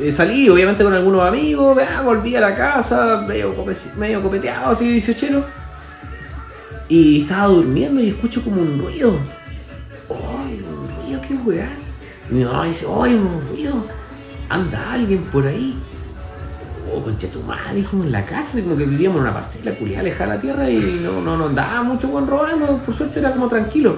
eh, 0.00 0.12
salí 0.12 0.48
obviamente 0.48 0.84
con 0.84 0.94
algunos 0.94 1.26
amigos, 1.26 1.74
vea, 1.74 2.02
volví 2.02 2.36
a 2.36 2.40
la 2.40 2.54
casa, 2.54 3.24
medio, 3.26 3.54
medio 3.96 4.22
copeteado, 4.22 4.70
así 4.70 4.86
18 4.88 5.44
y 6.88 7.22
estaba 7.22 7.48
durmiendo 7.48 8.00
y 8.00 8.08
escucho 8.08 8.42
como 8.42 8.62
un 8.62 8.78
ruido. 8.78 9.18
¡Ay, 10.08 10.64
un 10.66 11.04
ruido, 11.04 11.20
qué 11.26 11.34
weá! 11.34 11.87
Mi 12.30 12.44
mamá 12.44 12.66
dice, 12.66 12.86
¡ay, 12.86 13.14
un 13.14 13.40
ruido! 13.48 13.74
Anda 14.48 14.92
alguien 14.92 15.22
por 15.24 15.46
ahí. 15.46 15.78
oh, 16.92 17.02
concha 17.02 17.28
tu 17.28 17.40
madre, 17.42 17.76
dijimos 17.76 18.06
en 18.06 18.12
la 18.12 18.24
casa, 18.24 18.60
como 18.60 18.76
que 18.76 18.84
vivíamos 18.84 19.18
en 19.18 19.22
una 19.22 19.34
parcela 19.34 19.74
culiada 19.74 20.00
alejada 20.00 20.30
de 20.30 20.36
la 20.36 20.40
tierra 20.40 20.70
y 20.70 21.00
no, 21.02 21.20
no, 21.20 21.36
no 21.36 21.46
andaba 21.46 21.82
mucho 21.82 22.08
weón 22.08 22.26
robando, 22.26 22.78
por 22.78 22.96
suerte 22.96 23.20
era 23.20 23.32
como 23.32 23.48
tranquilo. 23.48 23.96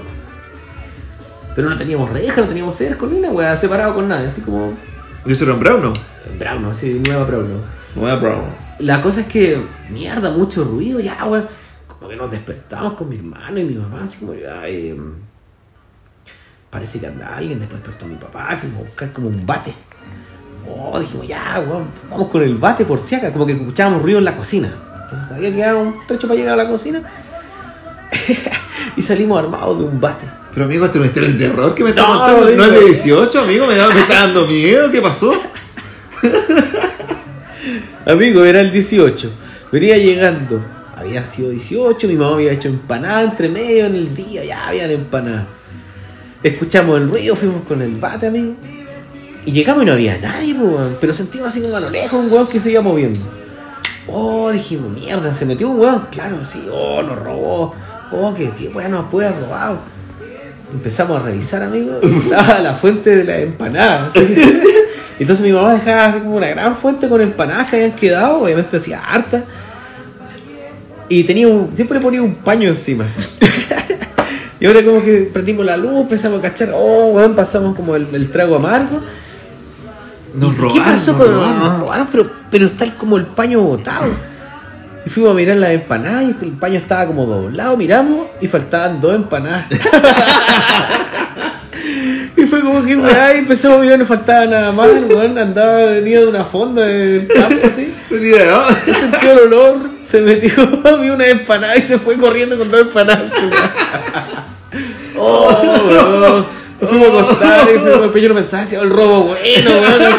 Pero 1.54 1.68
no 1.68 1.76
teníamos 1.76 2.10
reja, 2.10 2.40
no 2.40 2.48
teníamos 2.48 2.76
cerco 2.76 3.06
ni 3.06 3.20
nada, 3.20 3.34
weón, 3.34 3.56
separado 3.56 3.94
con 3.94 4.08
nadie, 4.08 4.26
así 4.26 4.40
como 4.40 4.72
¿Y 5.26 5.32
eso 5.32 5.44
era 5.44 5.52
en 5.52 5.60
Browno? 5.60 5.92
Browno, 6.38 6.72
sí, 6.72 7.02
nueva 7.06 7.24
Browno. 7.24 7.56
Nueva 7.94 8.16
Browno. 8.16 8.48
La 8.78 9.02
cosa 9.02 9.20
es 9.20 9.26
que, 9.26 9.60
mierda, 9.90 10.30
mucho 10.30 10.64
ruido, 10.64 10.98
ya, 10.98 11.24
weón. 11.26 11.46
Como 11.86 12.08
que 12.08 12.16
nos 12.16 12.30
despertamos 12.30 12.94
con 12.94 13.08
mi 13.08 13.16
hermano 13.16 13.58
y 13.58 13.64
mi 13.64 13.74
mamá, 13.74 14.04
así 14.04 14.18
como, 14.18 14.32
ya, 14.32 14.66
eh, 14.66 14.96
parece 16.70 16.98
que 17.00 17.06
anda 17.09 17.37
alguien. 17.37 17.59
Después 17.59 17.83
despertó 17.83 18.06
mi 18.06 18.14
papá, 18.16 18.56
fuimos 18.61 18.80
a 18.80 18.85
buscar 18.85 19.12
como 19.12 19.28
un 19.28 19.44
bate. 19.46 19.74
Oh, 20.68 20.98
dijimos, 21.00 21.26
ya, 21.26 21.62
weón, 21.66 21.87
vamos 22.11 22.28
con 22.28 22.42
el 22.42 22.54
bate 22.56 22.85
por 22.85 23.00
si 23.00 23.14
acá. 23.16 23.33
Como 23.33 23.46
que 23.46 23.52
escuchábamos 23.52 24.02
ruido 24.02 24.18
en 24.18 24.24
la 24.24 24.37
cocina. 24.37 24.72
Entonces 25.02 25.28
todavía 25.28 25.52
quedaba 25.54 25.80
un 25.80 26.06
trecho 26.06 26.28
para 26.28 26.38
llegar 26.38 26.54
a 26.54 26.62
la 26.64 26.68
cocina. 26.68 27.02
y 28.96 29.02
salimos 29.02 29.38
armados 29.42 29.78
de 29.78 29.85
un 29.85 30.00
bate. 30.00 30.26
Pero 30.52 30.66
amigo, 30.66 30.85
este 30.85 30.98
no 30.98 31.04
es 31.04 31.16
el 31.16 31.38
terror 31.38 31.74
que 31.74 31.85
me 31.85 31.90
está 31.90 32.02
No, 32.02 32.09
contando. 32.18 32.50
No 32.56 32.64
es 32.64 32.70
de 32.72 32.85
18, 32.87 33.40
amigo, 33.40 33.66
me, 33.66 33.76
da- 33.76 33.88
me 33.88 34.00
está 34.00 34.14
dando 34.20 34.46
miedo. 34.46 34.90
¿Qué 34.90 35.00
pasó? 35.00 35.33
Amigo, 38.06 38.44
era 38.44 38.61
el 38.61 38.72
18. 38.72 39.33
Venía 39.72 39.96
llegando. 39.98 40.61
Había 40.96 41.26
sido 41.26 41.50
18, 41.50 42.09
mi 42.09 42.14
mamá 42.16 42.35
había 42.35 42.52
hecho 42.52 42.68
empanada 42.68 43.22
entre 43.22 43.48
medio 43.48 43.87
en 43.87 43.94
el 43.94 44.14
día, 44.14 44.44
ya 44.44 44.68
habían 44.68 44.90
empanadas. 44.90 45.46
Escuchamos 46.42 46.98
el 46.98 47.11
ruido, 47.11 47.37
fuimos 47.37 47.62
con 47.66 47.83
el 47.83 47.96
bate, 47.96 48.26
amigo. 48.26 48.55
Y 49.44 49.53
llegamos 49.53 49.83
y 49.83 49.87
no 49.87 49.92
había 49.92 50.18
nadie, 50.18 50.55
po, 50.55 50.64
weón. 50.64 50.96
pero 51.00 51.12
sentimos 51.12 51.48
así 51.48 51.61
como 51.61 51.76
a 51.76 51.81
lo 51.81 51.90
lejos 51.90 52.18
un 52.24 52.33
weón 52.33 52.46
que 52.46 52.61
se 52.61 52.70
iba 52.70 52.81
moviendo. 52.81 53.20
Oh, 54.07 54.50
dijimos, 54.50 54.90
mierda, 54.90 55.33
se 55.35 55.44
metió 55.44 55.68
un 55.68 55.81
weón, 55.81 56.07
claro, 56.11 56.42
sí, 56.44 56.66
oh, 56.72 57.03
nos 57.03 57.18
robó. 57.18 57.74
Oh, 58.12 58.35
que, 58.35 58.50
que 58.50 58.68
weón 58.68 58.92
nos 58.92 59.11
puede 59.11 59.29
haber 59.29 59.42
robado. 59.42 59.79
Empezamos 60.72 61.20
a 61.20 61.24
revisar, 61.24 61.62
amigo, 61.62 61.98
y 62.03 62.07
estaba 62.18 62.59
la 62.61 62.74
fuente 62.74 63.16
de 63.16 63.24
las 63.24 63.40
empanadas. 63.40 64.12
¿sí? 64.12 64.20
Entonces 65.18 65.44
mi 65.44 65.53
mamá 65.53 65.74
dejaba 65.74 66.07
así 66.07 66.20
como 66.20 66.37
una 66.37 66.48
gran 66.48 66.74
fuente 66.74 67.07
con 67.09 67.20
empanadas 67.20 67.68
que 67.68 67.76
habían 67.76 67.92
quedado, 67.92 68.42
obviamente 68.42 68.79
hacía 68.79 69.00
harta. 69.00 69.44
Y 71.11 71.24
tenía 71.24 71.48
un, 71.48 71.72
siempre 71.72 72.00
ponía 72.00 72.22
un 72.22 72.37
paño 72.37 72.68
encima. 72.68 73.05
y 74.60 74.66
ahora 74.66 74.84
como 74.84 75.02
que 75.02 75.30
prendimos 75.32 75.64
la 75.64 75.78
luz, 75.78 76.02
empezamos 76.02 76.38
a 76.38 76.42
cachar, 76.42 76.70
oh, 76.74 77.12
weón, 77.14 77.34
pasamos 77.34 77.74
como 77.74 77.96
el, 77.96 78.14
el 78.14 78.30
trago 78.30 78.56
amargo. 78.56 79.00
Nos 80.34 80.52
¿Y 80.52 80.54
robaron. 80.54 80.74
¿Qué 80.74 80.90
pasó 80.90 81.12
nos 81.12 81.26
robaron. 81.26 81.58
nos 81.58 81.80
robaron? 81.80 82.08
Pero, 82.12 82.30
pero 82.50 82.66
está 82.66 82.94
como 82.94 83.16
el 83.16 83.24
paño 83.24 83.62
botado. 83.62 84.10
Y 85.06 85.08
fuimos 85.08 85.32
a 85.32 85.34
mirar 85.34 85.56
las 85.56 85.70
empanadas 85.70 86.24
y 86.24 86.36
el 86.44 86.52
paño 86.52 86.76
estaba 86.76 87.06
como 87.06 87.24
doblado, 87.24 87.74
miramos 87.76 88.26
y 88.40 88.48
faltaban 88.48 89.00
dos 89.00 89.14
empanadas. 89.14 89.64
y 92.36 92.42
fue 92.42 92.60
como 92.60 92.84
que 92.84 92.96
weá, 92.96 93.32
empezamos 93.32 93.78
a 93.78 93.80
mirar, 93.80 93.98
no 93.98 94.04
faltaba 94.04 94.44
nada 94.44 94.72
más, 94.72 94.90
el 94.90 95.06
weón 95.06 95.38
andaba 95.38 95.86
venía 95.86 96.20
de 96.20 96.26
una 96.26 96.44
fonda 96.44 96.84
del 96.84 97.26
campo 97.28 97.66
así. 97.66 97.94
Yo 98.10 98.94
sentí 98.94 99.26
el 99.26 99.38
olor, 99.38 99.90
se 100.02 100.20
metió, 100.20 100.52
vio 101.00 101.14
una 101.14 101.28
empanada 101.28 101.78
y 101.78 101.80
se 101.80 101.98
fue 101.98 102.18
corriendo 102.18 102.58
con 102.58 102.70
dos 102.70 102.82
empanadas. 102.82 103.32
Oh, 105.20 105.88
weón. 105.88 106.61
Nos 106.80 106.88
fuimos 106.88 107.09
a 107.09 107.20
acostar 107.20 107.68
y 107.74 107.78
fuimos 107.78 108.02
después 108.02 108.22
yo 108.22 108.28
no 108.30 108.35
pensaba 108.35 108.64
el 108.64 108.90
robo 108.90 109.24
bueno, 109.24 109.70
weón. 109.70 110.14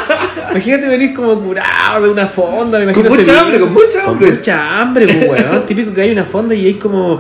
Imagínate 0.52 0.88
venir 0.88 1.14
como 1.14 1.40
curado 1.40 2.04
de 2.04 2.10
una 2.10 2.28
fonda, 2.28 2.78
me 2.78 2.84
imagino 2.84 3.10
Con 3.10 3.18
mucha 3.18 3.40
hambre, 3.40 3.60
con 3.60 3.74
mucha 3.74 4.04
hambre. 4.06 4.28
Con 4.28 4.36
mucha 4.36 4.82
hambre, 4.82 5.08
pues, 5.08 5.30
weón. 5.30 5.66
Típico 5.66 5.94
que 5.94 6.02
hay 6.02 6.12
una 6.12 6.26
fonda 6.26 6.54
y 6.54 6.66
hay 6.66 6.74
como 6.76 7.20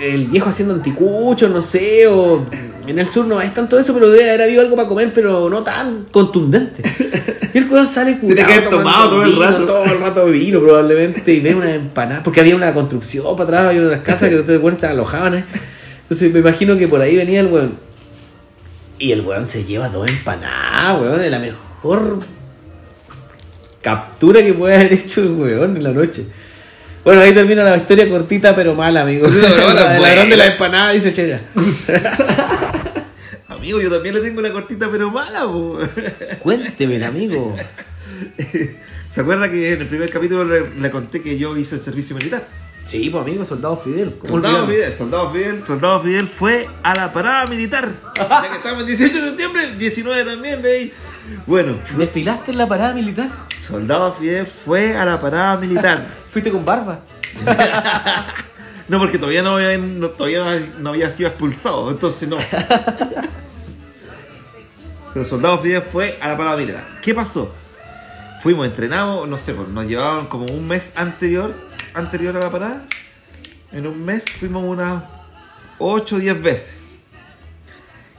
el 0.00 0.28
viejo 0.28 0.48
haciendo 0.48 0.74
anticuchos, 0.74 1.50
no 1.50 1.60
sé, 1.60 2.06
o 2.06 2.46
en 2.86 2.98
el 2.98 3.06
sur 3.06 3.26
no 3.26 3.40
es 3.40 3.52
tanto 3.52 3.78
eso, 3.78 3.92
pero 3.92 4.10
debe 4.10 4.30
haber 4.30 4.42
habido 4.42 4.62
algo 4.62 4.76
para 4.76 4.88
comer, 4.88 5.12
pero 5.12 5.50
no 5.50 5.62
tan 5.62 6.06
contundente. 6.10 6.82
Y 7.52 7.58
el 7.58 7.68
weón 7.68 7.86
sale 7.86 8.14
Tiene 8.20 8.36
que 8.36 8.42
curado, 8.42 8.58
haber 8.58 8.70
tomado 8.70 9.10
todo 9.10 9.22
el 9.22 9.30
vino, 9.30 9.42
rato. 9.42 9.66
todo 9.66 9.84
el 9.84 10.00
rato 10.00 10.26
vino 10.26 10.60
probablemente, 10.60 11.32
y 11.32 11.40
ve 11.40 11.54
una 11.54 11.74
empanada, 11.74 12.22
porque 12.22 12.40
había 12.40 12.56
una 12.56 12.72
construcción 12.72 13.24
para 13.36 13.44
atrás, 13.44 13.66
había 13.66 13.82
unas 13.82 14.00
casas 14.00 14.28
que 14.28 14.36
ustedes 14.36 14.60
cuentan 14.60 14.92
alojaban, 14.92 15.34
¿eh? 15.34 15.44
Entonces 16.10 16.32
me 16.32 16.40
imagino 16.40 16.76
que 16.76 16.88
por 16.88 17.00
ahí 17.00 17.14
venía 17.14 17.38
el 17.38 17.46
weón. 17.46 17.78
Y 18.98 19.12
el 19.12 19.20
weón 19.20 19.46
se 19.46 19.62
lleva 19.62 19.88
dos 19.88 20.10
empanadas, 20.10 21.00
weón, 21.00 21.22
es 21.22 21.30
la 21.30 21.38
mejor 21.38 22.24
captura 23.80 24.42
que 24.42 24.52
puede 24.52 24.74
haber 24.74 24.92
hecho 24.94 25.22
el 25.22 25.30
weón 25.30 25.76
en 25.76 25.84
la 25.84 25.92
noche. 25.92 26.26
Bueno, 27.04 27.20
ahí 27.20 27.32
termina 27.32 27.62
la 27.62 27.76
historia 27.76 28.08
cortita 28.08 28.56
pero 28.56 28.74
mala, 28.74 29.02
amigo. 29.02 29.28
Mala, 29.28 29.96
el 29.96 30.02
ladrón 30.02 30.30
de 30.30 30.36
la 30.36 30.46
empanada 30.46 30.90
dice 30.90 31.12
Chela. 31.12 31.42
Amigo, 33.46 33.80
yo 33.80 33.90
también 33.90 34.16
le 34.16 34.20
tengo 34.20 34.40
una 34.40 34.50
cortita 34.52 34.90
pero 34.90 35.12
mala, 35.12 35.44
po. 35.44 35.78
Cuéntemela, 36.40 37.06
amigo. 37.06 37.54
¿Se 39.12 39.20
acuerda 39.20 39.48
que 39.48 39.74
en 39.74 39.82
el 39.82 39.86
primer 39.86 40.10
capítulo 40.10 40.44
le, 40.44 40.70
le 40.70 40.90
conté 40.90 41.22
que 41.22 41.38
yo 41.38 41.56
hice 41.56 41.76
el 41.76 41.80
servicio 41.80 42.16
militar? 42.16 42.48
Sí, 42.90 43.08
pues 43.08 43.22
amigo, 43.22 43.44
soldado 43.44 43.76
Fidel. 43.76 44.16
¿cómo 44.18 44.32
Soldado? 44.32 44.66
Fidel, 44.66 44.96
soldado 44.98 45.30
Fidel, 45.30 45.64
soldado 45.64 46.00
Fidel 46.00 46.26
fue 46.26 46.68
a 46.82 46.92
la 46.96 47.12
parada 47.12 47.46
militar. 47.46 47.88
Ya 48.18 48.48
que 48.48 48.56
estamos 48.56 48.80
el 48.80 48.86
18 48.88 49.14
de 49.22 49.28
septiembre, 49.28 49.64
el 49.64 49.78
19 49.78 50.24
también, 50.24 50.60
de 50.60 50.72
ahí. 50.72 50.92
Bueno, 51.46 51.74
¿Desfilaste 51.96 52.50
en 52.50 52.58
la 52.58 52.66
parada 52.66 52.92
militar? 52.92 53.28
soldado 53.60 54.12
Fidel 54.14 54.46
fue 54.46 54.96
a 54.96 55.04
la 55.04 55.20
parada 55.20 55.56
militar. 55.56 56.04
¿Fuiste 56.32 56.50
con 56.50 56.64
barba? 56.64 56.98
No, 58.88 58.98
porque 58.98 59.18
todavía 59.18 59.42
no 59.42 59.54
había, 59.54 59.78
no- 59.78 60.08
todavía 60.10 60.40
no, 60.42 60.50
no 60.80 60.90
había 60.90 61.08
sido 61.10 61.28
expulsado, 61.28 61.88
entonces 61.92 62.28
no. 62.28 62.38
Pero 65.14 65.24
soldado 65.24 65.60
Fidel 65.60 65.82
fue 65.92 66.18
a 66.20 66.26
la 66.26 66.36
parada 66.36 66.56
militar. 66.56 66.84
¿Qué 67.00 67.14
pasó? 67.14 67.54
Fuimos 68.42 68.66
entrenados, 68.66 69.28
no 69.28 69.36
sé, 69.38 69.54
pues, 69.54 69.68
nos 69.68 69.86
llevaban 69.86 70.26
como 70.26 70.46
un 70.46 70.66
mes 70.66 70.90
anterior, 70.96 71.54
anterior 71.94 72.36
a 72.36 72.40
la 72.40 72.50
parada. 72.50 72.86
En 73.72 73.86
un 73.86 74.04
mes 74.04 74.24
fuimos 74.24 74.64
unas 74.64 75.04
8 75.78 76.16
o 76.16 76.18
10 76.18 76.42
veces. 76.42 76.74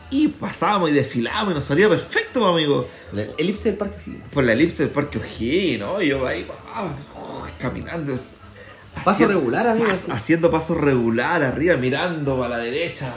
Y 0.09 0.27
pasábamos 0.27 0.89
y 0.89 0.93
desfilábamos 0.93 1.51
y 1.51 1.55
nos 1.55 1.65
salía 1.65 1.87
perfecto, 1.87 2.39
pues, 2.41 2.51
amigo. 2.51 2.87
La 3.13 3.23
elipse 3.37 3.69
del 3.69 3.77
Parque 3.77 3.95
O'Higgins. 4.01 4.29
Por 4.29 4.43
la 4.43 4.53
elipse 4.53 4.83
del 4.83 4.91
Parque 4.91 5.19
O'Higgins, 5.19 5.79
¿no? 5.79 6.01
Yo 6.01 6.25
ahí, 6.27 6.45
ah, 6.73 6.93
caminando. 7.59 8.13
Paso 9.05 9.09
haciendo- 9.11 9.35
regular, 9.35 9.67
amigo. 9.67 9.87
pas- 9.87 10.09
haciendo 10.13 10.51
paso 10.51 10.75
regular 10.75 11.41
arriba, 11.43 11.77
mirando 11.77 12.37
para 12.37 12.57
la 12.57 12.57
derecha, 12.57 13.13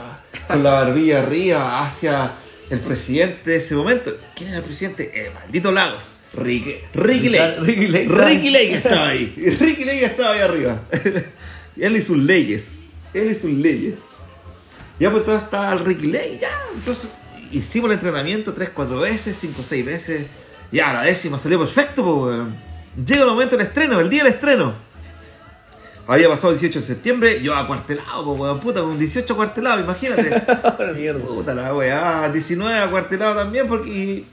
con 0.47 0.63
la 0.63 0.71
barbilla 0.71 1.19
arriba, 1.19 1.85
hacia 1.85 2.31
el 2.69 2.79
presidente 2.79 3.51
de 3.51 3.57
ese 3.57 3.75
momento. 3.75 4.15
¿Quién 4.33 4.49
era 4.51 4.59
el 4.59 4.63
presidente? 4.63 5.27
El 5.27 5.33
maldito 5.33 5.71
Lagos. 5.73 6.03
Ricky, 6.33 6.75
Ricky 6.93 7.29
Lake. 7.29 7.59
Ricky 7.59 7.87
Lake. 7.87 8.07
Ricky 8.09 8.49
Lake 8.49 8.73
estaba 8.75 9.07
ahí. 9.07 9.33
Ricky 9.59 9.85
Lake 9.85 10.05
estaba 10.05 10.33
ahí 10.33 10.39
arriba. 10.39 10.81
Y 11.75 11.83
él 11.83 11.95
y 11.95 12.01
sus 12.01 12.17
leyes. 12.17 12.79
Él 13.13 13.31
y 13.31 13.35
sus 13.35 13.51
leyes. 13.51 13.99
Ya 14.99 15.09
pues 15.11 15.21
entonces 15.21 15.43
estaba 15.43 15.73
el 15.73 15.79
Ricky 15.79 16.07
Lake, 16.07 16.39
ya. 16.41 16.51
Entonces 16.73 17.09
hicimos 17.51 17.89
el 17.89 17.95
entrenamiento 17.95 18.53
3, 18.53 18.69
4 18.73 18.99
veces, 18.99 19.37
5, 19.39 19.63
6 19.67 19.85
veces. 19.85 20.27
Ya, 20.71 20.91
la 20.93 21.03
décima 21.03 21.39
salió 21.39 21.59
perfecto, 21.59 22.03
pues, 22.03 22.37
weón. 22.37 22.55
Llega 23.05 23.21
el 23.21 23.29
momento 23.29 23.57
del 23.57 23.67
estreno, 23.67 23.99
el 23.99 24.09
día 24.09 24.23
del 24.23 24.33
estreno. 24.33 24.73
Había 26.07 26.29
pasado 26.29 26.53
el 26.53 26.59
18 26.59 26.79
de 26.79 26.85
septiembre, 26.85 27.41
yo 27.41 27.55
acuartelado, 27.55 28.25
pues, 28.25 28.39
weón, 28.39 28.59
puta, 28.59 28.81
con 28.81 28.97
18 28.97 29.33
acuartelado, 29.33 29.81
imagínate. 29.81 30.29
Puta 31.27 31.53
la 31.53 31.73
weá, 31.73 32.29
19 32.29 32.77
acuartelado 32.77 33.35
también, 33.35 33.67
porque 33.67 33.89
y 33.89 34.27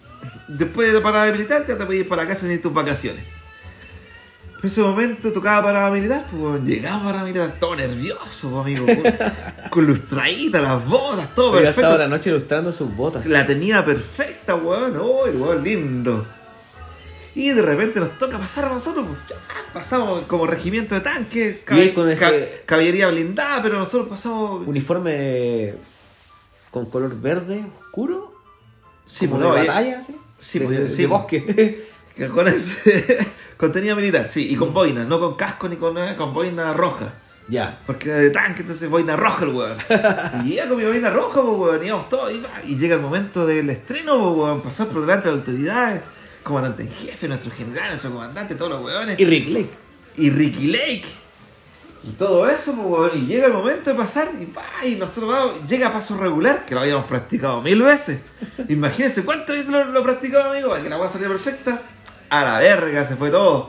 después 0.48 0.88
de 0.88 0.94
la 0.94 1.02
parada 1.02 1.30
militar 1.32 1.64
te 1.64 1.72
a 1.72 1.94
ir 1.94 2.08
para 2.08 2.22
la 2.22 2.28
casa 2.28 2.50
en 2.50 2.60
tus 2.60 2.72
vacaciones. 2.72 3.24
En 4.62 4.66
ese 4.68 4.80
momento 4.80 5.32
tocaba 5.32 5.60
parada 5.64 5.90
militar, 5.90 6.24
pues 6.30 6.62
llegaba 6.62 7.02
parada 7.04 7.24
militar, 7.24 7.56
todo 7.58 7.74
nervioso, 7.74 8.48
pues, 8.50 8.60
amigo, 8.78 8.86
con, 8.86 9.12
con 9.70 9.86
lustraditas, 9.86 10.62
las 10.62 10.86
botas, 10.86 11.34
todo 11.34 11.52
perfecto. 11.52 11.98
la 11.98 12.06
noche 12.06 12.30
ilustrando 12.30 12.70
sus 12.70 12.94
botas. 12.94 13.26
La 13.26 13.44
tenía 13.44 13.84
perfecta, 13.84 14.54
weón, 14.54 14.94
el 15.26 15.36
weón 15.40 15.64
lindo. 15.64 16.24
Y 17.34 17.50
de 17.50 17.62
repente 17.62 17.98
nos 17.98 18.16
toca 18.18 18.38
pasar 18.38 18.66
a 18.66 18.68
nosotros, 18.68 19.04
pues, 19.08 19.18
ya, 19.30 19.36
pasamos 19.72 20.26
como 20.26 20.46
regimiento 20.46 20.94
de 20.94 21.00
tanques, 21.00 21.56
con 21.94 22.08
ese- 22.10 22.20
ca- 22.20 22.32
caballería 22.66 23.08
blindada, 23.08 23.60
pero 23.62 23.78
nosotros 23.78 24.08
pasamos... 24.10 24.64
Uniforme 24.68 25.74
con 26.70 26.86
color 26.86 27.18
verde 27.20 27.64
oscuro. 27.80 28.31
Sí, 29.06 29.26
como 29.26 29.40
pues, 29.40 29.48
no, 29.50 29.54
de 29.56 29.64
y- 29.64 29.66
batalla, 29.68 30.00
¿sí? 30.00 30.16
Sí, 30.38 30.58
de, 30.58 30.64
pues, 30.66 30.78
de- 30.78 30.90
sí, 30.90 31.02
de 31.02 31.08
pues. 31.08 31.20
bosque. 31.20 31.92
Que 32.12 32.28
con 32.28 32.46
ese 32.46 33.26
contenido 33.56 33.96
militar, 33.96 34.28
sí, 34.30 34.46
y 34.52 34.54
con 34.54 34.74
boina, 34.74 35.02
no 35.04 35.18
con 35.18 35.34
casco 35.34 35.66
ni 35.66 35.76
con, 35.76 35.96
eh, 35.96 36.14
con 36.14 36.34
boina 36.34 36.74
roja. 36.74 37.14
ya. 37.48 37.80
Porque 37.86 38.10
era 38.10 38.18
de 38.18 38.28
tanque, 38.28 38.60
entonces 38.60 38.90
boina 38.90 39.16
roja 39.16 39.44
el 39.46 39.50
weón. 39.54 39.78
Y 40.44 40.50
llega 40.50 40.68
con 40.68 40.76
mi 40.76 40.84
boina 40.84 41.08
roja, 41.08 41.40
pues 41.40 41.58
weón, 41.58 41.86
íbamos 41.86 42.10
todos, 42.10 42.30
y, 42.30 42.42
y 42.70 42.76
llega 42.76 42.96
el 42.96 43.00
momento 43.00 43.46
del 43.46 43.70
estreno, 43.70 44.18
pues 44.34 44.44
weón, 44.44 44.60
pasar 44.60 44.88
por 44.88 45.00
delante 45.00 45.24
de 45.28 45.30
las 45.36 45.40
autoridades. 45.40 46.02
comandante 46.42 46.82
en 46.82 46.90
jefe, 46.92 47.28
nuestro 47.28 47.50
general, 47.50 47.88
nuestro 47.88 48.10
comandante, 48.12 48.56
todos 48.56 48.72
los 48.72 48.82
weones. 48.84 49.18
Y 49.18 49.24
Rick 49.24 49.48
Lake. 49.48 49.70
y 50.18 50.28
Ricky 50.28 50.66
Lake. 50.66 51.04
Y 52.04 52.10
todo 52.12 52.48
eso, 52.48 52.74
pues, 52.74 53.14
y 53.14 53.26
llega 53.26 53.46
el 53.46 53.52
momento 53.52 53.90
de 53.90 53.96
pasar 53.96 54.28
y, 54.40 54.46
pa, 54.46 54.64
y 54.84 54.96
nosotros 54.96 55.28
vamos, 55.28 55.68
llega 55.68 55.88
a 55.88 55.92
paso 55.92 56.16
regular, 56.16 56.64
que 56.66 56.74
lo 56.74 56.80
habíamos 56.80 57.04
practicado 57.04 57.60
mil 57.62 57.80
veces. 57.82 58.20
Imagínense 58.68 59.24
cuántas 59.24 59.56
veces 59.56 59.70
lo, 59.70 59.84
lo 59.84 60.02
practicado, 60.02 60.50
amigo, 60.50 60.74
que 60.74 60.88
la 60.88 60.98
weá 60.98 61.08
saliera 61.08 61.32
perfecta. 61.32 61.80
A 62.32 62.44
la 62.44 62.58
verga 62.60 63.04
se 63.04 63.14
fue 63.16 63.30
todo. 63.30 63.68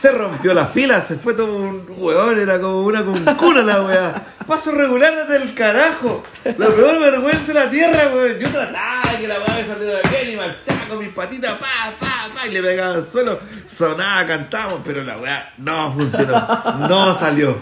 Se 0.00 0.10
rompió 0.12 0.54
la 0.54 0.66
fila, 0.66 1.02
se 1.02 1.16
fue 1.16 1.34
todo 1.34 1.54
un 1.56 1.84
weón, 1.98 2.38
era 2.38 2.58
como 2.60 2.80
una 2.82 3.04
cuncuna 3.04 3.62
la 3.62 3.82
weá. 3.82 4.26
Paso 4.46 4.70
regular 4.70 5.26
del 5.28 5.52
carajo. 5.54 6.22
La 6.44 6.68
peor 6.68 7.00
vergüenza 7.00 7.52
de 7.52 7.54
la 7.54 7.70
tierra, 7.70 8.10
weón. 8.14 8.38
Yo 8.38 8.48
trataba 8.48 9.12
de 9.12 9.18
que 9.20 9.28
la 9.28 9.34
weá 9.40 9.54
me 9.56 9.64
saliera 9.66 9.98
bien 10.10 10.30
y 10.32 10.36
marchaba 10.36 10.88
con 10.88 10.98
mis 11.00 11.08
patitas, 11.10 11.52
pa, 11.58 11.66
pa, 12.00 12.28
pa, 12.34 12.46
y 12.46 12.50
le 12.52 12.62
pegaba 12.62 12.94
al 12.94 13.04
suelo. 13.06 13.40
Sonaba, 13.66 14.24
cantábamos, 14.26 14.80
pero 14.84 15.04
la 15.04 15.18
weá 15.18 15.52
no 15.58 15.92
funcionó. 15.92 16.48
No 16.88 17.14
salió. 17.14 17.58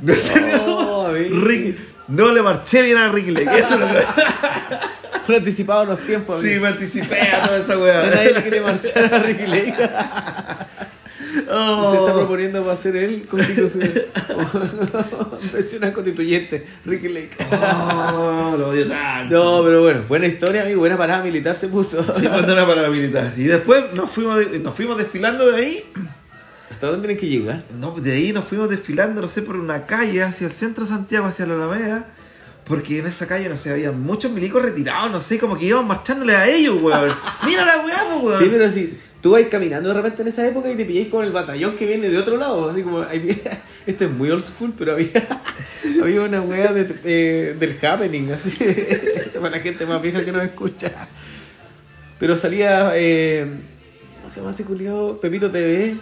No 0.00 0.14
salió. 0.14 0.62
Oh. 0.66 1.08
Ricky- 1.12 1.76
no 2.08 2.30
le 2.32 2.42
marché 2.42 2.82
bien 2.82 2.98
a 2.98 3.08
Ricky 3.08 3.30
Lake. 3.32 3.58
Eso 3.58 3.74
es 3.74 3.80
lo 3.80 3.86
que. 3.88 4.04
Fue 5.26 5.36
anticipado 5.36 5.84
los 5.84 5.98
tiempos. 6.00 6.40
Sí, 6.40 6.48
amigo. 6.48 6.62
me 6.62 6.68
anticipé 6.68 7.20
a 7.20 7.46
toda 7.46 7.58
esa 7.58 7.78
weá. 7.78 8.02
nadie 8.14 8.32
le 8.34 8.42
quiere 8.42 8.60
marchar 8.60 9.14
a 9.14 9.18
Rick 9.18 9.48
Lake. 9.48 9.74
Oh. 11.50 11.92
Se 11.92 11.98
está 11.98 12.12
proponiendo 12.12 12.64
para 12.64 12.76
ser 12.76 12.96
él 12.96 13.26
constitución. 13.26 13.90
Nacional 15.54 15.92
constituyente, 15.92 16.66
Ricky 16.84 17.08
Lake. 17.08 17.30
Oh, 17.50 18.54
lo 18.58 18.68
odio 18.68 18.86
tanto. 18.86 19.34
No, 19.34 19.64
pero 19.64 19.82
bueno, 19.82 20.02
buena 20.08 20.26
historia, 20.26 20.62
amigo. 20.62 20.80
Buena 20.80 20.96
parada 20.96 21.22
militar 21.22 21.54
se 21.54 21.68
puso. 21.68 22.02
Sí, 22.12 22.28
mandó 22.28 22.52
una 22.52 22.66
palabra 22.66 22.90
militar. 22.90 23.32
Y 23.36 23.44
después 23.44 23.92
nos 23.94 24.10
fuimos, 24.10 24.38
de- 24.38 24.58
nos 24.58 24.74
fuimos 24.74 24.98
desfilando 24.98 25.50
de 25.50 25.56
ahí. 25.56 25.84
¿Hasta 26.70 26.86
dónde 26.88 27.06
tienen 27.06 27.20
que 27.20 27.28
llegar? 27.28 27.62
No, 27.78 27.92
de 27.98 28.12
ahí 28.12 28.32
nos 28.32 28.44
fuimos 28.44 28.68
desfilando, 28.68 29.20
no 29.20 29.28
sé, 29.28 29.42
por 29.42 29.56
una 29.56 29.86
calle 29.86 30.22
hacia 30.22 30.46
el 30.46 30.52
centro 30.52 30.84
de 30.84 30.90
Santiago, 30.90 31.26
hacia 31.26 31.46
la 31.46 31.54
Alameda. 31.54 32.06
Porque 32.64 33.00
en 33.00 33.06
esa 33.06 33.26
calle, 33.26 33.48
no 33.48 33.56
sé, 33.56 33.70
había 33.70 33.90
muchos 33.90 34.30
milicos 34.30 34.62
retirados, 34.62 35.10
no 35.10 35.20
sé, 35.20 35.38
como 35.38 35.58
que 35.58 35.66
íbamos 35.66 35.86
marchándole 35.86 36.36
a 36.36 36.48
ellos, 36.48 36.80
weón. 36.80 37.12
Mira 37.46 37.64
la 37.64 37.84
weá, 37.84 38.16
weón. 38.22 38.40
Sí, 38.42 38.48
pero 38.50 38.70
si 38.70 38.98
tú 39.20 39.32
vas 39.32 39.42
caminando 39.50 39.88
de 39.88 39.94
repente 39.96 40.22
en 40.22 40.28
esa 40.28 40.46
época 40.46 40.70
y 40.70 40.76
te 40.76 40.84
pilláis 40.84 41.08
con 41.08 41.24
el 41.24 41.32
batallón 41.32 41.74
que 41.74 41.86
viene 41.86 42.08
de 42.08 42.18
otro 42.18 42.36
lado, 42.36 42.70
así 42.70 42.82
como, 42.82 43.02
este 43.86 44.04
es 44.04 44.10
muy 44.10 44.30
old 44.30 44.44
school, 44.44 44.72
pero 44.78 44.92
había, 44.92 45.10
había 46.02 46.20
una 46.22 46.40
wea 46.40 46.72
de, 46.72 46.94
eh, 47.04 47.56
del 47.58 47.76
happening, 47.84 48.30
así, 48.32 48.52
para 49.34 49.50
la 49.50 49.58
gente 49.60 49.84
más 49.84 50.00
vieja 50.00 50.24
que 50.24 50.30
nos 50.30 50.44
escucha. 50.44 50.90
Pero 52.20 52.36
salía, 52.36 52.92
eh, 52.94 53.44
¿cómo 54.18 54.28
se 54.32 54.38
llama 54.40 54.52
ese 54.52 54.62
culiado? 54.62 55.20
Pepito 55.20 55.50
TV. 55.50 55.96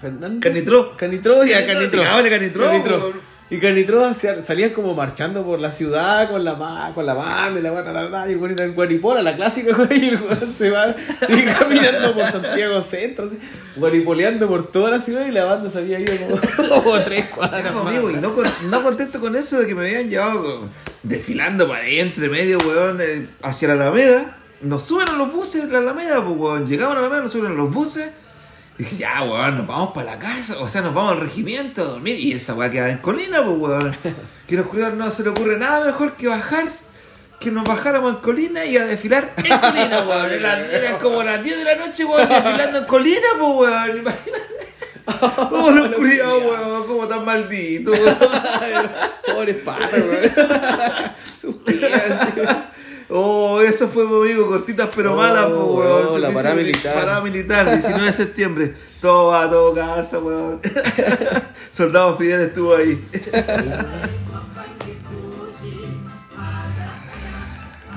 Fernando. 0.00 0.40
Canitro. 0.40 0.96
Canitro, 0.96 1.44
ya, 1.44 1.64
te 1.64 1.90
cabale, 1.90 2.28
Canitro, 2.28 2.68
por- 3.00 3.35
Y 3.48 3.58
Canitro 3.58 4.04
hacía- 4.04 4.42
salían 4.42 4.70
como 4.70 4.94
marchando 4.94 5.44
por 5.44 5.60
la 5.60 5.70
ciudad 5.70 6.28
con 6.28 6.42
la 6.42 6.54
ma- 6.56 6.90
con 6.94 7.06
la 7.06 7.14
banda 7.14 7.60
y 7.60 7.62
la 7.62 7.70
la, 7.80 8.28
y 8.28 8.32
el 8.32 8.38
güey 8.38 8.52
era 8.54 8.64
en 8.64 8.74
Guaripola, 8.74 9.22
la 9.22 9.36
clásica, 9.36 9.72
güey, 9.76 10.04
y 10.04 10.08
el 10.08 10.18
güey 10.18 10.36
se 10.58 10.68
va, 10.70 10.94
sigue 11.26 11.44
caminando 11.58 12.12
por 12.12 12.24
Santiago 12.30 12.82
Centro, 12.82 13.26
así, 13.26 13.38
guaripoleando 13.76 14.48
por 14.48 14.66
toda 14.72 14.90
la 14.90 14.98
ciudad 14.98 15.26
y 15.26 15.30
la 15.30 15.44
banda 15.44 15.70
se 15.70 15.78
había 15.78 16.00
ido 16.00 16.12
como, 16.16 16.40
como 16.82 16.98
tres 17.02 17.26
cuadras 17.26 17.72
más. 17.72 17.86
amigo, 17.86 18.10
y 18.10 18.14
no, 18.14 18.34
con- 18.34 18.50
no 18.68 18.82
contento 18.82 19.20
con 19.20 19.36
eso 19.36 19.60
de 19.60 19.66
que 19.68 19.74
me 19.76 19.86
habían 19.86 20.10
llevado 20.10 20.68
desfilando 21.04 21.68
para 21.68 21.84
ahí 21.84 22.00
entre 22.00 22.28
medio, 22.28 22.58
weón, 22.58 22.98
eh, 23.00 23.28
hacia 23.42 23.68
la 23.68 23.74
Alameda. 23.74 24.38
Nos 24.62 24.82
suben 24.82 25.08
a 25.08 25.12
los 25.12 25.32
buses 25.32 25.62
en 25.62 25.72
la 25.72 25.78
Alameda, 25.78 26.24
pues, 26.24 26.36
weón. 26.36 26.66
Llegamos 26.66 26.96
a 26.96 27.00
la 27.00 27.06
Alameda, 27.06 27.22
nos 27.24 27.32
suben 27.32 27.52
a 27.52 27.54
los 27.54 27.72
buses. 27.72 28.06
Y 28.78 28.82
dije, 28.82 28.96
ya, 28.96 29.22
weón, 29.22 29.58
nos 29.58 29.66
vamos 29.66 29.92
para 29.94 30.12
la 30.12 30.18
casa, 30.18 30.58
o 30.58 30.68
sea, 30.68 30.82
nos 30.82 30.92
vamos 30.92 31.12
al 31.12 31.20
regimiento 31.20 31.82
a 31.82 31.84
dormir. 31.86 32.16
Y 32.18 32.32
esa 32.32 32.54
weá 32.54 32.70
queda 32.70 32.90
en 32.90 32.98
colina, 32.98 33.42
pues, 33.44 33.58
weón. 33.58 33.96
Que 34.46 34.54
a 34.54 34.58
los 34.58 34.68
culiados 34.68 34.94
no 34.94 35.10
se 35.10 35.24
le 35.24 35.30
ocurre 35.30 35.58
nada 35.58 35.84
mejor 35.84 36.12
que 36.14 36.28
bajar, 36.28 36.66
que 37.40 37.50
nos 37.50 37.66
bajáramos 37.66 38.14
en 38.14 38.20
colina 38.20 38.64
y 38.64 38.76
a 38.76 38.86
desfilar 38.86 39.32
en 39.38 39.58
colina, 39.58 40.00
weón. 40.06 40.30
Eran, 40.30 40.98
como 41.00 41.22
las 41.22 41.42
10 41.42 41.58
de 41.58 41.64
la 41.64 41.74
noche, 41.74 42.04
weón, 42.04 42.28
desfilando 42.28 42.78
en 42.78 42.84
colina, 42.84 43.26
pues, 43.40 43.56
weón. 43.56 43.98
Imagínate. 43.98 44.56
Oh, 45.52 45.70
los 45.70 45.94
culiados, 45.94 46.44
weón, 46.44 46.86
como 46.86 47.08
tan 47.08 47.24
malditos, 47.24 47.98
weón. 47.98 48.90
Pobres 49.26 49.56
patas, 49.62 50.02
güey. 50.06 50.30
Sus 51.40 51.64
tías, 51.64 52.10
así. 52.10 52.40
Oh, 53.08 53.60
eso 53.86 53.94
fue, 53.94 54.06
mi 54.06 54.30
amigo, 54.32 54.46
cortitas 54.46 54.88
pero 54.94 55.14
Oh, 55.14 55.16
malas, 55.16 55.44
pues, 55.46 55.56
weón. 55.56 55.76
weón, 55.78 56.04
la 56.22 56.28
Servicio 56.28 56.32
parada 56.34 56.54
mili- 56.54 56.62
militar. 56.64 56.94
Parada 56.94 57.20
militar, 57.20 57.70
19 57.70 58.04
de 58.06 58.12
septiembre. 58.12 58.74
Todo 59.00 59.26
va, 59.28 59.48
todo 59.50 59.74
casa, 59.74 60.18
weón. 60.18 60.60
Soldado 61.72 62.16
Fidel 62.16 62.40
estuvo 62.42 62.74
ahí. 62.76 63.00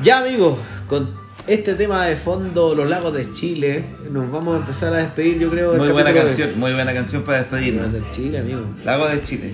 Ya 0.01 0.19
amigos, 0.19 0.57
con 0.87 1.09
este 1.45 1.73
tema 1.75 2.05
de 2.05 2.15
fondo, 2.15 2.73
los 2.73 2.87
lagos 2.89 3.13
de 3.13 3.31
Chile, 3.33 3.83
nos 4.09 4.31
vamos 4.31 4.55
a 4.55 4.59
empezar 4.59 4.93
a 4.93 4.97
despedir, 4.97 5.39
yo 5.39 5.49
creo. 5.49 5.73
Muy 5.73 5.89
buena 5.91 6.13
capítulo 6.13 6.27
canción, 6.27 6.59
muy 6.59 6.73
buena 6.73 6.93
canción 6.93 7.23
para 7.23 7.39
De, 7.39 7.43
despedirnos. 7.43 7.91
de 7.91 8.01
Chile, 8.13 8.39
amigo. 8.39 8.61
Lago 8.85 9.07
de 9.09 9.21
Chile. 9.21 9.53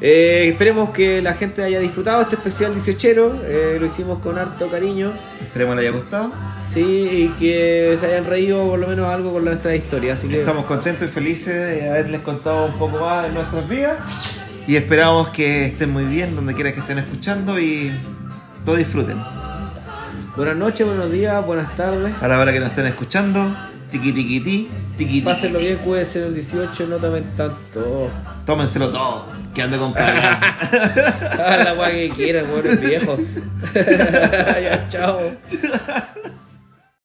Eh, 0.00 0.48
esperemos 0.52 0.90
que 0.90 1.22
la 1.22 1.34
gente 1.34 1.62
haya 1.62 1.78
disfrutado 1.78 2.22
este 2.22 2.34
especial 2.34 2.72
18 2.72 3.42
eh, 3.46 3.76
lo 3.80 3.86
hicimos 3.86 4.18
con 4.18 4.38
harto 4.38 4.68
cariño. 4.68 5.12
Esperemos 5.40 5.76
le 5.76 5.82
haya 5.82 5.90
gustado. 5.92 6.32
Sí, 6.60 6.82
y 6.82 7.28
que 7.38 7.96
se 7.98 8.06
hayan 8.06 8.26
reído 8.26 8.66
por 8.68 8.78
lo 8.78 8.88
menos 8.88 9.08
algo 9.08 9.32
con 9.32 9.44
nuestra 9.44 9.74
historia. 9.74 10.14
Así 10.14 10.28
que 10.28 10.40
Estamos 10.40 10.66
contentos 10.66 11.08
y 11.08 11.10
felices 11.12 11.54
de 11.54 11.88
haberles 11.88 12.20
contado 12.22 12.66
un 12.66 12.74
poco 12.74 12.98
más 12.98 13.24
de 13.24 13.32
nuestras 13.32 13.68
vidas. 13.68 13.98
Y 14.66 14.76
esperamos 14.76 15.28
que 15.28 15.66
estén 15.66 15.90
muy 15.90 16.04
bien 16.04 16.34
donde 16.34 16.54
quiera 16.54 16.72
que 16.72 16.80
estén 16.80 16.98
escuchando 16.98 17.58
y 17.60 17.92
lo 18.66 18.74
disfruten. 18.74 19.18
buenas 20.36 20.56
noches, 20.56 20.86
buenos 20.86 21.12
días, 21.12 21.44
buenas 21.46 21.74
tardes. 21.76 22.12
A 22.20 22.28
la 22.28 22.38
hora 22.40 22.52
que 22.52 22.60
nos 22.60 22.70
estén 22.70 22.86
escuchando, 22.86 23.54
tiqui 23.94 24.12
tiqui 24.12 24.40
ti, 24.40 24.68
tiqui. 24.98 25.20
Pásenlo 25.20 25.60
bien, 25.60 25.76
cuídense 25.76 26.18
en 26.18 26.28
el 26.28 26.34
18, 26.34 26.86
no 26.88 26.96
tomen 26.96 27.24
tanto. 27.36 28.10
Tómenselo 28.44 28.90
todo, 28.90 29.26
que 29.54 29.62
ande 29.62 29.78
con. 29.78 29.94
Hagan 29.96 31.64
la 31.64 31.72
guay 31.74 32.08
que 32.08 32.16
quieran, 32.16 32.46
buenos 32.50 32.80
viejos. 32.80 33.20
ya, 33.74 34.86
chao. 34.88 35.20